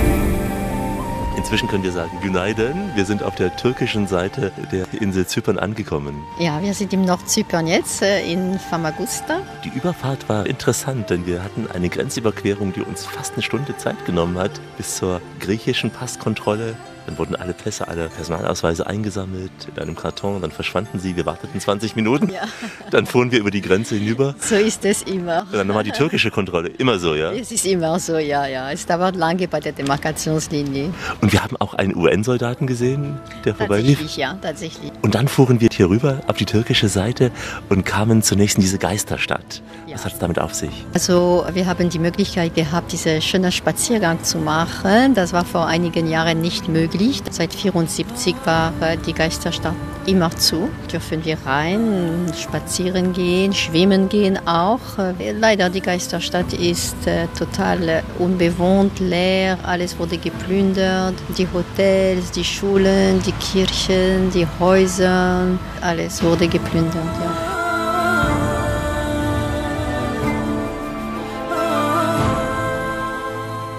Inzwischen 1.44 1.68
können 1.68 1.84
wir 1.84 1.92
sagen, 1.92 2.18
Günaydın. 2.22 2.96
Wir 2.96 3.04
sind 3.04 3.22
auf 3.22 3.36
der 3.36 3.54
türkischen 3.58 4.08
Seite 4.08 4.54
der 4.72 4.86
Insel 5.02 5.28
Zypern 5.28 5.60
angekommen. 5.60 6.24
Ja, 6.40 6.62
wir 6.62 6.74
sind 6.74 6.94
im 6.94 7.04
Nordzypern 7.04 7.68
jetzt, 7.68 8.02
äh, 8.02 8.26
in 8.32 8.58
Famagusta. 8.58 9.42
Die 9.66 9.78
Überfahrt 9.78 10.30
war 10.30 10.46
interessant, 10.46 11.10
denn 11.10 11.26
wir 11.26 11.44
hatten 11.44 11.68
eine 11.74 11.90
Grenzüberquerung, 11.90 12.72
die 12.72 12.80
uns 12.80 13.06
fast 13.06 13.34
eine 13.34 13.44
Stunde 13.44 13.76
Zeit 13.76 14.06
genommen 14.06 14.38
hat, 14.38 14.52
bis 14.78 14.96
zur 14.96 15.20
griechischen 15.42 15.92
Passkontrolle. 15.92 16.76
Dann 17.06 17.18
wurden 17.18 17.36
alle 17.36 17.54
Pässe, 17.54 17.88
alle 17.88 18.10
Personalausweise 18.10 18.88
eingesammelt 18.88 19.52
in 19.74 19.82
einem 19.82 19.96
Karton, 19.96 20.42
dann 20.42 20.52
verschwanden 20.52 21.00
sie, 21.00 21.16
wir 21.16 21.26
warteten 21.26 21.60
20 21.60 21.96
Minuten, 21.96 22.30
Ja. 22.32 22.42
dann 22.92 23.06
fuhren 23.06 23.32
wir 23.32 23.39
über 23.39 23.52
die 23.52 23.62
Grenze 23.62 23.96
hinüber. 23.96 24.36
So 24.39 24.56
ist 24.56 24.86
es 24.86 25.04
immer. 25.04 25.42
Und 25.52 25.54
dann 25.54 25.68
nochmal 25.68 25.84
die 25.84 25.92
türkische 25.92 26.32
Kontrolle, 26.32 26.70
immer 26.70 27.00
so, 27.00 27.16
ja. 27.16 27.32
Es 27.32 27.52
ist 27.52 27.66
immer 27.66 28.00
so, 28.00 28.18
ja, 28.18 28.48
ja. 28.48 28.72
Es 28.72 28.86
dauert 28.86 29.16
lange 29.16 29.48
bei 29.48 29.60
der 29.60 29.74
Demarkationslinie. 29.74 30.94
Und 31.22 31.34
wir 31.34 31.44
haben 31.44 31.58
auch 31.58 31.74
einen 31.74 31.96
UN-Soldaten 31.96 32.68
gesehen, 32.68 33.20
der 33.46 33.56
vorbeilief. 33.56 33.98
Tatsächlich, 34.00 34.18
ja, 34.18 34.38
tatsächlich. 34.42 34.92
Und 35.02 35.16
dann 35.16 35.28
fuhren 35.28 35.60
wir 35.62 35.70
hier 35.72 35.89
rüber 35.89 36.22
auf 36.28 36.38
die 36.38 36.46
türkische 36.46 36.88
Seite 36.88 37.32
und 37.70 37.86
kamen 37.86 38.22
zunächst 38.24 38.58
in 38.58 38.62
diese 38.62 38.78
Geisterstadt. 38.78 39.62
Was 39.94 40.06
hat 40.06 40.14
es 40.14 40.20
damit 40.20 40.40
auf 40.40 40.54
sich? 40.54 40.72
Also 40.94 41.46
wir 41.54 41.68
haben 41.68 41.90
die 41.90 42.00
Möglichkeit 42.00 42.56
gehabt, 42.56 42.92
diesen 42.92 43.22
schönen 43.22 43.52
Spaziergang 43.52 44.24
zu 44.24 44.40
machen. 44.40 45.14
Das 45.14 45.34
war 45.34 45.46
vor 45.46 45.68
einigen 45.68 46.08
Jahren 46.08 46.42
nicht 46.42 46.68
möglich. 46.68 47.22
Seit 47.30 47.52
1974 47.52 48.36
war 48.44 48.74
äh, 48.82 48.98
die 48.98 49.14
Geisterstadt 49.14 49.76
immer 50.06 50.32
zu. 50.32 50.70
Dürfen 50.92 51.24
wir 51.24 51.38
rein, 51.46 52.26
spazieren 52.36 53.14
gehen, 53.14 53.54
schwimmen 53.54 54.10
gehen 54.10 54.40
auch. 54.48 54.80
Äh, 54.98 55.32
Leider 55.34 55.70
die 55.70 55.82
Geisterstadt 55.82 56.54
ist 56.54 57.06
äh, 57.06 57.28
total 57.38 58.04
unbewohnt, 58.20 59.00
leer. 59.00 59.58
Alles 59.64 59.98
wurde 60.00 60.18
geplündert. 60.18 61.16
Die 61.38 61.48
Hotels, 61.54 62.32
die 62.32 62.44
Schulen, 62.44 63.22
die 63.24 63.34
Kirchen, 63.34 64.32
die 64.32 64.48
Häuser, 64.60 65.48
alles 65.82 66.24
wurde 66.24 66.48
geplündert. 66.48 66.96
Ja. 66.96 67.53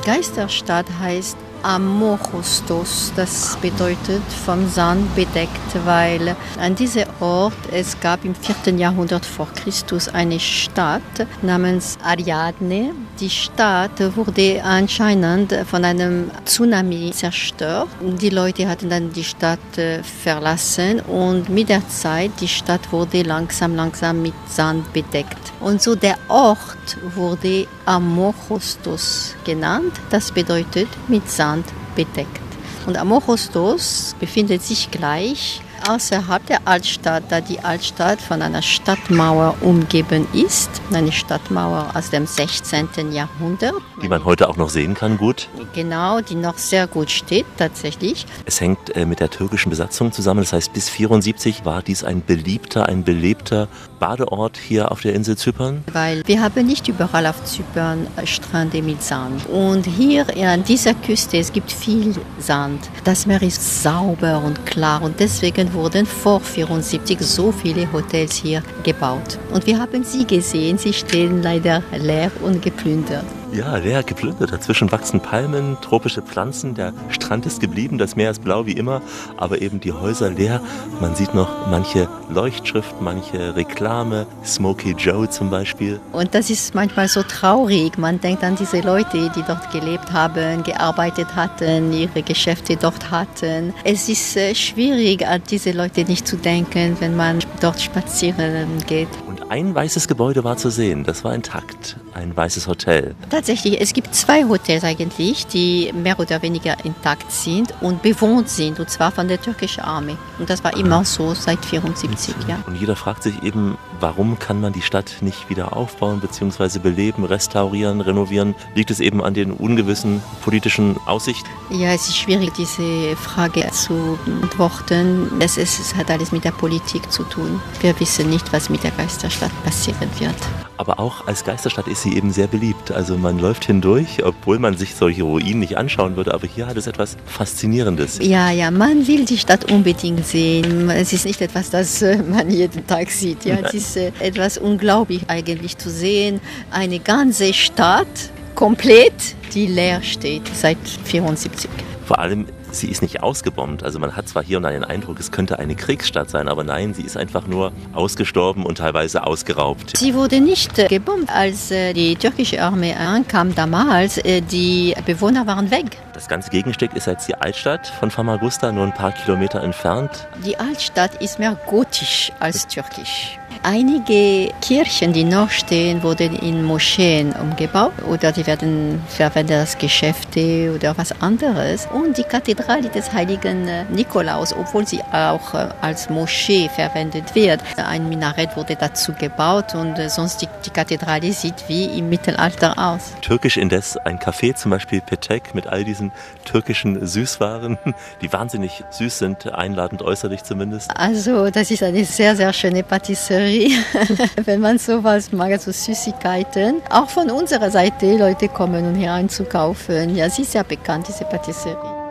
Geisterstadt 0.04 0.86
heißt 1.00 1.38
Amorostos. 1.64 3.12
Das 3.16 3.57
bedeutet 3.62 4.22
vom 4.44 4.68
Sand 4.68 5.14
bedeckt, 5.16 5.50
weil 5.87 6.37
an 6.61 6.74
diesem 6.74 7.05
Ort 7.20 7.55
es 7.72 7.98
gab 8.00 8.24
im 8.24 8.35
4. 8.35 8.74
Jahrhundert 8.74 9.24
vor 9.24 9.48
Christus 9.55 10.09
eine 10.09 10.38
Stadt 10.38 11.03
namens 11.40 11.96
Ariadne. 12.05 12.90
Die 13.18 13.31
Stadt 13.31 13.98
wurde 14.16 14.62
anscheinend 14.62 15.55
von 15.70 15.85
einem 15.85 16.31
Tsunami 16.44 17.12
zerstört. 17.12 17.88
Die 18.20 18.31
Leute 18.31 18.68
hatten 18.68 18.90
dann 18.90 19.12
die 19.12 19.24
Stadt 19.24 19.79
äh, 19.79 20.03
verlassen 20.03 21.00
und 21.00 21.48
mit 21.48 21.70
der 21.70 21.88
Zeit 21.88 22.33
die 22.40 22.48
Stadt 22.48 22.92
wurde 22.92 23.22
langsam, 23.22 23.74
langsam 23.74 24.20
mit 24.20 24.35
Sand 24.48 24.92
bedeckt. 24.92 25.38
Und 25.61 25.81
so 25.81 25.94
der 25.94 26.16
Ort 26.29 26.98
wurde 27.14 27.66
Amorostos 27.87 29.35
genannt. 29.44 29.92
Das 30.11 30.31
bedeutet 30.33 30.88
mit 31.09 31.31
Sand 31.31 31.53
bedeckt. 31.94 32.40
Und 32.87 32.96
Amorostos 32.96 34.14
befindet 34.20 34.62
sich 34.62 34.90
gleich 34.90 35.62
außerhalb 35.88 36.46
der 36.46 36.66
Altstadt, 36.66 37.24
da 37.28 37.40
die 37.40 37.60
Altstadt 37.60 38.20
von 38.20 38.42
einer 38.42 38.62
Stadtmauer 38.62 39.54
umgeben 39.60 40.26
ist. 40.32 40.70
Eine 40.92 41.12
Stadtmauer 41.12 41.90
aus 41.94 42.10
dem 42.10 42.26
16. 42.26 43.12
Jahrhundert. 43.12 43.74
Die 44.02 44.08
man 44.08 44.24
heute 44.24 44.48
auch 44.48 44.56
noch 44.56 44.68
sehen 44.68 44.94
kann, 44.94 45.18
gut. 45.18 45.48
Genau, 45.74 46.20
die 46.20 46.34
noch 46.34 46.58
sehr 46.58 46.86
gut 46.86 47.10
steht 47.10 47.46
tatsächlich. 47.58 48.26
Es 48.44 48.60
hängt 48.60 48.94
äh, 48.96 49.06
mit 49.06 49.20
der 49.20 49.30
türkischen 49.30 49.70
Besatzung 49.70 50.12
zusammen. 50.12 50.40
Das 50.40 50.52
heißt, 50.52 50.72
bis 50.72 50.88
1974 50.88 51.64
war 51.64 51.82
dies 51.82 52.04
ein 52.04 52.24
beliebter, 52.24 52.87
ein 52.88 53.04
belebter 53.04 53.68
Badeort 53.98 54.56
hier 54.56 54.90
auf 54.92 55.00
der 55.02 55.14
Insel 55.14 55.37
Zypern. 55.37 55.85
Weil 55.92 56.22
wir 56.26 56.42
haben 56.42 56.66
nicht 56.66 56.88
überall 56.88 57.26
auf 57.26 57.44
Zypern 57.44 58.06
Strände 58.24 58.82
mit 58.82 59.02
Sand. 59.02 59.46
Und 59.48 59.87
hier 59.87 60.26
an 60.46 60.64
dieser 60.64 60.94
Küste, 60.94 61.38
es 61.38 61.52
gibt 61.52 61.70
viel 61.70 62.14
Sand. 62.38 62.90
Das 63.04 63.26
Meer 63.26 63.42
ist 63.42 63.82
sauber 63.82 64.42
und 64.44 64.66
klar 64.66 65.02
und 65.02 65.20
deswegen 65.20 65.73
wurden 65.75 66.06
vor 66.06 66.37
1974 66.37 67.20
so 67.20 67.52
viele 67.52 67.90
Hotels 67.92 68.37
hier 68.37 68.62
gebaut. 68.83 69.38
Und 69.52 69.66
wir 69.66 69.79
haben 69.79 70.04
sie 70.04 70.27
gesehen, 70.27 70.79
sie 70.79 70.92
stehen 70.92 71.42
leider 71.42 71.83
leer 71.92 72.31
und 72.42 72.62
geplündert. 72.62 73.25
Ja, 73.55 73.77
leer 73.77 74.02
geplündert. 74.02 74.50
Dazwischen 74.50 74.90
wachsen 74.90 75.21
Palmen, 75.21 75.77
tropische 75.81 76.23
Pflanzen. 76.23 76.75
Der 76.75 76.92
Strand 77.09 77.46
ist 77.46 77.61
geblieben, 77.61 77.98
das 77.98 78.17
Meer 78.17 78.33
ist 78.33 78.42
blau 78.42 78.67
wie 78.67 78.73
immer, 78.73 79.00
aber 79.37 79.63
eben 79.63 79.79
die 79.79 79.92
Häuser 79.92 80.29
leer. 80.29 80.61
Man 81.00 81.15
sieht 81.15 81.35
noch 81.35 81.69
manche 81.71 82.09
Leuchtschrift, 82.31 83.00
manche 83.00 83.55
Reklame, 83.55 84.27
Smokey 84.44 84.96
Joe 84.98 85.31
zum 85.31 85.50
Beispiel. 85.50 86.00
Und 86.11 86.35
das 86.35 86.50
ist 86.50 86.75
manchmal 86.75 87.07
so 87.07 87.23
traurig. 87.23 87.96
Man 87.96 88.21
denkt 88.21 88.42
an 88.42 88.57
diese 88.57 88.81
Leute, 88.81 89.31
die 89.37 89.42
dort 89.46 89.71
gelebt 89.71 90.13
haben, 90.13 90.65
gearbeitet 90.65 91.37
hatten, 91.37 91.92
ihre 91.92 92.25
Geschäfte 92.25 92.77
dort 92.77 93.13
hatten. 93.13 93.73
Es 93.85 94.09
ist 94.09 94.37
äh, 94.37 94.57
schwierig, 94.57 95.25
an 95.29 95.40
diese 95.48 95.71
Leute 95.71 96.02
nicht 96.02 96.27
zu 96.27 96.37
denken, 96.37 96.96
wenn 96.98 97.15
man 97.15 97.38
dort 97.61 97.81
spazieren 97.81 98.79
geht. 98.88 99.07
Und 99.29 99.48
ein 99.48 99.73
weißes 99.77 100.09
Gebäude 100.09 100.42
war 100.42 100.57
zu 100.57 100.71
sehen, 100.71 101.05
das 101.05 101.23
war 101.23 101.33
intakt, 101.33 101.96
ein 102.15 102.37
weißes 102.37 102.67
Hotel. 102.67 103.15
Tatsächlich, 103.44 103.78
es 103.78 103.92
gibt 103.92 104.14
zwei 104.14 104.44
Hotels 104.44 104.84
eigentlich, 104.84 105.46
die 105.46 105.92
mehr 105.92 106.18
oder 106.18 106.40
weniger 106.40 106.82
intakt 106.82 107.30
sind 107.30 107.74
und 107.82 108.00
bewohnt 108.00 108.48
sind, 108.48 108.80
und 108.80 108.88
zwar 108.88 109.12
von 109.12 109.28
der 109.28 109.38
türkischen 109.38 109.82
Armee. 109.82 110.16
Und 110.38 110.48
das 110.48 110.64
war 110.64 110.74
immer 110.74 111.04
so 111.04 111.34
seit 111.34 111.58
1974, 111.58 112.34
ja. 112.48 112.56
Und 112.66 112.76
jeder 112.76 112.96
fragt 112.96 113.22
sich 113.22 113.42
eben, 113.42 113.76
warum 114.00 114.38
kann 114.38 114.62
man 114.62 114.72
die 114.72 114.80
Stadt 114.80 115.16
nicht 115.20 115.50
wieder 115.50 115.76
aufbauen 115.76 116.20
bzw. 116.20 116.78
beleben, 116.78 117.22
restaurieren, 117.24 118.00
renovieren? 118.00 118.54
Liegt 118.74 118.90
es 118.90 118.98
eben 118.98 119.22
an 119.22 119.34
den 119.34 119.52
ungewissen 119.52 120.22
politischen 120.42 120.96
Aussichten? 121.04 121.50
Ja, 121.68 121.92
es 121.92 122.08
ist 122.08 122.16
schwierig, 122.16 122.54
diese 122.54 123.14
Frage 123.14 123.70
zu 123.72 124.18
beantworten. 124.24 125.30
Es, 125.40 125.58
ist, 125.58 125.78
es 125.78 125.94
hat 125.94 126.10
alles 126.10 126.32
mit 126.32 126.44
der 126.44 126.52
Politik 126.52 127.12
zu 127.12 127.24
tun. 127.24 127.60
Wir 127.82 128.00
wissen 128.00 128.30
nicht, 128.30 128.50
was 128.54 128.70
mit 128.70 128.82
der 128.82 128.92
Geisterstadt 128.92 129.52
passieren 129.64 130.08
wird. 130.18 130.34
Aber 130.77 130.98
auch 130.98 131.27
als 131.27 131.44
Geisterstadt 131.44 131.87
ist 131.88 132.02
sie 132.02 132.16
eben 132.16 132.33
sehr 132.33 132.46
beliebt. 132.46 132.90
Also 132.90 133.16
man 133.16 133.38
läuft 133.38 133.64
hindurch, 133.64 134.25
obwohl 134.25 134.58
man 134.58 134.77
sich 134.77 134.94
solche 134.94 135.22
Ruinen 135.22 135.60
nicht 135.60 135.77
anschauen 135.77 136.16
würde, 136.16 136.35
aber 136.35 136.46
hier 136.46 136.66
hat 136.66 136.77
es 136.77 136.87
etwas 136.87 137.16
Faszinierendes. 137.27 138.18
Ja, 138.20 138.50
ja, 138.50 138.70
man 138.70 139.06
will 139.06 139.25
die 139.25 139.38
Stadt 139.38 139.70
unbedingt 139.70 140.27
sehen. 140.27 140.90
Es 140.90 141.12
ist 141.12 141.27
nicht 141.27 141.40
etwas, 141.40 141.70
das 141.70 142.02
äh, 142.02 142.22
man 142.22 142.50
jeden 142.50 142.87
Tag 142.87 143.10
sieht. 143.10 143.44
Ja, 143.44 143.56
es 143.62 143.75
ist 143.75 143.96
äh, 143.96 144.12
etwas 144.18 144.58
unglaublich 144.58 145.22
eigentlich 145.29 145.79
zu 145.79 145.90
sehen. 145.90 146.40
Eine 146.70 146.98
ganze 146.98 147.54
Stadt 147.54 148.06
komplett, 148.54 149.37
die 149.54 149.66
leer 149.66 150.02
steht 150.02 150.42
seit 150.54 150.79
74. 151.04 151.70
Vor 152.06 152.18
allem, 152.18 152.46
sie 152.81 152.88
ist 152.88 153.02
nicht 153.02 153.22
ausgebombt. 153.22 153.83
Also 153.83 153.98
man 153.98 154.16
hat 154.16 154.29
zwar 154.29 154.42
hier 154.42 154.58
und 154.58 154.64
da 154.64 154.70
den 154.70 154.85
Eindruck, 154.85 155.20
es 155.20 155.31
könnte 155.31 155.58
eine 155.58 155.75
Kriegsstadt 155.75 156.31
sein, 156.31 156.48
aber 156.48 156.64
nein, 156.64 156.94
sie 156.94 157.02
ist 157.02 157.16
einfach 157.16 157.46
nur 157.46 157.72
ausgestorben 157.92 158.64
und 158.64 158.79
teilweise 158.79 159.27
ausgeraubt. 159.27 159.96
Sie 159.96 160.14
wurde 160.14 160.40
nicht 160.40 160.79
äh, 160.79 160.88
gebombt, 160.88 161.31
als 161.31 161.70
äh, 161.70 161.92
die 161.92 162.16
türkische 162.16 162.62
Armee 162.62 162.94
ankam 162.94 163.54
damals. 163.54 164.18
Äh, 164.18 164.40
die 164.40 164.94
Bewohner 165.06 165.46
waren 165.46 165.70
weg. 165.70 165.98
Das 166.12 166.29
ganze 166.29 166.50
Gegenstück 166.50 166.94
ist 166.94 167.06
jetzt 167.06 167.29
die 167.29 167.35
Altstadt 167.35 167.87
von 167.87 168.10
Famagusta, 168.10 168.72
nur 168.72 168.85
ein 168.85 168.94
paar 168.94 169.12
Kilometer 169.12 169.62
entfernt. 169.62 170.29
Die 170.44 170.58
Altstadt 170.58 171.20
ist 171.22 171.38
mehr 171.38 171.56
gotisch 171.66 172.33
als 172.40 172.66
türkisch. 172.66 173.38
Einige 173.63 174.52
Kirchen, 174.61 175.13
die 175.13 175.25
noch 175.25 175.50
stehen, 175.50 176.02
wurden 176.02 176.35
in 176.37 176.65
Moscheen 176.65 177.33
umgebaut 177.33 177.92
oder 178.09 178.33
die 178.33 178.46
werden 178.46 179.02
verwendet 179.09 179.59
als 179.59 179.79
Geschäfte 179.79 180.73
oder 180.75 180.96
was 180.96 181.21
anderes. 181.21 181.87
Und 181.92 182.19
die 182.19 182.25
Kathedrale 182.25 182.88
des 182.88 183.13
heiligen 183.13 183.69
Nikolaus, 183.90 184.52
obwohl 184.52 184.87
sie 184.87 185.00
auch 185.13 185.55
als 185.81 186.11
Moschee 186.11 186.69
verwendet 186.69 187.35
wird, 187.35 187.61
ein 187.77 188.09
Minarett 188.09 188.57
wurde 188.57 188.77
dazu 188.77 189.13
gebaut 189.13 189.75
und 189.75 189.96
sonst 190.11 190.42
die, 190.42 190.48
die 190.65 190.71
Kathedrale 190.71 191.33
sieht 191.33 191.69
wie 191.69 191.85
im 191.98 192.09
Mittelalter 192.09 192.79
aus. 192.79 193.13
Türkisch 193.21 193.57
indes 193.57 193.96
ein 193.98 194.19
Café, 194.19 194.55
zum 194.55 194.71
Beispiel 194.71 195.00
Petek, 195.00 195.55
mit 195.55 195.67
all 195.67 195.85
diesen 195.85 196.13
türkischen 196.44 197.07
Süßwaren, 197.07 197.79
die 198.21 198.33
wahnsinnig 198.33 198.85
süß 198.90 199.19
sind, 199.19 199.52
einladend 199.52 200.02
äußerlich 200.02 200.42
zumindest. 200.44 200.90
Also 200.94 201.50
das 201.50 201.71
ist 201.71 201.83
eine 201.83 202.05
sehr, 202.05 202.37
sehr 202.37 202.52
schöne 202.52 202.83
Patisserie. 202.83 203.43
wenn 204.44 204.60
man 204.60 204.78
sowas 204.78 205.32
mag, 205.32 205.60
so 205.60 205.72
Süßigkeiten. 205.72 206.82
Auch 206.90 207.08
von 207.08 207.30
unserer 207.30 207.70
Seite, 207.70 208.16
Leute 208.16 208.48
kommen, 208.48 208.86
um 208.86 208.94
hier 208.94 209.12
einzukaufen. 209.12 210.16
Ja, 210.16 210.28
sie 210.30 210.42
ist 210.42 210.52
sehr 210.52 210.64
bekannt, 210.64 211.08
diese 211.08 211.24
Patisserie. 211.24 212.04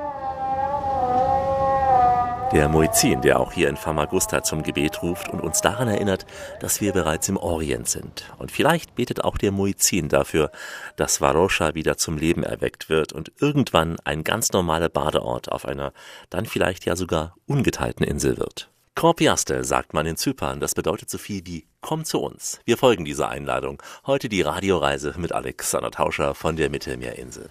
Der 2.53 2.69
Muezzin, 2.69 3.21
der 3.21 3.39
auch 3.39 3.51
hier 3.51 3.67
in 3.67 3.77
Famagusta 3.77 4.43
zum 4.43 4.61
Gebet 4.61 5.01
ruft 5.01 5.27
und 5.27 5.41
uns 5.41 5.61
daran 5.61 5.87
erinnert, 5.87 6.27
dass 6.59 6.81
wir 6.81 6.93
bereits 6.93 7.27
im 7.27 7.37
Orient 7.37 7.89
sind. 7.89 8.31
Und 8.37 8.51
vielleicht 8.51 8.93
betet 8.93 9.23
auch 9.23 9.39
der 9.39 9.51
Muezzin 9.51 10.07
dafür, 10.07 10.51
dass 10.95 11.19
Varosha 11.19 11.73
wieder 11.73 11.97
zum 11.97 12.15
Leben 12.15 12.43
erweckt 12.43 12.89
wird 12.89 13.11
und 13.11 13.31
irgendwann 13.39 13.97
ein 14.03 14.23
ganz 14.23 14.51
normaler 14.51 14.89
Badeort 14.89 15.51
auf 15.51 15.65
einer 15.65 15.93
dann 16.29 16.45
vielleicht 16.45 16.85
ja 16.85 16.95
sogar 16.95 17.35
ungeteilten 17.47 18.05
Insel 18.05 18.37
wird. 18.37 18.69
Korpiaste 18.95 19.63
sagt 19.63 19.93
man 19.93 20.05
in 20.05 20.17
Zypern. 20.17 20.59
Das 20.59 20.75
bedeutet 20.75 21.09
so 21.09 21.17
viel 21.17 21.45
wie 21.45 21.65
Komm 21.81 22.05
zu 22.05 22.19
uns. 22.19 22.59
Wir 22.63 22.77
folgen 22.77 23.05
dieser 23.05 23.27
Einladung. 23.27 23.81
Heute 24.05 24.29
die 24.29 24.43
Radioreise 24.43 25.15
mit 25.17 25.31
Alexander 25.31 25.89
Tauscher 25.89 26.35
von 26.35 26.55
der 26.55 26.69
Mittelmeerinsel. 26.69 27.49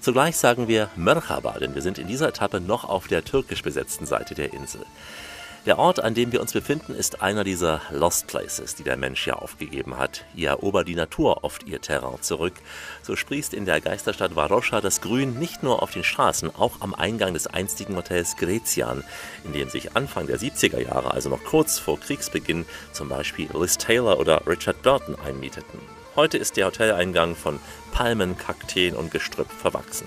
Zugleich 0.00 0.38
sagen 0.38 0.68
wir 0.68 0.88
Merhaba, 0.96 1.58
denn 1.58 1.74
wir 1.74 1.82
sind 1.82 1.98
in 1.98 2.08
dieser 2.08 2.28
Etappe 2.28 2.60
noch 2.60 2.84
auf 2.84 3.08
der 3.08 3.24
türkisch 3.24 3.62
besetzten 3.62 4.06
Seite 4.06 4.34
der 4.34 4.54
Insel. 4.54 4.80
Der 5.66 5.78
Ort, 5.78 6.00
an 6.02 6.14
dem 6.14 6.32
wir 6.32 6.40
uns 6.40 6.54
befinden, 6.54 6.94
ist 6.94 7.20
einer 7.20 7.44
dieser 7.44 7.82
Lost 7.90 8.26
Places, 8.26 8.76
die 8.76 8.82
der 8.82 8.96
Mensch 8.96 9.26
ja 9.26 9.34
aufgegeben 9.34 9.98
hat. 9.98 10.24
Hier 10.34 10.48
erobert 10.48 10.88
die 10.88 10.94
Natur 10.94 11.44
oft 11.44 11.64
ihr 11.64 11.82
Terrain 11.82 12.22
zurück. 12.22 12.54
So 13.02 13.14
sprießt 13.14 13.52
in 13.52 13.66
der 13.66 13.82
Geisterstadt 13.82 14.34
Varosha 14.34 14.80
das 14.80 15.02
Grün 15.02 15.38
nicht 15.38 15.62
nur 15.62 15.82
auf 15.82 15.90
den 15.90 16.02
Straßen, 16.02 16.56
auch 16.56 16.80
am 16.80 16.94
Eingang 16.94 17.34
des 17.34 17.46
einstigen 17.46 17.94
Hotels 17.94 18.36
Grezian, 18.38 19.04
in 19.44 19.52
dem 19.52 19.68
sich 19.68 19.94
Anfang 19.94 20.26
der 20.26 20.38
70er 20.38 20.80
Jahre, 20.80 21.10
also 21.10 21.28
noch 21.28 21.44
kurz 21.44 21.78
vor 21.78 22.00
Kriegsbeginn, 22.00 22.64
zum 22.92 23.10
Beispiel 23.10 23.50
Liz 23.52 23.76
Taylor 23.76 24.18
oder 24.18 24.46
Richard 24.46 24.80
Burton 24.80 25.14
einmieteten. 25.26 25.78
Heute 26.16 26.38
ist 26.38 26.56
der 26.56 26.68
Hoteleingang 26.68 27.36
von 27.36 27.60
Palmen, 27.92 28.38
Kakteen 28.38 28.96
und 28.96 29.10
Gestrüpp 29.10 29.50
verwachsen. 29.50 30.06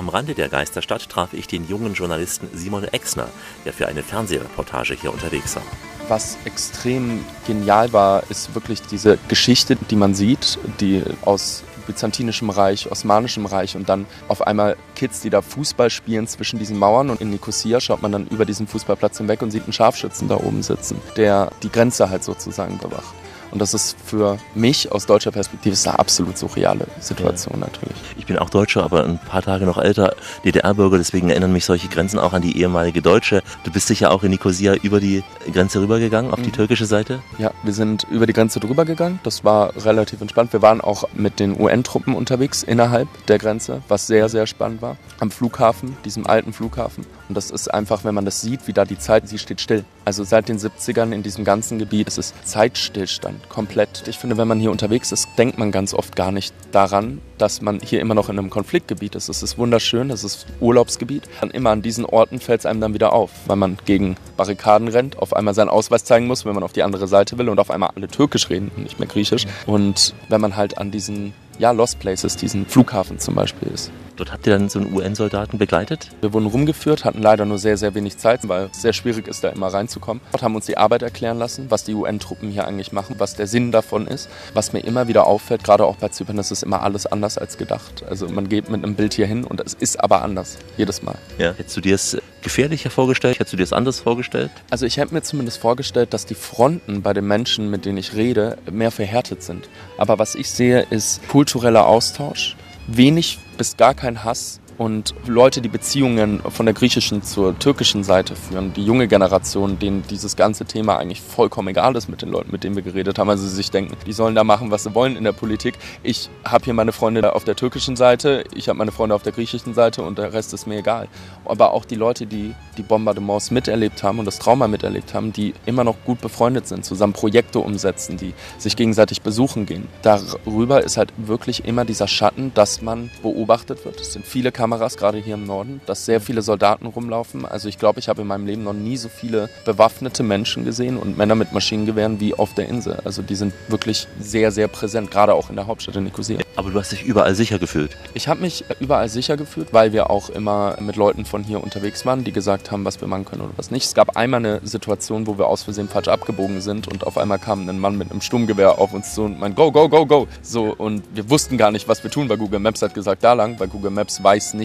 Am 0.00 0.08
Rande 0.08 0.32
der 0.34 0.48
Geisterstadt 0.48 1.10
traf 1.10 1.34
ich 1.34 1.46
den 1.46 1.68
jungen 1.68 1.92
Journalisten 1.92 2.48
Simon 2.54 2.84
Exner, 2.84 3.28
der 3.66 3.74
für 3.74 3.86
eine 3.86 4.02
Fernsehreportage 4.02 4.94
hier 4.94 5.12
unterwegs 5.12 5.56
war. 5.56 5.62
Was 6.08 6.38
extrem 6.46 7.22
genial 7.46 7.92
war, 7.92 8.22
ist 8.30 8.54
wirklich 8.54 8.80
diese 8.80 9.18
Geschichte, 9.28 9.76
die 9.76 9.96
man 9.96 10.14
sieht, 10.14 10.58
die 10.80 11.02
aus 11.20 11.64
byzantinischem 11.86 12.48
Reich, 12.48 12.90
osmanischem 12.90 13.44
Reich 13.44 13.76
und 13.76 13.90
dann 13.90 14.06
auf 14.28 14.40
einmal 14.40 14.78
Kids, 14.96 15.20
die 15.20 15.28
da 15.28 15.42
Fußball 15.42 15.90
spielen 15.90 16.26
zwischen 16.26 16.58
diesen 16.58 16.78
Mauern 16.78 17.10
und 17.10 17.20
in 17.20 17.28
Nicosia 17.28 17.78
schaut 17.78 18.00
man 18.00 18.10
dann 18.10 18.26
über 18.28 18.46
diesen 18.46 18.66
Fußballplatz 18.68 19.18
hinweg 19.18 19.42
und 19.42 19.50
sieht 19.50 19.64
einen 19.64 19.74
Scharfschützen 19.74 20.28
da 20.28 20.36
oben 20.36 20.62
sitzen, 20.62 20.96
der 21.18 21.50
die 21.62 21.70
Grenze 21.70 22.08
halt 22.08 22.24
sozusagen 22.24 22.78
bewacht. 22.78 23.14
Und 23.50 23.60
das 23.60 23.74
ist 23.74 23.96
für 24.04 24.38
mich 24.54 24.92
aus 24.92 25.06
deutscher 25.06 25.30
Perspektive 25.30 25.76
eine 25.84 25.98
absolut 25.98 26.38
surreale 26.38 26.86
Situation 27.00 27.60
ja. 27.60 27.66
natürlich. 27.66 27.96
Ich 28.18 28.26
bin 28.26 28.38
auch 28.38 28.50
Deutscher, 28.50 28.84
aber 28.84 29.04
ein 29.04 29.18
paar 29.18 29.42
Tage 29.42 29.64
noch 29.64 29.78
älter, 29.78 30.14
DDR-Bürger, 30.44 30.98
deswegen 30.98 31.30
erinnern 31.30 31.52
mich 31.52 31.64
solche 31.64 31.88
Grenzen 31.88 32.18
auch 32.18 32.32
an 32.32 32.42
die 32.42 32.58
ehemalige 32.58 33.02
Deutsche. 33.02 33.42
Du 33.64 33.70
bist 33.70 33.86
sicher 33.86 34.10
auch 34.10 34.22
in 34.22 34.30
Nicosia 34.30 34.74
über 34.74 35.00
die 35.00 35.22
Grenze 35.52 35.80
rübergegangen, 35.80 36.32
auf 36.32 36.38
mhm. 36.38 36.44
die 36.44 36.52
türkische 36.52 36.86
Seite? 36.86 37.22
Ja, 37.38 37.52
wir 37.62 37.72
sind 37.72 38.06
über 38.10 38.26
die 38.26 38.32
Grenze 38.32 38.60
drüber 38.60 38.84
gegangen. 38.84 39.20
Das 39.22 39.44
war 39.44 39.74
relativ 39.84 40.20
entspannt. 40.20 40.52
Wir 40.52 40.62
waren 40.62 40.80
auch 40.80 41.04
mit 41.14 41.40
den 41.40 41.60
UN-Truppen 41.60 42.14
unterwegs 42.14 42.62
innerhalb 42.62 43.08
der 43.26 43.38
Grenze, 43.38 43.82
was 43.88 44.06
sehr, 44.06 44.28
sehr 44.28 44.46
spannend 44.46 44.82
war. 44.82 44.96
Am 45.18 45.30
Flughafen, 45.30 45.96
diesem 46.04 46.26
alten 46.26 46.52
Flughafen. 46.52 47.04
Und 47.28 47.34
das 47.34 47.50
ist 47.50 47.72
einfach, 47.72 48.04
wenn 48.04 48.14
man 48.14 48.24
das 48.24 48.40
sieht, 48.40 48.66
wie 48.66 48.72
da 48.72 48.84
die 48.84 48.98
Zeit, 48.98 49.28
sie 49.28 49.38
steht 49.38 49.60
still. 49.60 49.84
Also 50.04 50.24
seit 50.24 50.48
den 50.48 50.58
70ern 50.58 51.12
in 51.12 51.22
diesem 51.22 51.44
ganzen 51.44 51.78
Gebiet 51.78 52.08
ist 52.08 52.18
es 52.18 52.34
Zeitstillstand. 52.44 53.39
Komplett. 53.48 54.06
Ich 54.06 54.18
finde, 54.18 54.36
wenn 54.36 54.48
man 54.48 54.60
hier 54.60 54.70
unterwegs 54.70 55.12
ist, 55.12 55.28
denkt 55.38 55.58
man 55.58 55.72
ganz 55.72 55.94
oft 55.94 56.16
gar 56.16 56.32
nicht 56.32 56.54
daran, 56.72 57.20
dass 57.38 57.60
man 57.60 57.80
hier 57.80 58.00
immer 58.00 58.14
noch 58.14 58.28
in 58.28 58.38
einem 58.38 58.50
Konfliktgebiet 58.50 59.14
ist. 59.14 59.28
Es 59.28 59.42
ist 59.42 59.58
wunderschön, 59.58 60.10
es 60.10 60.24
ist 60.24 60.46
Urlaubsgebiet. 60.60 61.24
Und 61.40 61.54
immer 61.54 61.70
an 61.70 61.82
diesen 61.82 62.04
Orten 62.04 62.40
fällt 62.40 62.60
es 62.60 62.66
einem 62.66 62.80
dann 62.80 62.94
wieder 62.94 63.12
auf, 63.12 63.30
weil 63.46 63.56
man 63.56 63.78
gegen 63.84 64.16
Barrikaden 64.36 64.88
rennt, 64.88 65.18
auf 65.18 65.34
einmal 65.34 65.54
seinen 65.54 65.68
Ausweis 65.68 66.04
zeigen 66.04 66.26
muss, 66.26 66.44
wenn 66.44 66.54
man 66.54 66.62
auf 66.62 66.72
die 66.72 66.82
andere 66.82 67.08
Seite 67.08 67.38
will 67.38 67.48
und 67.48 67.58
auf 67.58 67.70
einmal 67.70 67.90
alle 67.94 68.08
Türkisch 68.08 68.50
reden 68.50 68.70
und 68.76 68.82
nicht 68.84 68.98
mehr 68.98 69.08
Griechisch. 69.08 69.46
Und 69.66 70.14
wenn 70.28 70.40
man 70.40 70.56
halt 70.56 70.78
an 70.78 70.90
diesen 70.90 71.32
ja, 71.58 71.70
Lost 71.72 71.98
Places, 72.00 72.36
diesen 72.36 72.66
Flughafen 72.66 73.18
zum 73.18 73.34
Beispiel 73.34 73.68
ist. 73.72 73.90
Dort 74.20 74.32
habt 74.32 74.46
ihr 74.46 74.52
dann 74.52 74.68
so 74.68 74.78
einen 74.78 74.92
UN-Soldaten 74.94 75.56
begleitet? 75.56 76.10
Wir 76.20 76.34
wurden 76.34 76.44
rumgeführt, 76.44 77.06
hatten 77.06 77.22
leider 77.22 77.46
nur 77.46 77.56
sehr, 77.56 77.78
sehr 77.78 77.94
wenig 77.94 78.18
Zeit, 78.18 78.46
weil 78.46 78.68
es 78.70 78.82
sehr 78.82 78.92
schwierig 78.92 79.26
ist, 79.26 79.42
da 79.42 79.48
immer 79.48 79.68
reinzukommen. 79.68 80.22
Dort 80.32 80.42
haben 80.42 80.54
uns 80.54 80.66
die 80.66 80.76
Arbeit 80.76 81.00
erklären 81.00 81.38
lassen, 81.38 81.70
was 81.70 81.84
die 81.84 81.94
UN-Truppen 81.94 82.50
hier 82.50 82.66
eigentlich 82.66 82.92
machen, 82.92 83.14
was 83.16 83.34
der 83.34 83.46
Sinn 83.46 83.72
davon 83.72 84.06
ist. 84.06 84.28
Was 84.52 84.74
mir 84.74 84.80
immer 84.80 85.08
wieder 85.08 85.26
auffällt, 85.26 85.64
gerade 85.64 85.86
auch 85.86 85.96
bei 85.96 86.08
Zypern, 86.08 86.36
das 86.36 86.50
ist 86.50 86.62
immer 86.62 86.82
alles 86.82 87.06
anders 87.06 87.38
als 87.38 87.56
gedacht. 87.56 88.04
Also 88.10 88.28
man 88.28 88.50
geht 88.50 88.68
mit 88.68 88.84
einem 88.84 88.94
Bild 88.94 89.14
hier 89.14 89.24
hin 89.26 89.42
und 89.42 89.58
es 89.62 89.72
ist 89.72 89.98
aber 89.98 90.20
anders, 90.20 90.58
jedes 90.76 91.00
Mal. 91.00 91.16
Ja. 91.38 91.54
Hättest 91.56 91.78
du 91.78 91.80
dir 91.80 91.94
es 91.94 92.18
gefährlicher 92.42 92.90
vorgestellt? 92.90 93.38
Hättest 93.38 93.54
du 93.54 93.56
dir 93.56 93.62
es 93.62 93.72
anders 93.72 94.00
vorgestellt? 94.00 94.50
Also 94.68 94.84
ich 94.84 94.98
hätte 94.98 95.14
mir 95.14 95.22
zumindest 95.22 95.56
vorgestellt, 95.56 96.12
dass 96.12 96.26
die 96.26 96.34
Fronten 96.34 97.00
bei 97.00 97.14
den 97.14 97.26
Menschen, 97.26 97.70
mit 97.70 97.86
denen 97.86 97.96
ich 97.96 98.12
rede, 98.14 98.58
mehr 98.70 98.90
verhärtet 98.90 99.42
sind. 99.42 99.70
Aber 99.96 100.18
was 100.18 100.34
ich 100.34 100.50
sehe, 100.50 100.86
ist 100.90 101.26
kultureller 101.28 101.86
Austausch, 101.86 102.54
wenig 102.86 103.38
bis 103.56 103.76
gar 103.76 103.94
kein 103.94 104.24
Hass 104.24 104.60
und 104.80 105.14
Leute, 105.26 105.60
die 105.60 105.68
Beziehungen 105.68 106.40
von 106.48 106.64
der 106.64 106.74
griechischen 106.74 107.22
zur 107.22 107.58
türkischen 107.58 108.02
Seite 108.02 108.34
führen, 108.34 108.72
die 108.72 108.82
junge 108.82 109.08
Generation, 109.08 109.78
denen 109.78 110.04
dieses 110.08 110.36
ganze 110.36 110.64
Thema 110.64 110.96
eigentlich 110.96 111.20
vollkommen 111.20 111.68
egal 111.68 111.94
ist 111.96 112.08
mit 112.08 112.22
den 112.22 112.30
Leuten, 112.30 112.50
mit 112.50 112.64
denen 112.64 112.76
wir 112.76 112.82
geredet 112.82 113.18
haben. 113.18 113.28
Also 113.28 113.46
sie 113.46 113.54
sich 113.54 113.70
denken, 113.70 113.94
die 114.06 114.14
sollen 114.14 114.34
da 114.34 114.42
machen, 114.42 114.70
was 114.70 114.84
sie 114.84 114.94
wollen 114.94 115.16
in 115.16 115.24
der 115.24 115.32
Politik. 115.32 115.74
Ich 116.02 116.30
habe 116.46 116.64
hier 116.64 116.72
meine 116.72 116.92
Freunde 116.92 117.34
auf 117.34 117.44
der 117.44 117.56
türkischen 117.56 117.94
Seite, 117.94 118.44
ich 118.54 118.70
habe 118.70 118.78
meine 118.78 118.90
Freunde 118.90 119.14
auf 119.14 119.22
der 119.22 119.32
griechischen 119.32 119.74
Seite 119.74 120.02
und 120.02 120.16
der 120.16 120.32
Rest 120.32 120.54
ist 120.54 120.66
mir 120.66 120.78
egal. 120.78 121.08
Aber 121.44 121.74
auch 121.74 121.84
die 121.84 121.96
Leute, 121.96 122.24
die 122.24 122.54
die 122.78 122.82
Bombardements 122.82 123.50
miterlebt 123.50 124.02
haben 124.02 124.18
und 124.18 124.24
das 124.24 124.38
Trauma 124.38 124.66
miterlebt 124.66 125.12
haben, 125.12 125.34
die 125.34 125.52
immer 125.66 125.84
noch 125.84 125.96
gut 126.06 126.22
befreundet 126.22 126.66
sind, 126.66 126.86
zusammen 126.86 127.12
Projekte 127.12 127.58
umsetzen, 127.58 128.16
die 128.16 128.32
sich 128.56 128.76
gegenseitig 128.76 129.20
besuchen 129.20 129.66
gehen. 129.66 129.88
Darüber 130.00 130.82
ist 130.82 130.96
halt 130.96 131.12
wirklich 131.18 131.66
immer 131.66 131.84
dieser 131.84 132.08
Schatten, 132.08 132.52
dass 132.54 132.80
man 132.80 133.10
beobachtet 133.22 133.84
wird. 133.84 134.00
Es 134.00 134.14
sind 134.14 134.24
viele 134.24 134.50
Kameras 134.50 134.69
Kameras, 134.70 134.96
gerade 134.96 135.18
hier 135.18 135.34
im 135.34 135.46
Norden, 135.46 135.80
dass 135.86 136.04
sehr 136.04 136.20
viele 136.20 136.42
Soldaten 136.42 136.86
rumlaufen. 136.86 137.44
Also 137.44 137.68
ich 137.68 137.76
glaube, 137.76 137.98
ich 137.98 138.08
habe 138.08 138.22
in 138.22 138.28
meinem 138.28 138.46
Leben 138.46 138.62
noch 138.62 138.72
nie 138.72 138.96
so 138.96 139.08
viele 139.08 139.48
bewaffnete 139.64 140.22
Menschen 140.22 140.64
gesehen 140.64 140.96
und 140.96 141.18
Männer 141.18 141.34
mit 141.34 141.52
Maschinengewehren 141.52 142.20
wie 142.20 142.34
auf 142.34 142.54
der 142.54 142.68
Insel. 142.68 142.98
Also 143.04 143.20
die 143.20 143.34
sind 143.34 143.52
wirklich 143.66 144.06
sehr, 144.20 144.52
sehr 144.52 144.68
präsent, 144.68 145.10
gerade 145.10 145.34
auch 145.34 145.50
in 145.50 145.56
der 145.56 145.66
Hauptstadt 145.66 145.96
in 145.96 146.04
Nicosia. 146.04 146.38
Aber 146.54 146.70
du 146.70 146.78
hast 146.78 146.92
dich 146.92 147.02
überall 147.02 147.34
sicher 147.34 147.58
gefühlt? 147.58 147.96
Ich 148.14 148.28
habe 148.28 148.42
mich 148.42 148.64
überall 148.78 149.08
sicher 149.08 149.36
gefühlt, 149.36 149.72
weil 149.72 149.92
wir 149.92 150.08
auch 150.08 150.30
immer 150.30 150.76
mit 150.80 150.94
Leuten 150.94 151.24
von 151.24 151.42
hier 151.42 151.64
unterwegs 151.64 152.06
waren, 152.06 152.22
die 152.22 152.30
gesagt 152.30 152.70
haben, 152.70 152.84
was 152.84 153.00
wir 153.00 153.08
machen 153.08 153.24
können 153.24 153.42
oder 153.42 153.54
was 153.56 153.72
nicht. 153.72 153.86
Es 153.86 153.94
gab 153.94 154.16
einmal 154.16 154.38
eine 154.38 154.60
Situation, 154.62 155.26
wo 155.26 155.36
wir 155.36 155.48
aus 155.48 155.64
Versehen 155.64 155.88
falsch 155.88 156.06
abgebogen 156.06 156.60
sind 156.60 156.86
und 156.86 157.04
auf 157.08 157.18
einmal 157.18 157.40
kam 157.40 157.68
ein 157.68 157.80
Mann 157.80 157.98
mit 157.98 158.12
einem 158.12 158.20
Sturmgewehr 158.20 158.78
auf 158.78 158.92
uns 158.92 159.14
zu 159.14 159.22
und 159.22 159.40
meint, 159.40 159.56
go, 159.56 159.72
go, 159.72 159.88
go, 159.88 160.06
go. 160.06 160.28
So, 160.42 160.72
und 160.78 161.02
wir 161.12 161.28
wussten 161.28 161.58
gar 161.58 161.72
nicht, 161.72 161.88
was 161.88 162.04
wir 162.04 162.10
tun, 162.12 162.28
weil 162.28 162.36
Google 162.36 162.60
Maps 162.60 162.82
hat 162.82 162.94
gesagt, 162.94 163.24
da 163.24 163.32
lang, 163.32 163.58
weil 163.58 163.66
Google 163.66 163.90
Maps 163.90 164.22
weiß 164.22 164.54
nicht, 164.54 164.59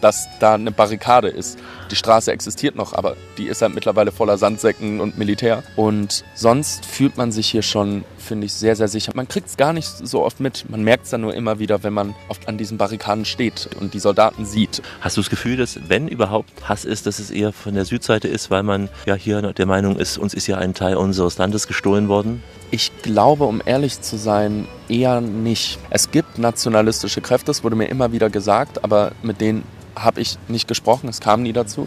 dass 0.00 0.28
da 0.40 0.54
eine 0.54 0.70
Barrikade 0.70 1.28
ist. 1.28 1.58
Die 1.90 1.96
Straße 1.96 2.30
existiert 2.32 2.76
noch, 2.76 2.92
aber 2.92 3.16
die 3.38 3.46
ist 3.46 3.62
halt 3.62 3.74
mittlerweile 3.74 4.12
voller 4.12 4.38
Sandsäcken 4.38 5.00
und 5.00 5.18
Militär. 5.18 5.62
Und 5.76 6.24
sonst 6.34 6.84
fühlt 6.84 7.16
man 7.16 7.32
sich 7.32 7.48
hier 7.48 7.62
schon, 7.62 8.04
finde 8.18 8.46
ich, 8.46 8.52
sehr, 8.52 8.76
sehr 8.76 8.88
sicher. 8.88 9.12
Man 9.14 9.28
kriegt 9.28 9.48
es 9.48 9.56
gar 9.56 9.72
nicht 9.72 9.88
so 9.88 10.22
oft 10.22 10.40
mit. 10.40 10.68
Man 10.68 10.82
merkt 10.82 11.04
es 11.04 11.10
dann 11.10 11.22
nur 11.22 11.34
immer 11.34 11.58
wieder, 11.58 11.82
wenn 11.82 11.92
man 11.92 12.14
oft 12.28 12.48
an 12.48 12.58
diesen 12.58 12.78
Barrikaden 12.78 13.24
steht 13.24 13.68
und 13.80 13.94
die 13.94 13.98
Soldaten 13.98 14.44
sieht. 14.44 14.82
Hast 15.00 15.16
du 15.16 15.20
das 15.20 15.30
Gefühl, 15.30 15.56
dass, 15.56 15.78
wenn 15.88 16.08
überhaupt 16.08 16.68
Hass 16.68 16.84
ist, 16.84 17.06
dass 17.06 17.18
es 17.18 17.30
eher 17.30 17.52
von 17.52 17.74
der 17.74 17.84
Südseite 17.84 18.28
ist, 18.28 18.50
weil 18.50 18.62
man 18.62 18.88
ja 19.06 19.14
hier 19.14 19.40
der 19.40 19.66
Meinung 19.66 19.96
ist, 19.96 20.18
uns 20.18 20.34
ist 20.34 20.46
ja 20.46 20.58
ein 20.58 20.74
Teil 20.74 20.96
unseres 20.96 21.38
Landes 21.38 21.66
gestohlen 21.66 22.08
worden? 22.08 22.42
Ich 22.70 22.90
glaube, 23.02 23.44
um 23.44 23.62
ehrlich 23.64 24.00
zu 24.00 24.16
sein, 24.16 24.66
eher 24.88 25.20
nicht. 25.20 25.78
Es 25.90 26.10
gibt 26.10 26.38
nationalistische 26.38 27.20
Kräfte, 27.20 27.46
das 27.46 27.62
wurde 27.62 27.76
mir 27.76 27.86
immer 27.86 28.12
wieder 28.12 28.28
gesagt, 28.28 28.82
aber 28.82 29.12
mit 29.22 29.40
denen 29.40 29.64
habe 29.94 30.20
ich 30.20 30.36
nicht 30.48 30.68
gesprochen, 30.68 31.08
es 31.08 31.20
kam 31.20 31.42
nie 31.42 31.52
dazu. 31.52 31.86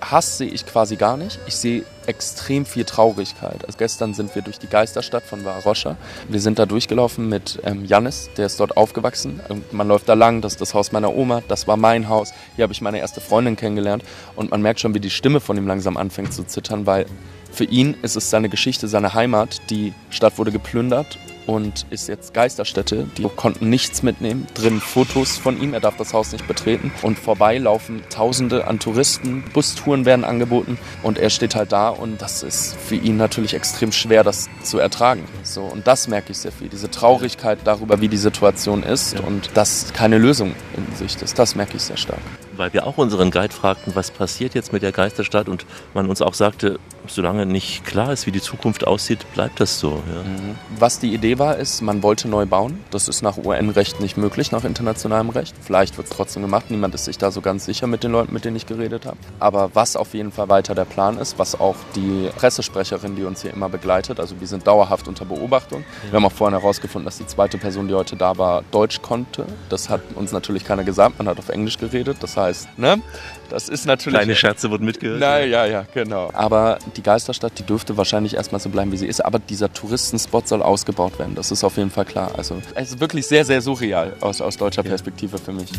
Hass 0.00 0.38
sehe 0.38 0.48
ich 0.48 0.64
quasi 0.64 0.96
gar 0.96 1.16
nicht. 1.16 1.38
Ich 1.46 1.56
sehe 1.56 1.84
extrem 2.06 2.64
viel 2.64 2.84
Traurigkeit. 2.84 3.64
Also 3.66 3.76
gestern 3.76 4.14
sind 4.14 4.34
wir 4.34 4.40
durch 4.40 4.58
die 4.58 4.66
Geisterstadt 4.66 5.24
von 5.24 5.44
Varosha. 5.44 5.96
Wir 6.28 6.40
sind 6.40 6.58
da 6.58 6.64
durchgelaufen 6.64 7.28
mit 7.28 7.60
ähm, 7.64 7.86
der 7.86 8.46
ist 8.46 8.58
dort 8.58 8.76
aufgewachsen. 8.78 9.40
Und 9.48 9.72
man 9.72 9.88
läuft 9.88 10.08
da 10.08 10.14
lang, 10.14 10.40
das 10.40 10.52
ist 10.52 10.60
das 10.60 10.72
Haus 10.72 10.92
meiner 10.92 11.14
Oma, 11.14 11.42
das 11.48 11.68
war 11.68 11.76
mein 11.76 12.08
Haus. 12.08 12.32
Hier 12.56 12.62
habe 12.62 12.72
ich 12.72 12.80
meine 12.80 12.98
erste 12.98 13.20
Freundin 13.20 13.56
kennengelernt. 13.56 14.02
Und 14.36 14.50
man 14.50 14.62
merkt 14.62 14.80
schon, 14.80 14.94
wie 14.94 15.00
die 15.00 15.10
Stimme 15.10 15.40
von 15.40 15.56
ihm 15.58 15.66
langsam 15.66 15.98
anfängt 15.98 16.32
zu 16.32 16.44
zittern, 16.44 16.86
weil 16.86 17.04
für 17.52 17.64
ihn 17.64 17.96
ist 18.02 18.16
es 18.16 18.30
seine 18.30 18.48
Geschichte, 18.48 18.88
seine 18.88 19.14
Heimat. 19.14 19.60
Die 19.70 19.92
Stadt 20.10 20.38
wurde 20.38 20.52
geplündert 20.52 21.18
und 21.46 21.86
ist 21.90 22.08
jetzt 22.08 22.32
Geisterstätte. 22.32 23.08
Die 23.18 23.24
konnten 23.24 23.68
nichts 23.68 24.02
mitnehmen. 24.02 24.46
Drin 24.54 24.80
Fotos 24.80 25.36
von 25.36 25.60
ihm, 25.60 25.74
er 25.74 25.80
darf 25.80 25.96
das 25.96 26.12
Haus 26.12 26.32
nicht 26.32 26.46
betreten. 26.46 26.92
Und 27.02 27.18
vorbei 27.18 27.58
laufen 27.58 28.02
Tausende 28.08 28.66
an 28.66 28.78
Touristen. 28.78 29.42
Bustouren 29.52 30.04
werden 30.04 30.24
angeboten 30.24 30.78
und 31.02 31.18
er 31.18 31.30
steht 31.30 31.54
halt 31.54 31.72
da 31.72 31.88
und 31.88 32.22
das 32.22 32.42
ist 32.42 32.76
für 32.76 32.94
ihn 32.94 33.16
natürlich 33.16 33.54
extrem 33.54 33.92
schwer, 33.92 34.22
das 34.22 34.48
zu 34.62 34.78
ertragen. 34.78 35.24
So, 35.42 35.62
und 35.62 35.86
das 35.86 36.08
merke 36.08 36.32
ich 36.32 36.38
sehr 36.38 36.52
viel. 36.52 36.68
Diese 36.68 36.90
Traurigkeit 36.90 37.58
darüber, 37.64 38.00
wie 38.00 38.08
die 38.08 38.16
Situation 38.16 38.82
ist 38.82 39.18
und 39.18 39.50
dass 39.54 39.92
keine 39.92 40.18
Lösung 40.18 40.54
in 40.76 40.96
Sicht 40.96 41.22
ist, 41.22 41.38
das 41.38 41.54
merke 41.56 41.76
ich 41.76 41.82
sehr 41.82 41.96
stark 41.96 42.20
weil 42.60 42.74
wir 42.74 42.86
auch 42.86 42.98
unseren 42.98 43.30
Guide 43.30 43.54
fragten, 43.54 43.94
was 43.94 44.10
passiert 44.10 44.54
jetzt 44.54 44.70
mit 44.70 44.82
der 44.82 44.92
Geisterstadt 44.92 45.48
und 45.48 45.64
man 45.94 46.10
uns 46.10 46.20
auch 46.20 46.34
sagte, 46.34 46.78
solange 47.06 47.46
nicht 47.46 47.84
klar 47.84 48.12
ist, 48.12 48.26
wie 48.26 48.32
die 48.32 48.40
Zukunft 48.40 48.86
aussieht, 48.86 49.20
bleibt 49.34 49.60
das 49.60 49.80
so. 49.80 50.02
Ja. 50.12 50.22
Mhm. 50.22 50.56
Was 50.78 50.98
die 50.98 51.12
Idee 51.14 51.38
war, 51.38 51.56
ist, 51.56 51.80
man 51.80 52.02
wollte 52.02 52.28
neu 52.28 52.46
bauen. 52.46 52.84
Das 52.90 53.08
ist 53.08 53.22
nach 53.22 53.36
UN-Recht 53.38 54.00
nicht 54.00 54.16
möglich, 54.16 54.52
nach 54.52 54.64
internationalem 54.64 55.30
Recht. 55.30 55.54
Vielleicht 55.60 55.96
wird 55.96 56.08
es 56.08 56.16
trotzdem 56.16 56.42
gemacht. 56.42 56.66
Niemand 56.70 56.94
ist 56.94 57.06
sich 57.06 57.18
da 57.18 57.30
so 57.30 57.40
ganz 57.40 57.64
sicher 57.64 57.86
mit 57.86 58.04
den 58.04 58.12
Leuten, 58.12 58.32
mit 58.32 58.44
denen 58.44 58.56
ich 58.56 58.66
geredet 58.66 59.06
habe. 59.06 59.16
Aber 59.38 59.70
was 59.74 59.96
auf 59.96 60.14
jeden 60.14 60.30
Fall 60.30 60.48
weiter 60.48 60.74
der 60.74 60.84
Plan 60.84 61.18
ist, 61.18 61.38
was 61.38 61.58
auch 61.58 61.76
die 61.96 62.28
Pressesprecherin, 62.36 63.16
die 63.16 63.24
uns 63.24 63.42
hier 63.42 63.52
immer 63.52 63.68
begleitet, 63.68 64.20
also 64.20 64.38
wir 64.38 64.46
sind 64.46 64.66
dauerhaft 64.66 65.08
unter 65.08 65.24
Beobachtung. 65.24 65.80
Ja. 65.80 66.12
Wir 66.12 66.16
haben 66.18 66.26
auch 66.26 66.32
vorhin 66.32 66.58
herausgefunden, 66.58 67.06
dass 67.06 67.18
die 67.18 67.26
zweite 67.26 67.58
Person, 67.58 67.88
die 67.88 67.94
heute 67.94 68.16
da 68.16 68.36
war, 68.36 68.62
Deutsch 68.70 69.00
konnte. 69.02 69.46
Das 69.68 69.88
hat 69.88 70.02
uns 70.14 70.32
natürlich 70.32 70.64
keiner 70.64 70.84
gesagt. 70.84 71.18
Man 71.18 71.28
hat 71.28 71.38
auf 71.38 71.48
Englisch 71.48 71.78
geredet. 71.78 72.18
Das 72.20 72.36
heißt, 72.36 72.49
heißt. 72.50 72.78
Ne? 72.78 73.02
Das 73.48 73.68
ist 73.68 73.86
natürlich. 73.86 74.18
Kleine 74.18 74.36
Scherze 74.36 74.70
wurden 74.70 74.84
mitgehört. 74.84 75.20
Na, 75.20 75.40
ja, 75.40 75.66
ja, 75.66 75.86
genau. 75.94 76.30
Aber 76.34 76.78
die 76.96 77.02
Geisterstadt, 77.02 77.58
die 77.58 77.62
dürfte 77.62 77.96
wahrscheinlich 77.96 78.34
erstmal 78.34 78.60
so 78.60 78.68
bleiben, 78.68 78.92
wie 78.92 78.96
sie 78.96 79.06
ist. 79.06 79.24
Aber 79.24 79.38
dieser 79.38 79.72
Touristenspot 79.72 80.48
soll 80.48 80.62
ausgebaut 80.62 81.18
werden. 81.18 81.34
Das 81.34 81.50
ist 81.50 81.64
auf 81.64 81.76
jeden 81.76 81.90
Fall 81.90 82.04
klar. 82.04 82.32
Also, 82.36 82.60
es 82.74 82.90
ist 82.90 83.00
wirklich 83.00 83.26
sehr, 83.26 83.44
sehr 83.44 83.60
surreal 83.60 84.16
aus, 84.20 84.40
aus 84.40 84.56
deutscher 84.56 84.82
Perspektive 84.82 85.38
für 85.38 85.52
mich. 85.52 85.70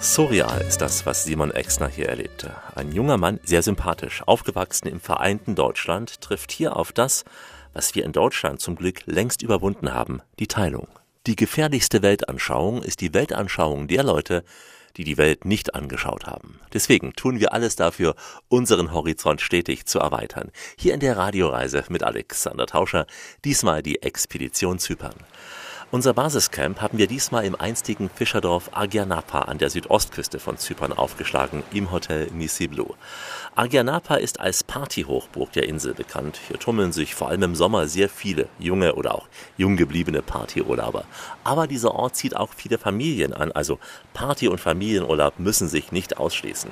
Surreal 0.00 0.62
ist 0.62 0.80
das, 0.80 1.04
was 1.04 1.24
Simon 1.24 1.50
Exner 1.50 1.88
hier 1.88 2.08
erlebte. 2.08 2.54
Ein 2.74 2.92
junger 2.92 3.18
Mann, 3.18 3.38
sehr 3.42 3.62
sympathisch, 3.62 4.22
aufgewachsen 4.24 4.88
im 4.88 4.98
vereinten 4.98 5.54
Deutschland, 5.54 6.22
trifft 6.22 6.52
hier 6.52 6.76
auf 6.76 6.92
das, 6.92 7.24
was 7.74 7.94
wir 7.94 8.04
in 8.04 8.12
Deutschland 8.12 8.60
zum 8.60 8.76
Glück 8.76 9.02
längst 9.04 9.42
überwunden 9.42 9.92
haben, 9.92 10.22
die 10.38 10.46
Teilung. 10.46 10.88
Die 11.26 11.36
gefährlichste 11.36 12.00
Weltanschauung 12.00 12.82
ist 12.82 13.02
die 13.02 13.12
Weltanschauung 13.12 13.88
der 13.88 14.02
Leute, 14.02 14.42
die 14.96 15.04
die 15.04 15.18
Welt 15.18 15.44
nicht 15.44 15.74
angeschaut 15.74 16.26
haben. 16.26 16.60
Deswegen 16.72 17.12
tun 17.12 17.40
wir 17.40 17.52
alles 17.52 17.76
dafür, 17.76 18.14
unseren 18.48 18.92
Horizont 18.92 19.40
stetig 19.40 19.86
zu 19.86 19.98
erweitern. 19.98 20.50
Hier 20.76 20.94
in 20.94 21.00
der 21.00 21.16
Radioreise 21.16 21.84
mit 21.88 22.02
Alexander 22.02 22.66
Tauscher, 22.66 23.06
diesmal 23.44 23.82
die 23.82 24.02
Expedition 24.02 24.78
Zypern. 24.78 25.14
Unser 25.92 26.14
Basiscamp 26.14 26.80
haben 26.80 26.98
wir 26.98 27.08
diesmal 27.08 27.44
im 27.44 27.56
einstigen 27.56 28.10
Fischerdorf 28.10 28.70
Agianapa 28.72 29.40
an 29.40 29.58
der 29.58 29.70
Südostküste 29.70 30.38
von 30.38 30.56
Zypern 30.56 30.92
aufgeschlagen, 30.92 31.64
im 31.72 31.90
Hotel 31.90 32.28
Nisiblu. 32.30 32.94
Agianapa 33.56 34.14
ist 34.14 34.38
als 34.38 34.62
Partyhochburg 34.62 35.50
der 35.50 35.68
Insel 35.68 35.94
bekannt. 35.94 36.38
Hier 36.46 36.60
tummeln 36.60 36.92
sich 36.92 37.16
vor 37.16 37.28
allem 37.28 37.42
im 37.42 37.54
Sommer 37.56 37.88
sehr 37.88 38.08
viele 38.08 38.46
junge 38.60 38.94
oder 38.94 39.16
auch 39.16 39.26
jung 39.56 39.76
gebliebene 39.76 40.22
Partyurlauber. 40.22 41.06
Aber 41.42 41.66
dieser 41.66 41.92
Ort 41.92 42.14
zieht 42.14 42.36
auch 42.36 42.50
viele 42.56 42.78
Familien 42.78 43.32
an, 43.32 43.50
also 43.50 43.80
Party- 44.14 44.46
und 44.46 44.60
Familienurlaub 44.60 45.40
müssen 45.40 45.68
sich 45.68 45.90
nicht 45.90 46.18
ausschließen. 46.18 46.70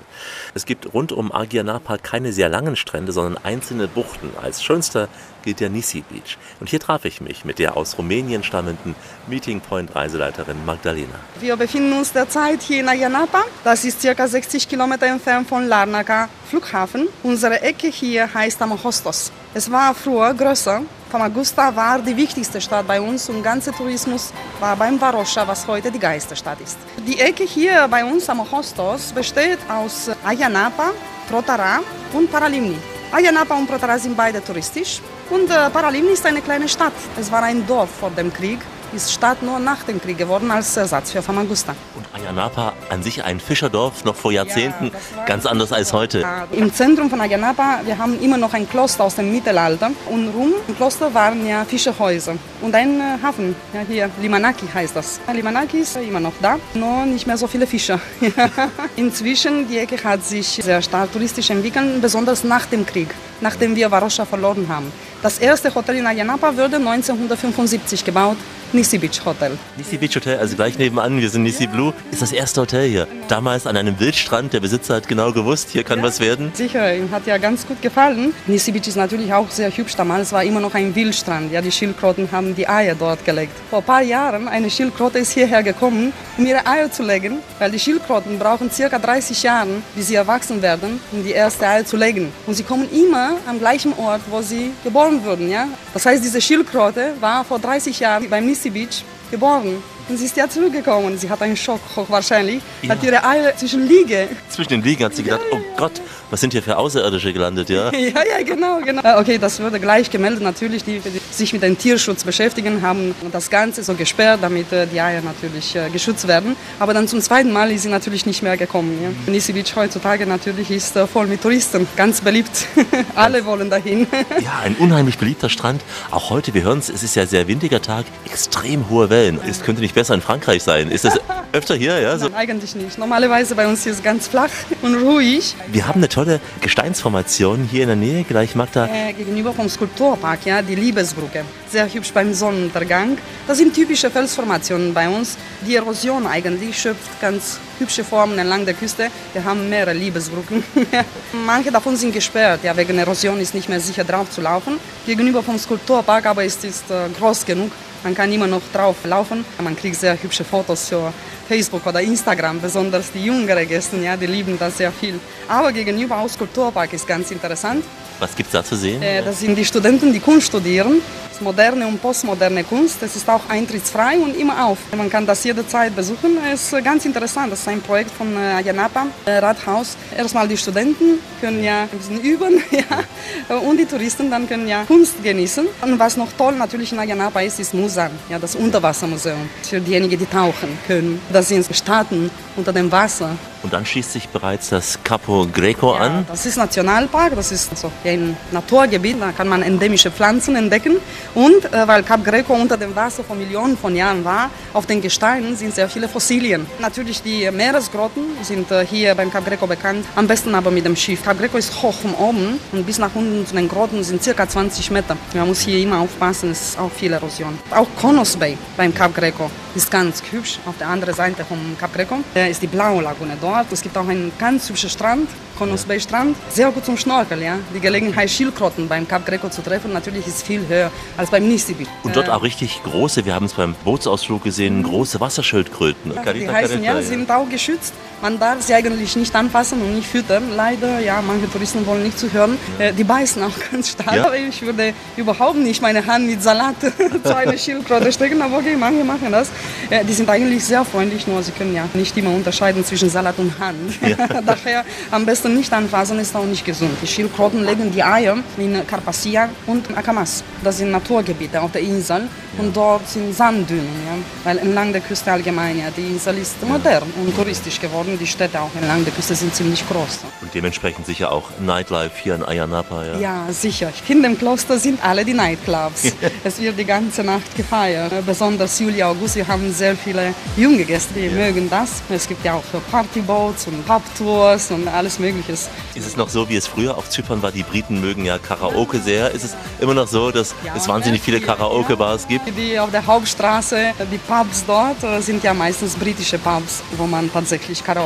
Es 0.55 0.65
gibt 0.65 0.95
rund 0.95 1.11
um 1.11 1.33
Agianapa 1.33 1.99
keine 1.99 2.33
sehr 2.33 2.49
langen 2.49 2.77
Strände, 2.77 3.11
sondern 3.11 3.45
einzelne 3.45 3.89
Buchten. 3.89 4.31
Als 4.41 4.63
schönster 4.63 5.09
gilt 5.49 5.61
der 5.61 5.71
Nisi 5.71 6.03
Beach. 6.03 6.37
Und 6.61 6.69
hier 6.69 6.79
traf 6.79 7.07
ich 7.07 7.23
mich 7.23 7.47
mit 7.47 7.59
der 7.59 7.79
aus 7.79 7.97
Rumänien 7.97 8.45
stammenden 8.45 8.95
Meeting 9.29 9.63
Point 9.63 9.95
Reiseleiterin 9.95 10.63
Magdalena. 10.67 11.15
Wir 11.41 11.57
befinden 11.57 11.95
uns 11.95 12.13
derzeit 12.13 12.61
hier 12.61 12.81
in 12.81 12.89
Ayanapa. 12.89 13.45
Das 13.65 13.83
ist 13.83 14.03
circa 14.03 14.29
60 14.29 14.69
Kilometer 14.69 15.07
entfernt 15.07 15.49
von 15.49 15.67
Larnaca 15.67 16.29
Flughafen. 16.51 17.09
Unsere 17.23 17.63
Ecke 17.63 17.89
hier 17.89 18.29
heißt 18.35 18.61
Amahostos. 18.61 19.33
Es 19.55 19.71
war 19.71 19.95
früher 19.95 20.35
größer. 20.35 20.83
Famagusta 21.11 21.75
war 21.75 21.99
die 22.01 22.15
wichtigste 22.15 22.61
Stadt 22.61 22.87
bei 22.87 23.01
uns 23.01 23.31
und 23.31 23.43
ganzer 23.43 23.73
Tourismus 23.73 24.35
war 24.61 24.77
beim 24.77 25.01
Varosha, 25.01 25.49
was 25.49 25.67
heute 25.67 25.91
die 25.91 25.99
Geisterstadt 25.99 26.61
ist. 26.61 26.77
Die 27.07 27.19
Ecke 27.19 27.45
hier 27.45 27.89
bei 27.89 28.05
uns 28.05 28.29
am 28.29 28.41
Hostos 28.53 29.13
besteht 29.13 29.61
aus 29.71 30.11
Ayanapa, 30.23 30.91
Trotara 31.31 31.81
und 32.13 32.31
Paralimni. 32.31 32.77
Ayanapa 33.11 33.55
und 33.55 33.67
Trotara 33.67 33.99
sind 33.99 34.17
beide 34.17 34.45
touristisch 34.45 35.01
und 35.31 35.51
äh, 35.51 35.71
Paralimni 35.71 36.13
ist 36.13 36.27
eine 36.27 36.43
kleine 36.43 36.69
Stadt. 36.69 36.93
Es 37.19 37.33
war 37.33 37.43
ein 37.43 37.67
Dorf 37.67 37.89
vor 38.01 38.11
dem 38.11 38.33
Krieg 38.33 38.59
ist 38.93 39.13
Stadt 39.13 39.43
nur 39.43 39.59
nach 39.59 39.83
dem 39.83 40.01
Krieg 40.01 40.19
geworden 40.19 40.51
als 40.51 40.77
Ersatz 40.77 41.13
für 41.13 41.23
Famagusta. 41.23 41.75
Und 41.95 42.07
Ayanapa 42.15 42.73
an 42.89 43.03
sich 43.03 43.23
ein 43.23 43.41
Fischerdorf, 43.41 44.05
noch 44.05 44.15
vor 44.15 44.33
Jahrzehnten, 44.33 44.87
ja, 44.87 45.25
ganz 45.25 45.47
anders 45.47 45.73
als 45.73 45.93
heute. 45.93 46.21
Ja, 46.21 46.47
Im 46.53 46.73
Zentrum 46.73 47.11
von 47.11 47.21
Ayanapa, 47.21 47.81
wir 47.85 47.99
haben 47.99 48.19
immer 48.21 48.37
noch 48.37 48.55
ein 48.55 48.69
Kloster 48.69 49.05
aus 49.05 49.17
dem 49.17 49.33
Mittelalter 49.33 49.91
und 50.11 50.29
rum 50.29 50.55
im 50.67 50.77
Kloster 50.77 51.13
waren 51.13 51.47
ja 51.47 51.65
Fischerhäuser 51.65 52.37
und 52.61 52.75
ein 52.75 53.01
äh, 53.01 53.19
Hafen, 53.23 53.55
ja, 53.73 53.81
hier 53.89 54.11
Limanaki 54.21 54.67
heißt 54.73 54.97
das. 54.97 55.21
Limanaki 55.33 55.79
ist 55.79 55.97
immer 55.97 56.21
noch 56.21 56.33
da, 56.41 56.59
nur 56.75 57.07
nicht 57.07 57.27
mehr 57.27 57.37
so 57.37 57.47
viele 57.47 57.67
Fischer. 57.67 58.01
Inzwischen, 58.97 59.69
die 59.69 59.79
Ecke 59.79 60.03
hat 60.03 60.25
sich 60.25 60.61
sehr 60.63 60.83
stark 60.83 61.13
touristisch 61.13 61.51
entwickelt, 61.51 62.01
besonders 62.01 62.45
nach 62.45 62.67
dem 62.67 62.85
Krieg, 62.85 63.09
nachdem 63.41 63.77
wir 63.77 63.91
Varosha 63.91 64.25
verloren 64.25 64.67
haben. 64.69 64.93
Das 65.23 65.39
erste 65.39 65.75
Hotel 65.75 65.97
in 65.97 66.07
Ayanapa 66.07 66.57
wurde 66.57 66.77
1975 66.77 68.05
gebaut. 68.05 68.37
Nisi 68.73 68.99
Beach 68.99 69.25
Hotel. 69.25 69.59
Nisi 69.79 69.97
Beach 69.97 70.15
Hotel, 70.15 70.39
also 70.39 70.55
gleich 70.55 70.79
nebenan, 70.79 71.19
wir 71.19 71.31
sind 71.31 71.43
Nisi 71.43 71.67
Blue, 71.67 71.95
ist 72.11 72.21
das 72.21 72.33
erste 72.33 72.61
Hotel 72.61 72.89
hier. 72.89 73.09
Damals 73.27 73.67
an 73.67 73.77
einem 73.77 73.99
Wildstrand, 73.99 74.53
der 74.53 74.61
Besitzer 74.61 74.97
hat 74.97 75.09
genau 75.09 75.33
gewusst, 75.33 75.71
hier 75.71 75.85
kann 75.85 76.01
ja, 76.01 76.05
was 76.05 76.21
werden. 76.21 76.51
Sicher, 76.53 76.95
ihm 76.95 77.11
hat 77.11 77.27
ja 77.27 77.39
ganz 77.39 77.67
gut 77.67 77.81
gefallen. 77.81 78.35
Nisi 78.47 78.71
Beach 78.71 78.87
ist 78.87 78.97
natürlich 78.97 79.33
auch 79.33 79.49
sehr 79.51 79.75
hübsch, 79.75 79.97
damals 79.97 80.33
war 80.33 80.45
immer 80.45 80.61
noch 80.61 80.75
ein 80.75 80.95
Wildstrand. 80.95 81.51
Ja, 81.51 81.63
die 81.63 81.73
Schildkröten 81.73 82.29
haben 82.31 82.48
die 82.55 82.69
Eier 82.69 82.95
dort 82.95 83.25
gelegt. 83.25 83.53
Vor 83.71 83.81
ein 83.81 83.85
paar 83.85 84.03
Jahren, 84.03 84.49
eine 84.49 84.71
Schildkröte 84.71 85.19
ist 85.19 85.33
hierher 85.33 85.63
gekommen, 85.63 86.13
um 86.37 86.47
ihre 86.47 86.67
Eier 86.67 86.91
zu 86.91 87.03
legen, 87.03 87.39
weil 87.59 87.71
die 87.71 87.79
Schildkröten 87.79 88.39
brauchen 88.39 88.71
circa 88.71 88.99
30 88.99 89.43
Jahre, 89.43 89.83
bis 89.95 90.09
sie 90.09 90.15
erwachsen 90.15 90.61
werden, 90.63 91.01
um 91.13 91.25
die 91.25 91.33
erste 91.33 91.67
Eier 91.67 91.85
zu 91.85 91.97
legen. 91.97 92.33
Und 92.47 92.55
sie 92.55 92.63
kommen 92.63 92.89
immer 92.91 93.37
am 93.47 93.59
gleichen 93.59 93.93
Ort, 93.99 94.23
wo 94.31 94.43
sie 94.43 94.73
geboren 94.85 95.25
wurden. 95.25 95.51
Ja? 95.51 95.69
Das 95.93 96.07
heißt, 96.07 96.23
diese 96.23 96.41
Schildkröte 96.41 97.15
war 97.21 97.45
vor 97.45 97.59
30 97.59 97.99
Jahren 98.01 98.29
beim 98.29 98.47
Nisi 98.47 98.71
Beach 98.71 99.03
geboren. 99.31 99.83
Und 100.09 100.17
sie 100.17 100.25
ist 100.25 100.37
ja 100.37 100.49
zurückgekommen. 100.49 101.19
Sie 101.19 101.29
hat 101.29 101.43
einen 101.43 101.57
Schock, 101.57 101.81
hochwahrscheinlich. 101.95 102.63
Ja. 102.81 102.91
Hat 102.91 103.03
ihre 103.03 103.23
Eier 103.23 103.55
zwischen 103.57 103.87
Liege. 103.87 104.29
Zwischen 104.49 104.71
den 104.71 104.83
Liegen 104.83 105.05
hat 105.05 105.15
sie 105.15 105.23
gedacht, 105.23 105.43
ja, 105.53 105.59
ja, 105.59 105.63
oh 105.63 105.77
Gott, 105.77 106.01
was 106.31 106.41
sind 106.41 106.53
hier 106.53 106.63
für 106.63 106.77
Außerirdische 106.77 107.33
gelandet, 107.33 107.71
ja? 107.71 107.93
ja, 107.93 107.99
ja, 107.99 108.43
genau, 108.45 108.81
genau. 108.85 109.03
Äh, 109.03 109.21
okay, 109.21 109.39
das 109.39 109.61
wurde 109.61 109.81
gleich 109.81 110.11
gemeldet. 110.11 110.43
Natürlich, 110.43 110.85
die, 110.85 111.01
die 111.01 111.21
sich 111.31 111.53
mit 111.53 111.63
dem 111.63 111.79
Tierschutz 111.79 112.25
beschäftigen, 112.25 112.83
haben 112.83 113.15
das 113.33 113.51
Ganze 113.51 113.83
so 113.83 113.95
gesperrt, 113.95 114.41
damit 114.43 114.73
äh, 114.73 114.87
die 114.87 115.01
Eier 115.01 115.23
natürlich 115.23 115.75
äh, 115.75 115.89
geschützt 115.91 116.29
werden. 116.29 116.57
Aber 116.79 116.95
dann 116.95 117.09
zum 117.09 117.21
zweiten 117.21 117.53
Mal 117.53 117.71
ist 117.71 117.83
sie 117.83 117.89
natürlich 117.89 118.27
nicht 118.27 118.43
mehr 118.43 118.57
gekommen. 118.57 118.99
Ja. 119.03 119.33
Nisi 119.33 119.53
Beach 119.53 119.75
heutzutage 119.75 120.27
natürlich 120.27 120.71
ist 120.71 120.99
voll 121.13 121.27
mit 121.27 121.43
Touristen, 121.43 121.87
ganz 121.97 122.21
beliebt. 122.21 122.67
Alle 123.15 123.45
wollen 123.45 123.71
dahin. 123.71 124.07
ja, 124.41 124.61
ein 124.63 124.77
unheimlich 124.77 125.19
beliebter 125.19 125.49
Strand. 125.49 125.83
Auch 126.11 126.31
heute, 126.31 126.55
wir 126.55 126.63
hören 126.63 126.79
es, 126.79 126.89
es 126.89 127.03
ist 127.03 127.15
ja 127.15 127.27
sehr 127.27 127.49
windiger 127.49 127.81
Tag, 127.81 128.07
extrem 128.27 128.91
hohe 128.91 129.11
Wellen. 129.11 129.41
Es 129.49 129.63
könnte 129.63 129.81
nicht 129.81 129.95
besser 129.95 130.15
in 130.15 130.21
Frankreich 130.21 130.63
sein. 130.63 130.91
Ist 130.91 131.05
das 131.05 131.21
öfter 131.53 131.75
hier? 131.75 131.99
Ja, 132.01 132.19
so? 132.19 132.27
Nein, 132.27 132.35
eigentlich 132.35 132.75
nicht. 132.75 132.99
Normalerweise 132.99 133.55
bei 133.55 133.67
uns 133.67 133.83
hier 133.83 133.93
ist 133.93 133.99
es 133.99 134.05
ganz 134.05 134.29
flach 134.29 134.51
und 134.83 134.95
ruhig. 134.97 135.55
Wir 135.69 135.87
haben 135.87 136.01
eine 136.01 136.09
tolle 136.19 136.41
Gesteinsformation 136.61 137.69
hier 137.71 137.83
in 137.83 137.89
der 137.89 137.97
Nähe, 137.97 138.25
gleich 138.25 138.57
Magda. 138.57 138.89
Äh, 138.89 139.13
gegenüber 139.13 139.53
vom 139.53 139.69
Skulpturpark, 139.69 140.47
ja, 140.47 140.63
die 140.63 140.75
Liebesbrücke. 140.75 141.45
Sehr 141.71 141.93
hübsch 141.93 142.13
beim 142.13 142.35
Sonnenuntergang. 142.35 143.19
Das 143.47 143.59
sind 143.59 143.73
typische 143.73 144.11
Felsformationen 144.11 144.93
bei 144.93 145.09
uns. 145.09 145.39
Die 145.65 145.77
Erosion 145.77 146.27
eigentlich 146.27 146.77
schöpft 146.77 147.21
ganz 147.21 147.61
hübsche 147.79 148.03
Formen 148.03 148.37
entlang 148.37 148.65
der 148.65 148.75
Küste. 148.75 149.11
Wir 149.33 149.45
haben 149.45 149.69
mehrere 149.69 149.95
Liebesbrücken. 149.95 150.65
Manche 151.47 151.71
davon 151.71 151.95
sind 151.95 152.13
gesperrt, 152.13 152.65
ja, 152.65 152.77
wegen 152.77 152.99
Erosion 152.99 153.39
ist 153.39 153.55
nicht 153.55 153.69
mehr 153.69 153.79
sicher 153.79 154.03
drauf 154.03 154.29
zu 154.29 154.41
laufen. 154.41 154.81
Gegenüber 155.07 155.45
vom 155.45 155.57
Skulpturpark 155.57 156.27
aber 156.27 156.43
ist 156.43 156.65
es 156.65 156.83
äh, 156.91 157.09
groß 157.17 157.47
genug, 157.47 157.71
man 158.05 158.15
kann 158.15 158.33
immer 158.33 158.47
noch 158.47 158.63
drauf 158.73 158.97
laufen. 159.05 159.45
Man 159.63 159.77
kriegt 159.77 159.97
sehr 159.97 160.21
hübsche 160.23 160.45
Fotos 160.45 160.89
für 160.89 161.13
Facebook 161.49 161.87
oder 161.87 162.01
Instagram, 162.01 162.61
besonders 162.61 163.11
die 163.13 163.25
jüngeren 163.25 163.67
Gäste, 163.67 163.97
ja, 163.97 164.17
die 164.17 164.27
lieben 164.27 164.59
das 164.59 164.77
sehr 164.77 164.93
viel. 164.93 165.19
Aber 165.49 165.73
gegenüber 165.73 166.19
aus 166.19 166.37
Kulturpark 166.37 166.93
ist 166.93 167.07
ganz 167.07 167.31
interessant. 167.31 167.85
Was 168.19 168.35
gibt 168.35 168.49
es 168.49 168.53
da 168.53 168.65
zu 168.65 168.77
sehen? 168.77 169.03
Äh, 169.03 169.23
das 169.23 169.41
sind 169.41 169.57
die 169.57 169.65
Studenten, 169.65 170.13
die 170.13 170.21
Kunst 170.21 170.49
studieren 170.49 171.01
moderne 171.41 171.87
und 171.87 172.01
postmoderne 172.01 172.65
Kunst. 172.65 173.03
Es 173.03 173.17
ist 173.17 173.29
auch 173.29 173.49
eintrittsfrei 173.49 174.19
und 174.19 174.37
immer 174.37 174.67
auf. 174.67 174.79
Man 174.97 175.11
kann 175.11 175.27
das 175.27 175.45
jederzeit 175.45 175.95
besuchen. 175.95 176.39
Es 176.53 176.73
ist 176.73 176.85
ganz 176.85 177.05
interessant. 177.05 177.53
Das 177.53 177.61
ist 177.61 177.69
ein 177.69 177.81
Projekt 177.81 178.11
von 178.11 178.35
äh, 178.37 178.55
Ayanapa 178.55 179.07
äh, 179.25 179.39
Rathaus. 179.39 179.97
Erstmal 180.17 180.49
die 180.49 180.57
Studenten 180.57 181.19
können 181.41 181.63
ja 181.63 181.83
ein 181.83 181.89
bisschen 181.89 182.21
üben 182.21 182.63
ja, 182.71 183.57
und 183.59 183.77
die 183.77 183.87
Touristen 183.87 184.31
dann 184.31 184.49
können 184.49 184.69
ja 184.69 184.85
Kunst 184.85 185.23
genießen. 185.23 185.67
Und 185.83 185.99
was 185.99 186.17
noch 186.17 186.33
toll 186.33 186.55
natürlich 186.57 186.93
in 186.93 186.99
Ayanapa 186.99 187.41
ist, 187.41 187.61
ist 187.61 187.75
Musan, 187.75 188.11
ja, 188.29 188.39
das 188.39 188.55
Unterwassermuseum. 188.55 189.49
Für 189.63 189.81
diejenigen, 189.81 190.19
die 190.19 190.27
tauchen 190.27 190.79
können. 190.87 191.21
Das 191.33 191.49
sind 191.49 191.67
Staaten 191.75 192.31
unter 192.57 192.73
dem 192.73 192.91
Wasser. 192.91 193.31
Und 193.63 193.73
dann 193.73 193.85
schließt 193.85 194.13
sich 194.13 194.29
bereits 194.29 194.69
das 194.71 194.99
Capo 195.03 195.47
Greco 195.53 195.95
ja, 195.95 196.01
an. 196.01 196.27
Das 196.29 196.47
ist 196.47 196.57
Nationalpark, 196.57 197.35
das 197.35 197.51
ist 197.51 197.77
so 197.77 197.91
ein 198.05 198.37
Naturgebiet, 198.53 199.21
da 199.21 199.33
kann 199.33 199.49
man 199.49 199.63
endemische 199.63 200.11
Pflanzen 200.11 200.55
entdecken. 200.57 200.97
Und 201.35 201.65
äh, 201.73 201.87
weil 201.87 202.03
Cap 202.03 202.25
Greco 202.25 202.55
unter 202.55 202.77
dem 202.77 202.95
Wasser 202.95 203.23
vor 203.25 203.37
Millionen 203.37 203.77
von 203.77 203.95
Jahren 203.95 204.25
war, 204.25 204.51
auf 204.73 204.87
den 204.87 205.01
Gesteinen 205.01 205.57
sind 205.57 205.75
sehr 205.75 205.89
viele 205.89 206.09
Fossilien. 206.09 206.67
Natürlich 206.79 207.23
die 207.23 207.51
Meeresgrotten 207.51 208.23
sind 208.43 208.71
äh, 208.71 208.85
hier 208.87 209.15
beim 209.15 209.31
Cap 209.31 209.45
Greco 209.45 209.67
bekannt, 209.67 210.05
am 210.17 210.27
besten 210.27 210.55
aber 210.55 210.71
mit 210.71 210.85
dem 210.85 210.97
Schiff. 210.97 211.23
Cap 211.23 211.39
Greco 211.39 211.57
ist 211.59 211.83
hoch 211.83 211.95
von 211.95 212.15
oben 212.15 212.59
und 212.73 212.87
bis 212.87 212.99
nach 212.99 213.15
unten 213.15 213.47
zu 213.47 213.55
den 213.55 213.69
Grotten 213.69 214.03
sind 214.03 214.23
circa 214.23 214.49
20 214.49 214.91
Meter. 214.91 215.17
Man 215.35 215.49
muss 215.49 215.61
hier 215.61 215.79
immer 215.79 216.01
aufpassen, 216.01 216.51
es 216.51 216.71
ist 216.71 216.79
auch 216.79 216.91
viel 216.91 217.13
Erosion. 217.13 217.59
Auch 217.71 217.89
Konos 218.01 218.37
Bay 218.37 218.57
beim 218.77 218.95
Cap 218.95 219.15
Greco 219.15 219.51
ist 219.75 219.91
ganz 219.91 220.23
hübsch. 220.31 220.59
Auf 220.67 220.77
der 220.79 220.89
anderen 220.89 221.15
Seite 221.15 221.45
vom 221.45 221.59
Cap 221.79 221.93
Greco 221.95 222.19
äh, 222.35 222.51
ist 222.51 222.63
die 222.63 222.67
blaue 222.67 223.03
Lagune 223.03 223.37
dort. 223.41 223.71
Es 223.73 223.83
gibt 223.83 223.97
auch 223.97 224.09
einen 224.09 224.33
ganz 224.39 224.69
hübschen 224.69 224.91
Strand, 224.91 225.29
Konos 225.59 225.85
Bay 225.85 225.99
Strand. 225.99 226.37
Sehr 226.51 226.71
gut 226.71 226.85
zum 226.85 226.97
Schnorkeln. 226.97 227.43
Ja? 227.43 227.59
Die 227.75 227.81
Gelegenheit, 227.81 228.31
Schildkröten 228.31 228.87
beim 228.87 229.09
Cap 229.09 229.27
Greco 229.27 229.49
zu 229.49 229.61
treffen, 229.61 229.93
natürlich 229.93 230.27
ist 230.27 230.47
viel 230.47 230.67
höher 230.69 230.91
als 231.17 231.31
beim 231.31 231.49
Nisibi. 231.49 231.87
Und 232.05 232.15
dort 232.15 232.29
äh, 232.29 232.31
auch 232.31 232.43
richtig 232.43 232.81
große, 232.85 233.25
wir 233.25 233.35
haben 233.35 233.47
es 233.47 233.55
beim 233.55 233.75
Bootsausflug 233.85 234.45
gesehen, 234.45 234.85
große 234.85 235.21
Wasserschildkröten. 235.21 236.15
Ja, 236.15 236.33
die 236.33 236.49
heißen 236.49 236.83
ja, 236.83 237.03
sind 237.03 237.31
auch 237.31 237.49
geschützt. 237.49 237.93
Man 238.21 238.39
darf 238.39 238.63
sie 238.63 238.75
eigentlich 238.75 239.15
nicht 239.17 239.35
anfassen 239.35 239.81
und 239.81 239.95
nicht 239.95 240.09
füttern. 240.09 240.51
Leider, 240.57 240.99
ja, 240.99 241.23
manche 241.25 241.51
Touristen 241.51 241.87
wollen 241.87 242.03
nicht 242.03 242.19
zuhören. 242.19 242.59
Äh, 242.79 242.93
die 242.93 243.05
beißen 243.05 243.43
auch 243.43 243.53
ganz 243.71 243.91
stark. 243.91 244.15
Ja. 244.15 244.33
Ich 244.33 244.63
würde 244.63 244.93
überhaupt 245.17 245.59
nicht 245.59 245.81
meine 245.81 246.05
Hand 246.05 246.27
mit 246.27 246.43
Salat 246.43 246.75
zu 247.25 247.37
einer 247.37 247.57
Schildkröte 247.59 248.13
stecken, 248.13 248.43
aber 248.43 248.59
okay, 248.59 248.77
manche 248.77 249.05
machen 249.05 249.31
das. 249.31 249.51
Äh, 249.91 250.05
die 250.05 250.13
sind 250.13 250.29
eigentlich 250.29 250.65
sehr 250.65 250.85
freundlich, 250.85 251.27
nur 251.27 251.43
sie 251.43 251.53
können 251.53 251.75
ja 251.75 251.89
nicht 251.95 252.17
immer 252.17 252.31
unterscheiden 252.31 252.85
zwischen 252.85 253.09
Salat 253.11 253.39
und 253.39 253.59
Hand. 253.59 253.99
Ja. 254.03 254.17
Daher 254.47 254.85
am 255.11 255.25
besten 255.25 255.55
nicht 255.55 255.73
anfassen, 255.73 256.19
ist 256.19 256.35
auch 256.35 256.45
nicht 256.45 256.65
gesund. 256.65 256.97
Die 257.03 257.07
Schildkröten 257.07 257.65
legen 257.65 257.93
die 257.93 258.03
Eier 258.03 258.37
in 258.57 258.87
Carpassia 258.87 259.49
und 259.67 259.97
Akamas. 259.97 260.43
Das 260.63 260.79
sind 260.79 260.91
Naturgebiete 260.91 261.61
auf 261.61 261.73
der 261.73 261.83
Insel 261.83 262.29
und 262.59 262.77
dort 262.77 263.09
sind 263.09 263.35
Sanddünen, 263.35 263.87
ja? 264.07 264.17
weil 264.45 264.59
entlang 264.59 264.93
der 264.93 265.01
Küste 265.01 265.31
allgemein, 265.31 265.79
ja, 265.79 265.87
die 265.97 266.03
Insel 266.03 266.39
ist 266.39 266.57
modern 266.67 267.05
und 267.17 267.35
touristisch 267.37 267.81
geworden. 267.81 268.08
Die 268.17 268.27
Städte 268.27 268.61
auch 268.61 268.75
entlang 268.75 269.05
der 269.05 269.13
Küste 269.13 269.35
sind 269.35 269.55
ziemlich 269.55 269.87
groß. 269.89 270.21
Und 270.41 270.55
dementsprechend 270.55 271.07
sicher 271.07 271.33
auch 271.33 271.51
Nightlife 271.61 272.13
hier 272.23 272.35
in 272.37 272.45
Ayanapa, 272.45 273.05
ja? 273.05 273.19
Ja, 273.19 273.47
sicher. 273.53 273.93
In 274.09 274.23
dem 274.23 274.39
Kloster 274.39 274.79
sind 274.79 275.05
alle 275.05 275.25
die 275.25 275.35
Nightclubs. 275.35 276.13
es 276.45 276.59
wird 276.61 276.79
die 276.79 276.85
ganze 276.85 277.23
Nacht 277.23 277.55
gefeiert. 277.57 278.13
Besonders 278.25 278.79
Juli, 278.79 279.03
August, 279.03 279.37
wir 279.37 279.47
haben 279.47 279.73
sehr 279.73 279.97
viele 279.97 280.35
junge 280.57 280.85
Gäste, 280.85 281.15
die 281.15 281.27
ja. 281.27 281.33
mögen 281.33 281.69
das. 281.69 282.03
Es 282.09 282.27
gibt 282.27 282.45
ja 282.45 282.55
auch 282.55 282.65
Partyboats 282.91 283.67
und 283.67 283.87
Pubtours 283.87 284.71
und 284.71 284.89
alles 284.89 285.19
Mögliche. 285.19 285.53
Ist 285.53 285.71
es 285.95 286.17
noch 286.17 286.29
so, 286.29 286.49
wie 286.49 286.57
es 286.57 286.67
früher 286.67 286.97
auf 286.97 287.11
Zypern 287.11 287.43
war? 287.43 287.53
Die 287.53 287.63
Briten 287.63 288.01
mögen 288.01 288.25
ja 288.25 288.39
Karaoke 288.39 289.01
sehr. 289.01 289.31
Ist 289.33 289.45
es 289.45 289.57
immer 289.81 289.95
noch 289.95 290.09
so, 290.09 290.31
dass 290.31 290.55
ja, 290.65 290.75
es 290.77 290.89
wahnsinnig 290.89 291.23
viele 291.23 291.41
Karaoke-Bars 291.41 292.29
gibt? 292.29 292.47
Die 292.57 292.79
auf 292.79 292.91
der 292.91 293.07
Hauptstraße, 293.07 293.93
die 294.11 294.19
Pubs 294.19 294.65
dort 294.67 295.03
äh, 295.03 295.21
sind 295.21 295.43
ja 295.45 295.55
meistens 295.55 295.95
britische 295.95 296.39
Pubs, 296.39 296.83
wo 296.97 297.07
man 297.07 297.33
tatsächlich 297.33 297.85
Karaoke 297.85 297.98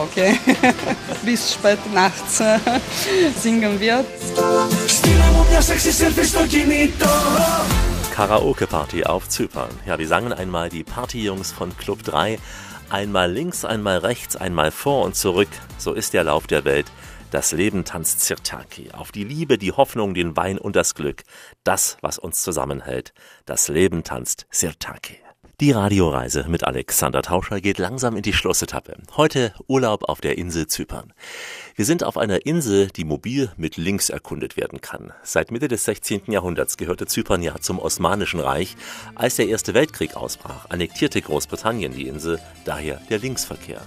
bis 1.24 1.54
spät 1.54 1.78
nachts 1.92 2.42
singen 3.42 3.78
wird. 3.80 4.06
Karaoke-Party 8.14 9.04
auf 9.04 9.28
Zypern. 9.28 9.70
Ja, 9.86 9.98
wir 9.98 10.06
sangen 10.06 10.32
einmal 10.32 10.68
die 10.68 10.84
Partyjungs 10.84 11.52
von 11.52 11.76
Club 11.76 12.02
3. 12.02 12.38
Einmal 12.90 13.32
links, 13.32 13.64
einmal 13.64 13.98
rechts, 13.98 14.36
einmal 14.36 14.70
vor 14.70 15.04
und 15.04 15.16
zurück. 15.16 15.48
So 15.78 15.94
ist 15.94 16.12
der 16.12 16.24
Lauf 16.24 16.46
der 16.46 16.64
Welt. 16.64 16.86
Das 17.30 17.52
Leben 17.52 17.86
tanzt 17.86 18.20
Sirtaki. 18.20 18.90
Auf 18.92 19.10
die 19.10 19.24
Liebe, 19.24 19.56
die 19.56 19.72
Hoffnung, 19.72 20.12
den 20.12 20.36
Wein 20.36 20.58
und 20.58 20.76
das 20.76 20.94
Glück. 20.94 21.22
Das, 21.64 21.96
was 22.02 22.18
uns 22.18 22.42
zusammenhält. 22.42 23.14
Das 23.46 23.68
Leben 23.68 24.04
tanzt 24.04 24.46
Sirtaki. 24.50 25.21
Die 25.62 25.70
Radioreise 25.70 26.46
mit 26.48 26.64
Alexander 26.64 27.22
Tauscher 27.22 27.60
geht 27.60 27.78
langsam 27.78 28.16
in 28.16 28.22
die 28.22 28.32
Schlussetappe. 28.32 28.96
Heute 29.16 29.54
Urlaub 29.68 30.08
auf 30.08 30.20
der 30.20 30.36
Insel 30.36 30.66
Zypern. 30.66 31.12
Wir 31.76 31.84
sind 31.84 32.02
auf 32.02 32.18
einer 32.18 32.46
Insel, 32.46 32.88
die 32.88 33.04
mobil 33.04 33.52
mit 33.56 33.76
links 33.76 34.10
erkundet 34.10 34.56
werden 34.56 34.80
kann. 34.80 35.12
Seit 35.22 35.52
Mitte 35.52 35.68
des 35.68 35.84
16. 35.84 36.22
Jahrhunderts 36.32 36.78
gehörte 36.78 37.06
Zypern 37.06 37.42
ja 37.42 37.60
zum 37.60 37.78
Osmanischen 37.78 38.40
Reich. 38.40 38.74
Als 39.14 39.36
der 39.36 39.46
Erste 39.46 39.72
Weltkrieg 39.72 40.16
ausbrach, 40.16 40.68
annektierte 40.68 41.22
Großbritannien 41.22 41.94
die 41.94 42.08
Insel, 42.08 42.40
daher 42.64 43.00
der 43.08 43.20
Linksverkehr. 43.20 43.82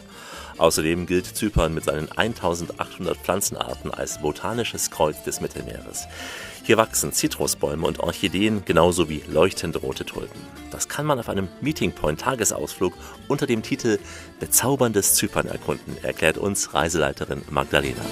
Außerdem 0.57 1.05
gilt 1.05 1.25
Zypern 1.25 1.73
mit 1.73 1.83
seinen 1.83 2.09
1800 2.09 3.17
Pflanzenarten 3.17 3.91
als 3.91 4.21
botanisches 4.21 4.89
Kreuz 4.89 5.21
des 5.23 5.41
Mittelmeeres. 5.41 6.07
Hier 6.64 6.76
wachsen 6.76 7.12
Zitrusbäume 7.12 7.86
und 7.86 8.00
Orchideen 8.00 8.62
genauso 8.64 9.08
wie 9.08 9.22
leuchtend 9.26 9.82
rote 9.82 10.04
Tulpen. 10.04 10.40
Das 10.70 10.88
kann 10.88 11.06
man 11.06 11.18
auf 11.18 11.28
einem 11.28 11.48
Meeting 11.60 11.92
Point 11.92 12.20
Tagesausflug 12.20 12.94
unter 13.28 13.46
dem 13.46 13.62
Titel 13.62 13.98
Bezauberndes 14.38 15.14
Zypern 15.14 15.46
erkunden, 15.46 15.96
erklärt 16.02 16.38
uns 16.38 16.74
Reiseleiterin 16.74 17.42
Magdalena. 17.50 18.04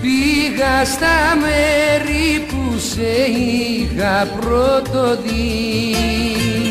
Πήγα 0.00 0.84
στα 0.84 1.36
μέρη 1.36 2.46
που 2.48 2.78
σε 2.78 3.24
είχα 3.26 4.26
πρώτο 4.40 5.16
δει 5.22 6.67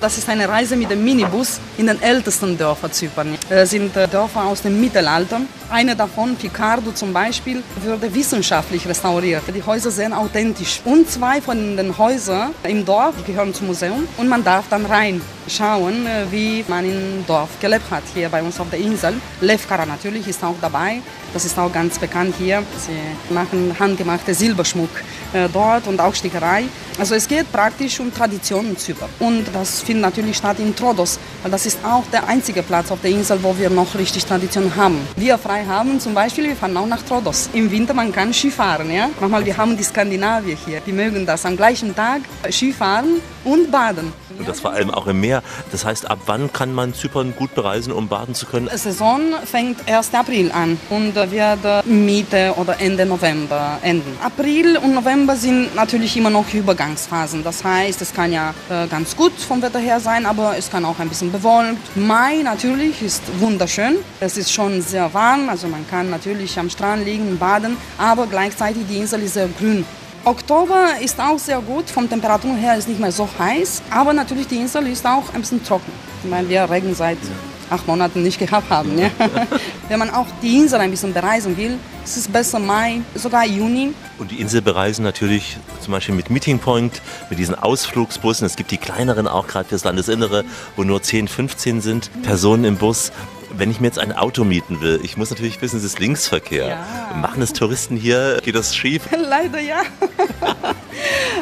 das 0.00 0.16
ist 0.16 0.28
eine 0.28 0.48
Reise 0.48 0.76
mit 0.76 0.90
dem 0.90 1.02
Minibus 1.02 1.58
in 1.76 1.88
den 1.88 2.00
ältesten 2.00 2.56
Dörfern 2.56 2.92
Zypern. 2.92 3.36
Das 3.48 3.70
sind 3.70 3.96
äh, 3.96 4.06
Dörfer 4.06 4.44
aus 4.44 4.62
dem 4.62 4.80
Mittelalter. 4.80 5.40
Eine 5.70 5.96
davon, 5.96 6.36
Picardo 6.36 6.92
zum 6.92 7.12
Beispiel, 7.12 7.64
wurde 7.84 8.14
wissenschaftlich 8.14 8.86
restauriert. 8.86 9.42
Die 9.52 9.62
Häuser 9.62 9.90
sehen 9.90 10.12
authentisch. 10.12 10.80
Und 10.84 11.10
zwei 11.10 11.40
von 11.40 11.76
den 11.76 11.98
Häusern 11.98 12.54
im 12.62 12.84
Dorf 12.84 13.14
gehören 13.26 13.52
zum 13.52 13.66
Museum 13.66 14.06
und 14.18 14.28
man 14.28 14.44
darf 14.44 14.66
dann 14.70 14.86
rein 14.86 15.20
schauen, 15.48 16.06
äh, 16.06 16.30
wie 16.30 16.64
man 16.68 16.84
im 16.84 17.26
Dorf 17.26 17.50
gelebt 17.60 17.90
hat, 17.90 18.04
hier 18.14 18.28
bei 18.28 18.42
uns 18.42 18.60
auf 18.60 18.70
der 18.70 18.78
Insel. 18.78 19.14
Levkara 19.40 19.84
natürlich 19.84 20.28
ist 20.28 20.44
auch 20.44 20.56
dabei. 20.60 21.00
Das 21.32 21.44
ist 21.44 21.58
auch 21.58 21.72
ganz 21.72 21.98
bekannt 21.98 22.34
hier. 22.38 22.62
Sie 22.78 23.34
machen 23.34 23.74
handgemachte 23.78 24.32
Silberschmuck 24.32 24.90
äh, 25.32 25.48
dort 25.52 25.86
und 25.86 26.00
auch 26.00 26.14
Stickerei. 26.14 26.64
Also 26.98 27.14
es 27.14 27.28
geht 27.28 27.50
praktisch 27.52 28.00
um 28.00 28.12
Traditionen 28.12 28.76
Zypern. 28.76 29.10
Und 29.18 29.44
das 29.52 29.82
findet 29.88 30.02
natürlich 30.02 30.36
statt 30.36 30.58
in 30.58 30.76
Trodos, 30.76 31.18
weil 31.42 31.50
das 31.50 31.64
ist 31.64 31.78
auch 31.82 32.04
der 32.12 32.28
einzige 32.28 32.62
Platz 32.62 32.90
auf 32.90 33.00
der 33.00 33.10
Insel, 33.10 33.42
wo 33.42 33.56
wir 33.56 33.70
noch 33.70 33.94
richtig 33.94 34.22
Tradition 34.26 34.76
haben. 34.76 34.98
Wir 35.16 35.38
frei 35.38 35.64
haben 35.64 35.98
zum 35.98 36.12
Beispiel, 36.12 36.44
wir 36.44 36.56
fahren 36.56 36.76
auch 36.76 36.86
nach 36.86 37.02
Trodos. 37.02 37.48
Im 37.54 37.70
Winter 37.70 37.94
man 37.94 38.12
kann 38.12 38.34
Skifahren, 38.34 38.90
ja. 38.90 39.08
Manchmal 39.18 39.46
wir 39.46 39.56
haben 39.56 39.78
die 39.78 39.82
Skandinavier 39.82 40.58
hier, 40.66 40.80
die 40.86 40.92
mögen 40.92 41.24
das 41.24 41.46
am 41.46 41.56
gleichen 41.56 41.96
Tag 41.96 42.20
Skifahren 42.50 43.22
und 43.44 43.70
baden. 43.70 44.12
Und 44.38 44.48
das 44.48 44.60
vor 44.60 44.72
allem 44.72 44.90
auch 44.90 45.06
im 45.06 45.20
Meer. 45.20 45.42
Das 45.72 45.84
heißt, 45.84 46.10
ab 46.10 46.18
wann 46.26 46.52
kann 46.52 46.72
man 46.72 46.94
Zypern 46.94 47.34
gut 47.34 47.54
bereisen, 47.54 47.92
um 47.92 48.08
baden 48.08 48.34
zu 48.34 48.46
können? 48.46 48.68
Die 48.72 48.78
Saison 48.78 49.20
fängt 49.44 49.88
1. 49.88 50.14
April 50.14 50.52
an 50.52 50.78
und 50.90 51.14
wird 51.14 51.86
Mitte 51.86 52.54
oder 52.56 52.80
Ende 52.80 53.04
November 53.06 53.78
enden. 53.82 54.16
April 54.22 54.76
und 54.78 54.94
November 54.94 55.36
sind 55.36 55.74
natürlich 55.74 56.16
immer 56.16 56.30
noch 56.30 56.52
Übergangsphasen. 56.52 57.42
Das 57.42 57.64
heißt, 57.64 58.00
es 58.02 58.12
kann 58.14 58.32
ja 58.32 58.54
äh, 58.70 58.86
ganz 58.86 59.16
gut 59.16 59.32
vom 59.32 59.60
Wetter 59.62 59.78
her 59.78 60.00
sein, 60.00 60.26
aber 60.26 60.56
es 60.56 60.70
kann 60.70 60.84
auch 60.84 60.98
ein 60.98 61.08
bisschen 61.08 61.32
bewolkt. 61.32 61.96
Mai 61.96 62.42
natürlich 62.42 63.02
ist 63.02 63.22
wunderschön. 63.40 63.96
Es 64.20 64.36
ist 64.36 64.52
schon 64.52 64.80
sehr 64.82 65.12
warm, 65.12 65.48
also 65.48 65.68
man 65.68 65.88
kann 65.88 66.10
natürlich 66.10 66.58
am 66.58 66.70
Strand 66.70 67.04
liegen 67.04 67.28
und 67.28 67.38
baden, 67.38 67.76
aber 67.96 68.26
gleichzeitig 68.26 68.86
die 68.88 68.98
Insel 68.98 69.22
ist 69.22 69.34
sehr 69.34 69.48
grün. 69.48 69.84
Oktober 70.24 70.88
ist 71.00 71.20
auch 71.20 71.38
sehr 71.38 71.60
gut, 71.60 71.88
vom 71.88 72.08
Temperatur 72.08 72.54
her 72.54 72.76
ist 72.76 72.88
nicht 72.88 73.00
mehr 73.00 73.12
so 73.12 73.28
heiß, 73.38 73.82
aber 73.90 74.12
natürlich 74.12 74.46
die 74.46 74.56
Insel 74.56 74.86
ist 74.88 75.06
auch 75.06 75.32
ein 75.32 75.40
bisschen 75.40 75.64
trocken, 75.64 75.92
weil 76.24 76.48
wir 76.48 76.68
Regen 76.70 76.94
seit 76.94 77.18
acht 77.70 77.86
Monaten 77.86 78.22
nicht 78.22 78.38
gehabt 78.38 78.70
haben. 78.70 78.98
Ja. 78.98 79.10
Wenn 79.88 79.98
man 79.98 80.10
auch 80.10 80.26
die 80.42 80.56
Insel 80.56 80.80
ein 80.80 80.90
bisschen 80.90 81.12
bereisen 81.12 81.56
will, 81.56 81.78
ist 82.04 82.16
es 82.16 82.28
besser 82.28 82.58
Mai, 82.58 83.00
sogar 83.14 83.46
Juni. 83.46 83.94
Und 84.18 84.30
die 84.30 84.40
Insel 84.40 84.62
bereisen 84.62 85.02
natürlich 85.02 85.56
zum 85.80 85.92
Beispiel 85.92 86.14
mit 86.14 86.30
Meeting 86.30 86.58
Point, 86.58 87.00
mit 87.30 87.38
diesen 87.38 87.54
Ausflugsbussen. 87.54 88.46
Es 88.46 88.56
gibt 88.56 88.70
die 88.70 88.78
kleineren 88.78 89.28
auch 89.28 89.46
gerade 89.46 89.68
fürs 89.68 89.84
Landesinnere, 89.84 90.44
wo 90.76 90.84
nur 90.84 91.02
10, 91.02 91.28
15 91.28 91.80
sind 91.80 92.10
Personen 92.22 92.64
im 92.64 92.76
Bus 92.76 93.12
wenn 93.56 93.70
ich 93.70 93.80
mir 93.80 93.86
jetzt 93.86 93.98
ein 93.98 94.12
Auto 94.12 94.44
mieten 94.44 94.80
will, 94.80 95.00
ich 95.02 95.16
muss 95.16 95.30
natürlich 95.30 95.60
wissen, 95.60 95.78
es 95.78 95.84
ist 95.84 95.98
Linksverkehr. 95.98 96.68
Ja. 96.68 97.16
Machen 97.16 97.42
es 97.42 97.52
Touristen 97.52 97.96
hier? 97.96 98.40
Geht 98.42 98.54
das 98.54 98.74
schief? 98.74 99.02
Leider 99.16 99.60
ja. 99.60 99.82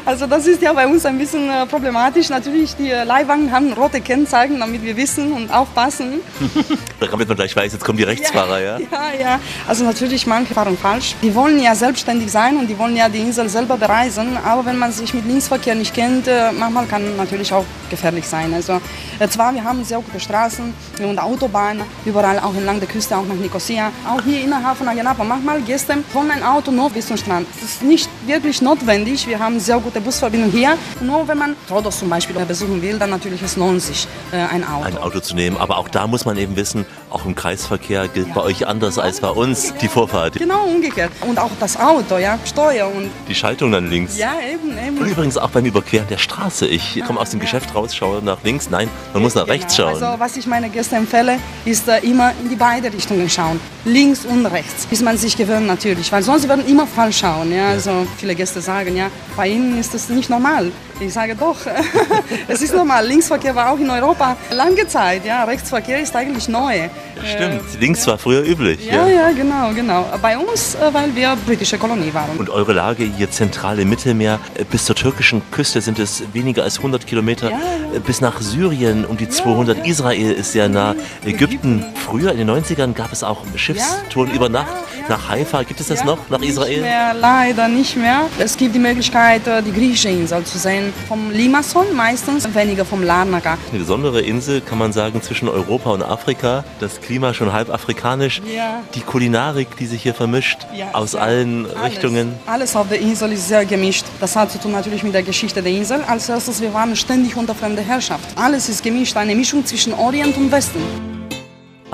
Also 0.04 0.26
das 0.26 0.46
ist 0.46 0.62
ja 0.62 0.72
bei 0.72 0.86
uns 0.86 1.04
ein 1.04 1.18
bisschen 1.18 1.50
äh, 1.50 1.66
problematisch. 1.66 2.28
Natürlich, 2.28 2.76
die 2.76 2.90
Leihwagen 2.90 3.50
haben 3.50 3.72
rote 3.72 4.00
Kennzeichen, 4.00 4.60
damit 4.60 4.82
wir 4.82 4.96
wissen 4.96 5.32
und 5.32 5.50
aufpassen. 5.50 6.20
damit 7.00 7.26
man 7.26 7.36
gleich 7.36 7.56
weiß, 7.56 7.72
jetzt 7.72 7.84
kommen 7.84 7.98
die 7.98 8.04
Rechtsfahrer, 8.04 8.60
ja? 8.60 8.78
Ja, 8.78 8.86
ja. 8.88 9.20
ja. 9.20 9.40
Also 9.66 9.84
natürlich, 9.84 10.26
manche 10.26 10.54
fahren 10.54 10.76
falsch. 10.78 11.16
Die 11.22 11.34
wollen 11.34 11.60
ja 11.60 11.74
selbstständig 11.74 12.30
sein 12.30 12.56
und 12.56 12.68
die 12.68 12.78
wollen 12.78 12.96
ja 12.96 13.08
die 13.08 13.18
Insel 13.18 13.48
selber 13.48 13.76
bereisen. 13.76 14.36
Aber 14.44 14.64
wenn 14.66 14.78
man 14.78 14.92
sich 14.92 15.12
mit 15.12 15.26
Linksverkehr 15.26 15.74
nicht 15.74 15.94
kennt, 15.94 16.28
äh, 16.28 16.52
manchmal 16.52 16.86
kann 16.86 17.16
natürlich 17.16 17.52
auch 17.52 17.64
gefährlich 17.90 18.26
sein. 18.28 18.54
Also 18.54 18.80
äh, 19.18 19.28
zwar, 19.28 19.54
wir 19.54 19.64
haben 19.64 19.84
sehr 19.84 19.98
gute 19.98 20.20
Straßen 20.20 20.72
und 21.02 21.18
Autobahnen, 21.18 21.82
überall 22.06 22.38
auch 22.38 22.54
entlang 22.54 22.78
der 22.78 22.88
Küste, 22.88 23.16
auch 23.16 23.26
nach 23.26 23.34
Nicosia. 23.34 23.90
Auch 24.08 24.22
hier 24.22 24.42
innerhalb 24.42 24.76
von 24.76 24.88
Ayanapa. 24.88 25.24
Manchmal 25.24 25.60
du 25.60 25.76
von 26.12 26.30
ein 26.30 26.42
Auto 26.42 26.70
nur 26.70 26.90
bis 26.90 27.06
zum 27.06 27.16
Strand. 27.16 27.46
Das 27.52 27.70
ist 27.70 27.82
nicht 27.82 28.08
wirklich 28.26 28.62
notwendig. 28.62 29.26
Wir 29.26 29.38
haben 29.38 29.58
sehr 29.60 29.78
gute 29.78 30.00
Busverbindung 30.00 30.50
hier. 30.50 30.78
Nur 31.00 31.26
wenn 31.28 31.38
man 31.38 31.56
Rhodos 31.70 31.98
zum 31.98 32.08
Beispiel 32.08 32.36
besuchen 32.44 32.80
will, 32.80 32.98
dann 32.98 33.10
natürlich 33.10 33.42
es 33.42 33.56
lohnt 33.56 33.82
sich, 33.82 34.06
äh, 34.32 34.36
ein 34.36 34.64
Auto. 34.64 34.84
Ein 34.84 34.98
Auto 34.98 35.20
zu 35.20 35.34
nehmen. 35.34 35.56
Aber 35.56 35.78
auch 35.78 35.88
da 35.88 36.06
muss 36.06 36.24
man 36.24 36.36
eben 36.36 36.56
wissen, 36.56 36.86
auch 37.10 37.24
im 37.24 37.34
Kreisverkehr 37.34 38.08
gilt 38.08 38.28
ja. 38.28 38.34
bei 38.34 38.42
euch 38.42 38.66
anders 38.66 38.98
als 38.98 39.20
bei 39.20 39.30
uns 39.30 39.74
die 39.74 39.88
Vorfahrt. 39.88 40.34
Genau, 40.34 40.64
umgekehrt. 40.64 41.10
Und 41.26 41.38
auch 41.38 41.50
das 41.58 41.76
Auto, 41.76 42.18
ja, 42.18 42.38
Steuer 42.44 42.86
und... 42.86 43.10
Die 43.28 43.34
Schaltung 43.34 43.72
dann 43.72 43.90
links. 43.90 44.16
Ja, 44.16 44.34
eben, 44.40 44.76
eben. 44.78 44.98
Und 44.98 45.06
übrigens 45.06 45.36
auch 45.36 45.50
beim 45.50 45.64
Überqueren 45.64 46.06
der 46.08 46.18
Straße. 46.18 46.66
Ich 46.66 47.02
komme 47.06 47.20
aus 47.20 47.30
dem 47.30 47.40
Geschäft 47.40 47.74
raus, 47.74 47.94
schaue 47.94 48.22
nach 48.22 48.42
links. 48.44 48.70
Nein, 48.70 48.88
man 49.12 49.22
muss 49.22 49.34
nach 49.34 49.44
genau. 49.44 49.54
rechts 49.54 49.76
schauen. 49.76 49.94
Also 49.94 50.18
was 50.18 50.36
ich 50.36 50.46
meine 50.46 50.68
Gäste 50.68 50.96
empfehle, 50.96 51.38
ist 51.64 51.88
äh, 51.88 51.95
immer 52.02 52.32
in 52.42 52.48
die 52.48 52.56
beide 52.56 52.92
Richtungen 52.92 53.28
schauen. 53.28 53.60
Links 53.84 54.24
und 54.24 54.46
rechts. 54.46 54.86
Bis 54.86 55.02
man 55.02 55.16
sich 55.16 55.36
gewöhnt 55.36 55.66
natürlich. 55.66 56.10
Weil 56.12 56.22
sonst 56.22 56.48
werden 56.48 56.66
immer 56.66 56.86
falsch 56.86 57.18
schauen. 57.18 57.52
Ja? 57.52 57.68
Also 57.68 58.06
viele 58.16 58.34
Gäste 58.34 58.60
sagen, 58.60 58.96
ja, 58.96 59.10
bei 59.36 59.48
ihnen 59.48 59.78
ist 59.78 59.94
das 59.94 60.08
nicht 60.08 60.30
normal. 60.30 60.72
Ich 60.98 61.12
sage 61.12 61.34
doch, 61.34 61.56
es 62.48 62.62
ist 62.62 62.74
normal. 62.74 63.06
Linksverkehr 63.06 63.54
war 63.54 63.70
auch 63.70 63.78
in 63.78 63.90
Europa 63.90 64.34
lange 64.50 64.86
Zeit. 64.88 65.26
Ja, 65.26 65.44
Rechtsverkehr 65.44 66.00
ist 66.00 66.16
eigentlich 66.16 66.48
neu. 66.48 66.88
Stimmt, 67.24 67.62
äh, 67.74 67.78
links 67.80 68.06
war 68.06 68.16
früher 68.16 68.42
üblich. 68.42 68.86
Ja, 68.86 69.06
ja, 69.06 69.28
ja, 69.28 69.30
genau, 69.30 69.72
genau. 69.74 70.06
Bei 70.22 70.38
uns, 70.38 70.74
äh, 70.74 70.92
weil 70.92 71.14
wir 71.14 71.36
britische 71.46 71.76
Kolonie 71.76 72.12
waren. 72.14 72.36
Und 72.38 72.48
eure 72.48 72.72
Lage 72.72 73.04
hier 73.04 73.30
zentral 73.30 73.78
im 73.78 73.90
Mittelmeer, 73.90 74.38
äh, 74.54 74.64
bis 74.64 74.86
zur 74.86 74.96
türkischen 74.96 75.42
Küste 75.50 75.82
sind 75.82 75.98
es 75.98 76.22
weniger 76.32 76.62
als 76.62 76.78
100 76.78 77.06
Kilometer. 77.06 77.50
Ja, 77.50 77.58
ja. 77.92 77.98
Bis 78.00 78.22
nach 78.22 78.40
Syrien 78.40 79.04
um 79.04 79.18
die 79.18 79.28
200. 79.28 79.78
Ja, 79.78 79.84
Israel 79.84 80.32
ist 80.32 80.52
sehr 80.52 80.68
nah. 80.68 80.94
Ägypten, 81.24 81.84
früher 82.06 82.32
in 82.32 82.38
den 82.38 82.50
90ern 82.50 82.94
gab 82.94 83.12
es 83.12 83.22
auch 83.22 83.42
Schiffstouren 83.56 84.30
über 84.30 84.48
Nacht 84.48 84.72
nach 85.08 85.28
Haifa. 85.28 85.62
Gibt 85.62 85.80
es 85.80 85.88
das 85.88 86.04
noch, 86.04 86.30
nach 86.30 86.40
Israel? 86.40 86.80
Mehr, 86.80 87.14
leider 87.14 87.68
nicht 87.68 87.96
mehr. 87.96 88.28
Es 88.38 88.56
gibt 88.56 88.74
die 88.74 88.78
Möglichkeit, 88.78 89.42
die 89.66 89.72
griechische 89.72 90.08
Insel 90.08 90.44
zu 90.44 90.58
sehen 90.58 90.85
vom 91.08 91.30
Limassol 91.30 91.92
meistens, 91.92 92.54
weniger 92.54 92.84
vom 92.84 93.02
Larnaca. 93.02 93.58
Eine 93.70 93.80
besondere 93.80 94.20
Insel, 94.20 94.60
kann 94.60 94.78
man 94.78 94.92
sagen, 94.92 95.22
zwischen 95.22 95.48
Europa 95.48 95.90
und 95.90 96.02
Afrika. 96.02 96.64
Das 96.80 97.00
Klima 97.00 97.34
schon 97.34 97.52
halb 97.52 97.70
afrikanisch. 97.70 98.42
Ja. 98.54 98.82
Die 98.94 99.00
Kulinarik, 99.00 99.76
die 99.76 99.86
sich 99.86 100.02
hier 100.02 100.14
vermischt, 100.14 100.66
ja, 100.74 100.88
aus 100.92 101.12
ja. 101.12 101.20
allen 101.20 101.66
alles. 101.66 101.92
Richtungen. 101.92 102.34
Alles 102.46 102.76
auf 102.76 102.88
der 102.88 103.00
Insel 103.00 103.32
ist 103.32 103.48
sehr 103.48 103.64
gemischt. 103.64 104.04
Das 104.20 104.36
hat 104.36 104.50
zu 104.50 104.58
tun 104.58 104.72
natürlich 104.72 105.02
mit 105.02 105.14
der 105.14 105.22
Geschichte 105.22 105.62
der 105.62 105.72
Insel. 105.72 106.02
Als 106.06 106.28
erstes, 106.28 106.60
wir 106.60 106.72
waren 106.74 106.94
ständig 106.96 107.36
unter 107.36 107.54
fremder 107.54 107.82
Herrschaft. 107.82 108.26
Alles 108.36 108.68
ist 108.68 108.82
gemischt, 108.82 109.16
eine 109.16 109.34
Mischung 109.34 109.64
zwischen 109.64 109.92
Orient 109.92 110.36
und 110.36 110.50
Westen. 110.50 111.15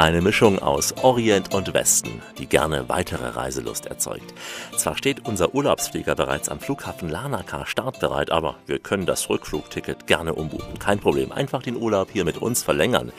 Eine 0.03 0.21
Mischung 0.21 0.59
aus 0.59 0.93
Orient 1.05 1.55
und 1.55 1.75
Westen, 1.75 2.21
die 2.37 2.47
gerne 2.47 2.89
weitere 2.89 3.29
Reiselust 3.29 3.87
erzeugt. 3.87 4.35
Zwar 4.77 4.97
steht 4.97 5.25
unser 5.29 5.55
Urlaubsflieger 5.55 6.17
bereits 6.17 6.49
am 6.49 6.59
Flughafen 6.59 7.09
Larnaca 7.09 7.67
startbereit, 7.67 8.33
aber 8.33 8.57
wir 8.67 8.81
können 8.81 9.07
das 9.07 9.31
Rückflugticket 9.31 10.09
gerne 10.09 10.35
umbuchen. 10.35 10.81
Kein 10.81 10.99
Problem, 10.99 11.31
einfach 11.31 11.63
den 11.63 11.77
Urlaub 11.77 12.11
hier 12.11 12.25
mit 12.25 12.37
uns 12.39 12.65
verlängern. 12.65 13.13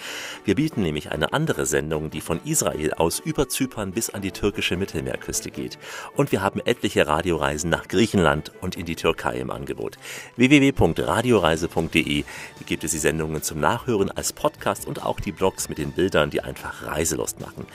Wir 0.43 0.55
bieten 0.55 0.81
nämlich 0.81 1.09
eine 1.09 1.31
andere 1.31 1.65
Sendung, 1.65 2.09
die 2.09 2.19
von 2.19 2.41
Israel 2.43 2.93
aus 2.95 3.19
über 3.19 3.47
Zypern 3.47 3.93
bis 3.93 4.09
an 4.09 4.21
die 4.21 4.31
türkische 4.31 4.75
Mittelmeerküste 4.75 5.51
geht. 5.51 5.79
Und 6.17 6.33
wir 6.33 6.41
haben 6.41 6.59
etliche 6.65 7.07
Radioreisen 7.07 7.69
nach 7.69 7.87
Griechenland 7.87 8.51
und 8.59 8.75
in 8.75 8.85
die 8.85 8.97
Türkei 8.97 9.37
im 9.37 9.51
Angebot. 9.51 9.97
www.radioreise.de 10.35 12.25
gibt 12.65 12.83
es 12.83 12.91
die 12.91 12.97
Sendungen 12.97 13.41
zum 13.41 13.61
Nachhören 13.61 14.11
als 14.11 14.33
Podcast 14.33 14.85
und 14.85 15.05
auch 15.05 15.21
die 15.21 15.31
Blogs 15.31 15.69
mit 15.69 15.77
den 15.77 15.93
Bildern, 15.93 16.29
die 16.29 16.41
einfach 16.41 16.72
Reiselust 16.81 17.39
machen. 17.39 17.65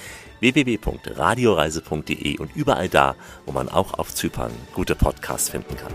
www.radioreise.de 0.40 2.38
und 2.38 2.55
überall 2.55 2.88
da, 2.88 3.14
wo 3.46 3.53
man 3.53 3.68
auch 3.68 3.94
auf 3.94 4.14
Zypern 4.14 4.53
gute 4.74 4.94
Podcasts 4.94 5.49
finden 5.49 5.76
kann. 5.76 5.94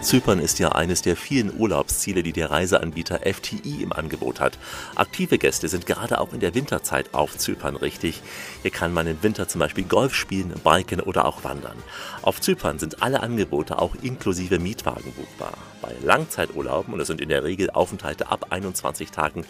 Zypern 0.00 0.38
ist 0.38 0.60
ja 0.60 0.70
eines 0.70 1.02
der 1.02 1.16
vielen 1.16 1.58
Urlaubsziele, 1.58 2.22
die 2.22 2.32
der 2.32 2.50
Reiseanbieter 2.50 3.20
FTI 3.24 3.82
im 3.82 3.92
Angebot 3.92 4.38
hat. 4.38 4.56
Aktive 4.94 5.38
Gäste 5.38 5.68
sind 5.68 5.86
gerade 5.86 6.20
auch 6.20 6.32
in 6.32 6.38
der 6.38 6.54
Winterzeit 6.54 7.14
auf 7.14 7.36
Zypern 7.36 7.74
richtig. 7.74 8.22
Hier 8.62 8.70
kann 8.70 8.92
man 8.92 9.08
im 9.08 9.22
Winter 9.24 9.48
zum 9.48 9.58
Beispiel 9.58 9.84
Golf 9.84 10.14
spielen, 10.14 10.54
biken 10.62 11.00
oder 11.00 11.24
auch 11.24 11.42
wandern. 11.42 11.76
Auf 12.22 12.40
Zypern 12.40 12.78
sind 12.78 13.02
alle 13.02 13.22
Angebote 13.22 13.80
auch 13.80 13.96
inklusive 14.00 14.60
Mietwagen 14.60 15.12
buchbar. 15.12 15.54
Bei 15.82 15.92
Langzeiturlauben, 16.04 16.94
und 16.94 17.00
es 17.00 17.08
sind 17.08 17.20
in 17.20 17.28
der 17.28 17.42
Regel 17.42 17.70
Aufenthalte 17.70 18.28
ab 18.28 18.46
21 18.50 19.10
Tagen, 19.10 19.44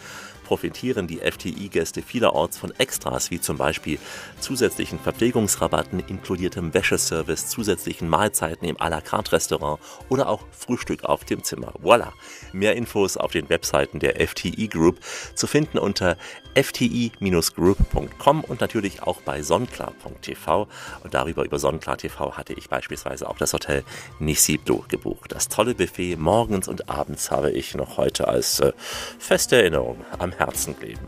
profitieren 0.49 1.05
die 1.05 1.19
FTI-Gäste 1.19 2.01
vielerorts 2.01 2.57
von 2.57 2.73
Extras, 2.79 3.29
wie 3.29 3.39
zum 3.39 3.57
Beispiel 3.57 3.99
zusätzlichen 4.39 4.97
Verpflegungsrabatten, 4.97 5.99
inkludiertem 5.99 6.73
Wäscheservice, 6.73 7.49
zusätzlichen 7.49 8.09
Mahlzeiten 8.09 8.67
im 8.67 8.77
à 8.77 8.89
la 8.89 8.99
carte 8.99 9.33
Restaurant 9.33 9.79
oder 10.09 10.27
auch 10.27 10.41
Frühstück 10.49 11.03
auf 11.03 11.23
dem 11.23 11.43
Zimmer. 11.43 11.73
Voila! 11.77 12.13
Mehr 12.51 12.75
Infos 12.75 13.15
auf 13.15 13.31
den 13.31 13.47
Webseiten 13.49 13.99
der 13.99 14.15
FTI 14.27 14.67
Group 14.69 14.97
zu 15.35 15.45
finden 15.45 15.77
unter 15.77 16.17
fti-group.com 16.55 18.43
und 18.43 18.59
natürlich 18.59 19.03
auch 19.03 19.21
bei 19.21 19.43
sonnklar.tv. 19.43 20.67
Und 21.03 21.13
darüber 21.13 21.45
über 21.45 21.59
Sonnklar 21.59 21.97
TV 21.97 22.35
hatte 22.35 22.53
ich 22.53 22.69
beispielsweise 22.69 23.29
auch 23.29 23.37
das 23.37 23.53
Hotel 23.53 23.83
Nisibdo 24.19 24.83
gebucht. 24.87 25.31
Das 25.31 25.47
tolle 25.47 25.75
Buffet 25.75 26.15
morgens 26.15 26.67
und 26.67 26.89
abends 26.89 27.29
habe 27.29 27.51
ich 27.51 27.75
noch 27.75 27.97
heute 27.97 28.27
als 28.27 28.59
äh, 28.59 28.73
feste 29.19 29.57
Erinnerung 29.57 30.03
am 30.17 30.31
Herzen 30.38 30.76
kleben. 30.78 31.06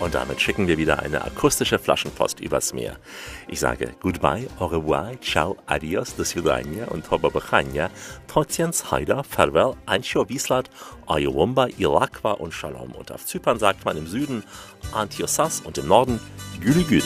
Und 0.00 0.14
damit 0.14 0.40
schicken 0.40 0.66
wir 0.66 0.76
wieder 0.76 0.98
eine 1.00 1.24
akustische 1.24 1.78
Flaschenpost 1.78 2.40
übers 2.40 2.72
Meer. 2.72 2.96
Ich 3.48 3.60
sage 3.60 3.94
Goodbye, 4.00 4.48
au 4.58 4.66
revoir, 4.66 5.12
ciao, 5.20 5.56
adios, 5.66 6.16
do 6.16 6.24
свидания 6.24 6.86
und 6.90 7.10
hobabakhania, 7.10 7.90
Totiens, 8.26 8.90
Haida, 8.90 9.22
Farewell, 9.22 9.74
Ancho, 9.86 10.28
Wieslat, 10.28 10.68
Ayowumba, 11.06 11.68
Ilakwa 11.78 12.32
und 12.32 12.52
Shalom. 12.52 12.92
Und 12.92 13.12
auf 13.12 13.24
Zypern 13.24 13.58
sagt 13.58 13.84
man 13.84 13.96
im 13.96 14.06
Süden 14.06 14.42
Antiosas 14.92 15.60
und 15.60 15.78
im 15.78 15.86
Norden 15.86 16.20
Gülü 16.60 16.82
Gül. 16.84 17.02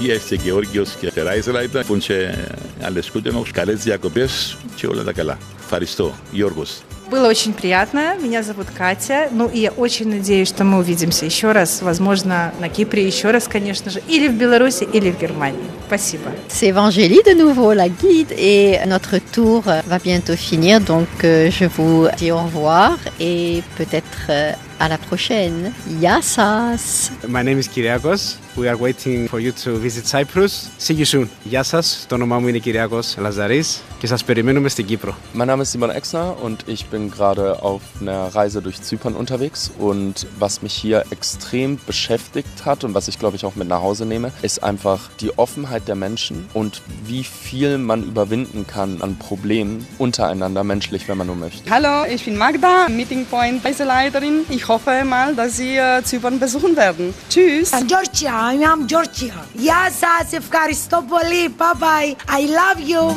Hier 0.00 0.16
ist 0.16 0.30
der 0.30 0.38
Georgios 0.38 0.96
και 1.00 1.10
der 1.10 1.26
Reiseleiter. 1.26 1.80
Ich 1.80 1.88
wünsche 1.88 2.34
alles 2.82 3.10
Gute 3.12 3.32
noch, 3.32 3.50
καλές 3.52 3.82
διακοπές 3.82 4.56
και 4.76 4.86
όλα 4.86 5.02
τα 5.04 5.12
καλά. 5.12 5.38
Ευχαριστώ. 5.58 6.12
Γιώργος. 6.32 6.82
Было 7.09 7.27
очень 7.27 7.53
приятно. 7.53 8.15
Меня 8.21 8.43
зовут 8.43 8.67
Катя. 8.69 9.29
Ну 9.31 9.47
и 9.47 9.61
я 9.61 9.71
очень 9.71 10.09
надеюсь, 10.09 10.47
что 10.47 10.63
мы 10.63 10.77
увидимся 10.77 11.25
еще 11.25 11.51
раз. 11.53 11.81
Возможно, 11.81 12.53
на 12.59 12.69
Кипре 12.69 13.05
еще 13.05 13.31
раз, 13.31 13.47
конечно 13.47 13.89
же. 13.89 13.99
Или 14.07 14.27
в 14.27 14.33
Беларуси, 14.33 14.83
или 14.83 15.09
в 15.09 15.19
Германии. 15.19 15.59
Спасибо. 15.87 16.29
C'est 16.49 16.69
Evangélie 16.69 17.23
de 17.25 17.33
nouveau, 17.33 17.73
la 17.73 17.89
guide, 17.89 18.31
et 18.37 18.79
notre 18.85 19.17
tour 19.17 19.63
va 19.63 19.97
bientôt 19.97 20.35
finir. 20.35 20.81
Donc, 20.81 21.07
euh, 21.23 21.49
je 21.49 21.65
vous 21.65 22.07
dis 22.17 22.31
au 22.31 22.37
revoir 22.37 22.97
et 23.19 23.63
peut-être 23.75 24.29
euh, 24.29 24.51
à 24.79 24.87
la 24.87 24.99
prochaine. 24.99 25.71
Yassas! 25.99 27.09
My 27.27 27.43
name 27.43 27.57
is 27.57 27.67
Kyriakos. 27.67 28.37
We 28.56 28.68
are 28.68 28.78
waiting 28.86 29.28
for 29.28 29.40
you 29.40 29.52
to 29.64 29.70
visit 29.86 30.04
Cyprus. 30.06 30.52
See 30.78 30.94
you 30.94 31.04
soon. 31.04 31.28
Γεια 31.44 31.62
σας, 31.62 32.04
το 32.08 32.14
όνομά 32.14 32.38
μου 32.38 32.48
είναι 32.48 32.58
Κυριάκος 32.58 33.16
Λαζαρής 33.18 33.82
και 33.98 34.06
σας 34.06 34.24
περιμένουμε 34.24 34.68
στην 34.68 34.86
Κύπρο. 34.86 35.14
Mein 35.34 35.46
Name 35.46 35.62
ist 35.62 35.72
Simon 35.72 35.90
Exner 35.90 36.28
und 36.44 36.58
ich 36.66 36.82
bin 36.92 37.10
gerade 37.10 37.62
auf 37.62 37.82
einer 38.00 38.34
Reise 38.34 38.62
durch 38.62 38.82
Zypern 38.82 39.14
unterwegs. 39.14 39.70
Und 39.78 40.26
was 40.38 40.62
mich 40.62 40.74
hier 40.74 41.04
extrem 41.10 41.78
beschäftigt 41.86 42.64
hat 42.64 42.84
und 42.84 42.94
was 42.94 43.08
ich 43.08 43.18
glaube 43.18 43.36
ich 43.36 43.44
auch 43.44 43.56
mit 43.56 43.68
nach 43.68 43.82
Hause 43.82 44.04
nehme, 44.06 44.28
ist 44.42 44.62
einfach 44.62 45.00
die 45.20 45.30
Offenheit 45.44 45.88
der 45.88 45.96
Menschen 46.06 46.36
und 46.52 46.82
wie 47.06 47.24
viel 47.24 47.78
man 47.78 48.02
überwinden 48.10 48.66
kann 48.66 49.02
an 49.02 49.16
Problemen 49.18 49.86
untereinander 49.98 50.62
menschlich, 50.64 51.08
wenn 51.08 51.18
man 51.18 51.26
nur 51.26 51.36
möchte. 51.36 51.68
Hallo, 51.70 51.94
ich 52.14 52.24
bin 52.24 52.36
Magda, 52.36 52.88
Meeting 52.88 53.26
Point 53.26 53.64
Reiseleiterin. 53.64 54.36
Ich 54.48 54.68
hoffe 54.68 55.04
mal, 55.04 55.34
dass 55.34 55.56
Sie 55.56 55.76
äh, 55.76 56.02
Zypern 56.04 56.38
besuchen 56.38 56.76
werden. 56.76 57.14
Tschüss. 57.30 57.72
Georgia, 57.88 58.37
I'm 58.38 58.86
Georgia. 58.86 59.34
Γεια 59.54 59.90
σας, 59.90 60.32
ευχαριστώ 60.32 61.04
πολύ. 61.08 61.54
Bye 61.58 61.78
bye. 61.80 62.38
I 62.38 62.46
love 62.46 62.80
you. 62.88 63.16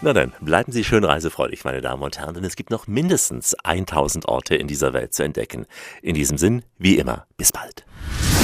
Na 0.00 0.12
dann, 0.12 0.32
bleiben 0.40 0.72
Sie 0.72 0.84
schön 0.84 1.04
reisefreudig, 1.04 1.64
meine 1.64 1.80
Damen 1.82 2.02
und 2.02 2.18
Herren, 2.18 2.34
denn 2.34 2.44
es 2.44 2.56
gibt 2.56 2.70
noch 2.70 2.86
mindestens 2.86 3.54
1000 3.64 4.26
Orte 4.26 4.54
in 4.54 4.68
dieser 4.68 4.92
Welt 4.94 5.12
zu 5.12 5.22
entdecken. 5.22 5.66
In 6.00 6.14
diesem 6.14 6.38
Sinn, 6.38 6.62
wie 6.78 6.96
immer, 6.96 7.26
bis 7.36 7.52
bald. 7.52 7.84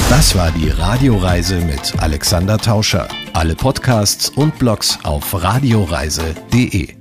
Das 0.09 0.35
war 0.35 0.51
die 0.51 0.69
Radioreise 0.69 1.59
mit 1.61 1.93
Alexander 1.99 2.57
Tauscher. 2.59 3.07
Alle 3.33 3.55
Podcasts 3.55 4.29
und 4.29 4.59
Blogs 4.59 4.99
auf 5.03 5.25
radioreise.de. 5.33 6.98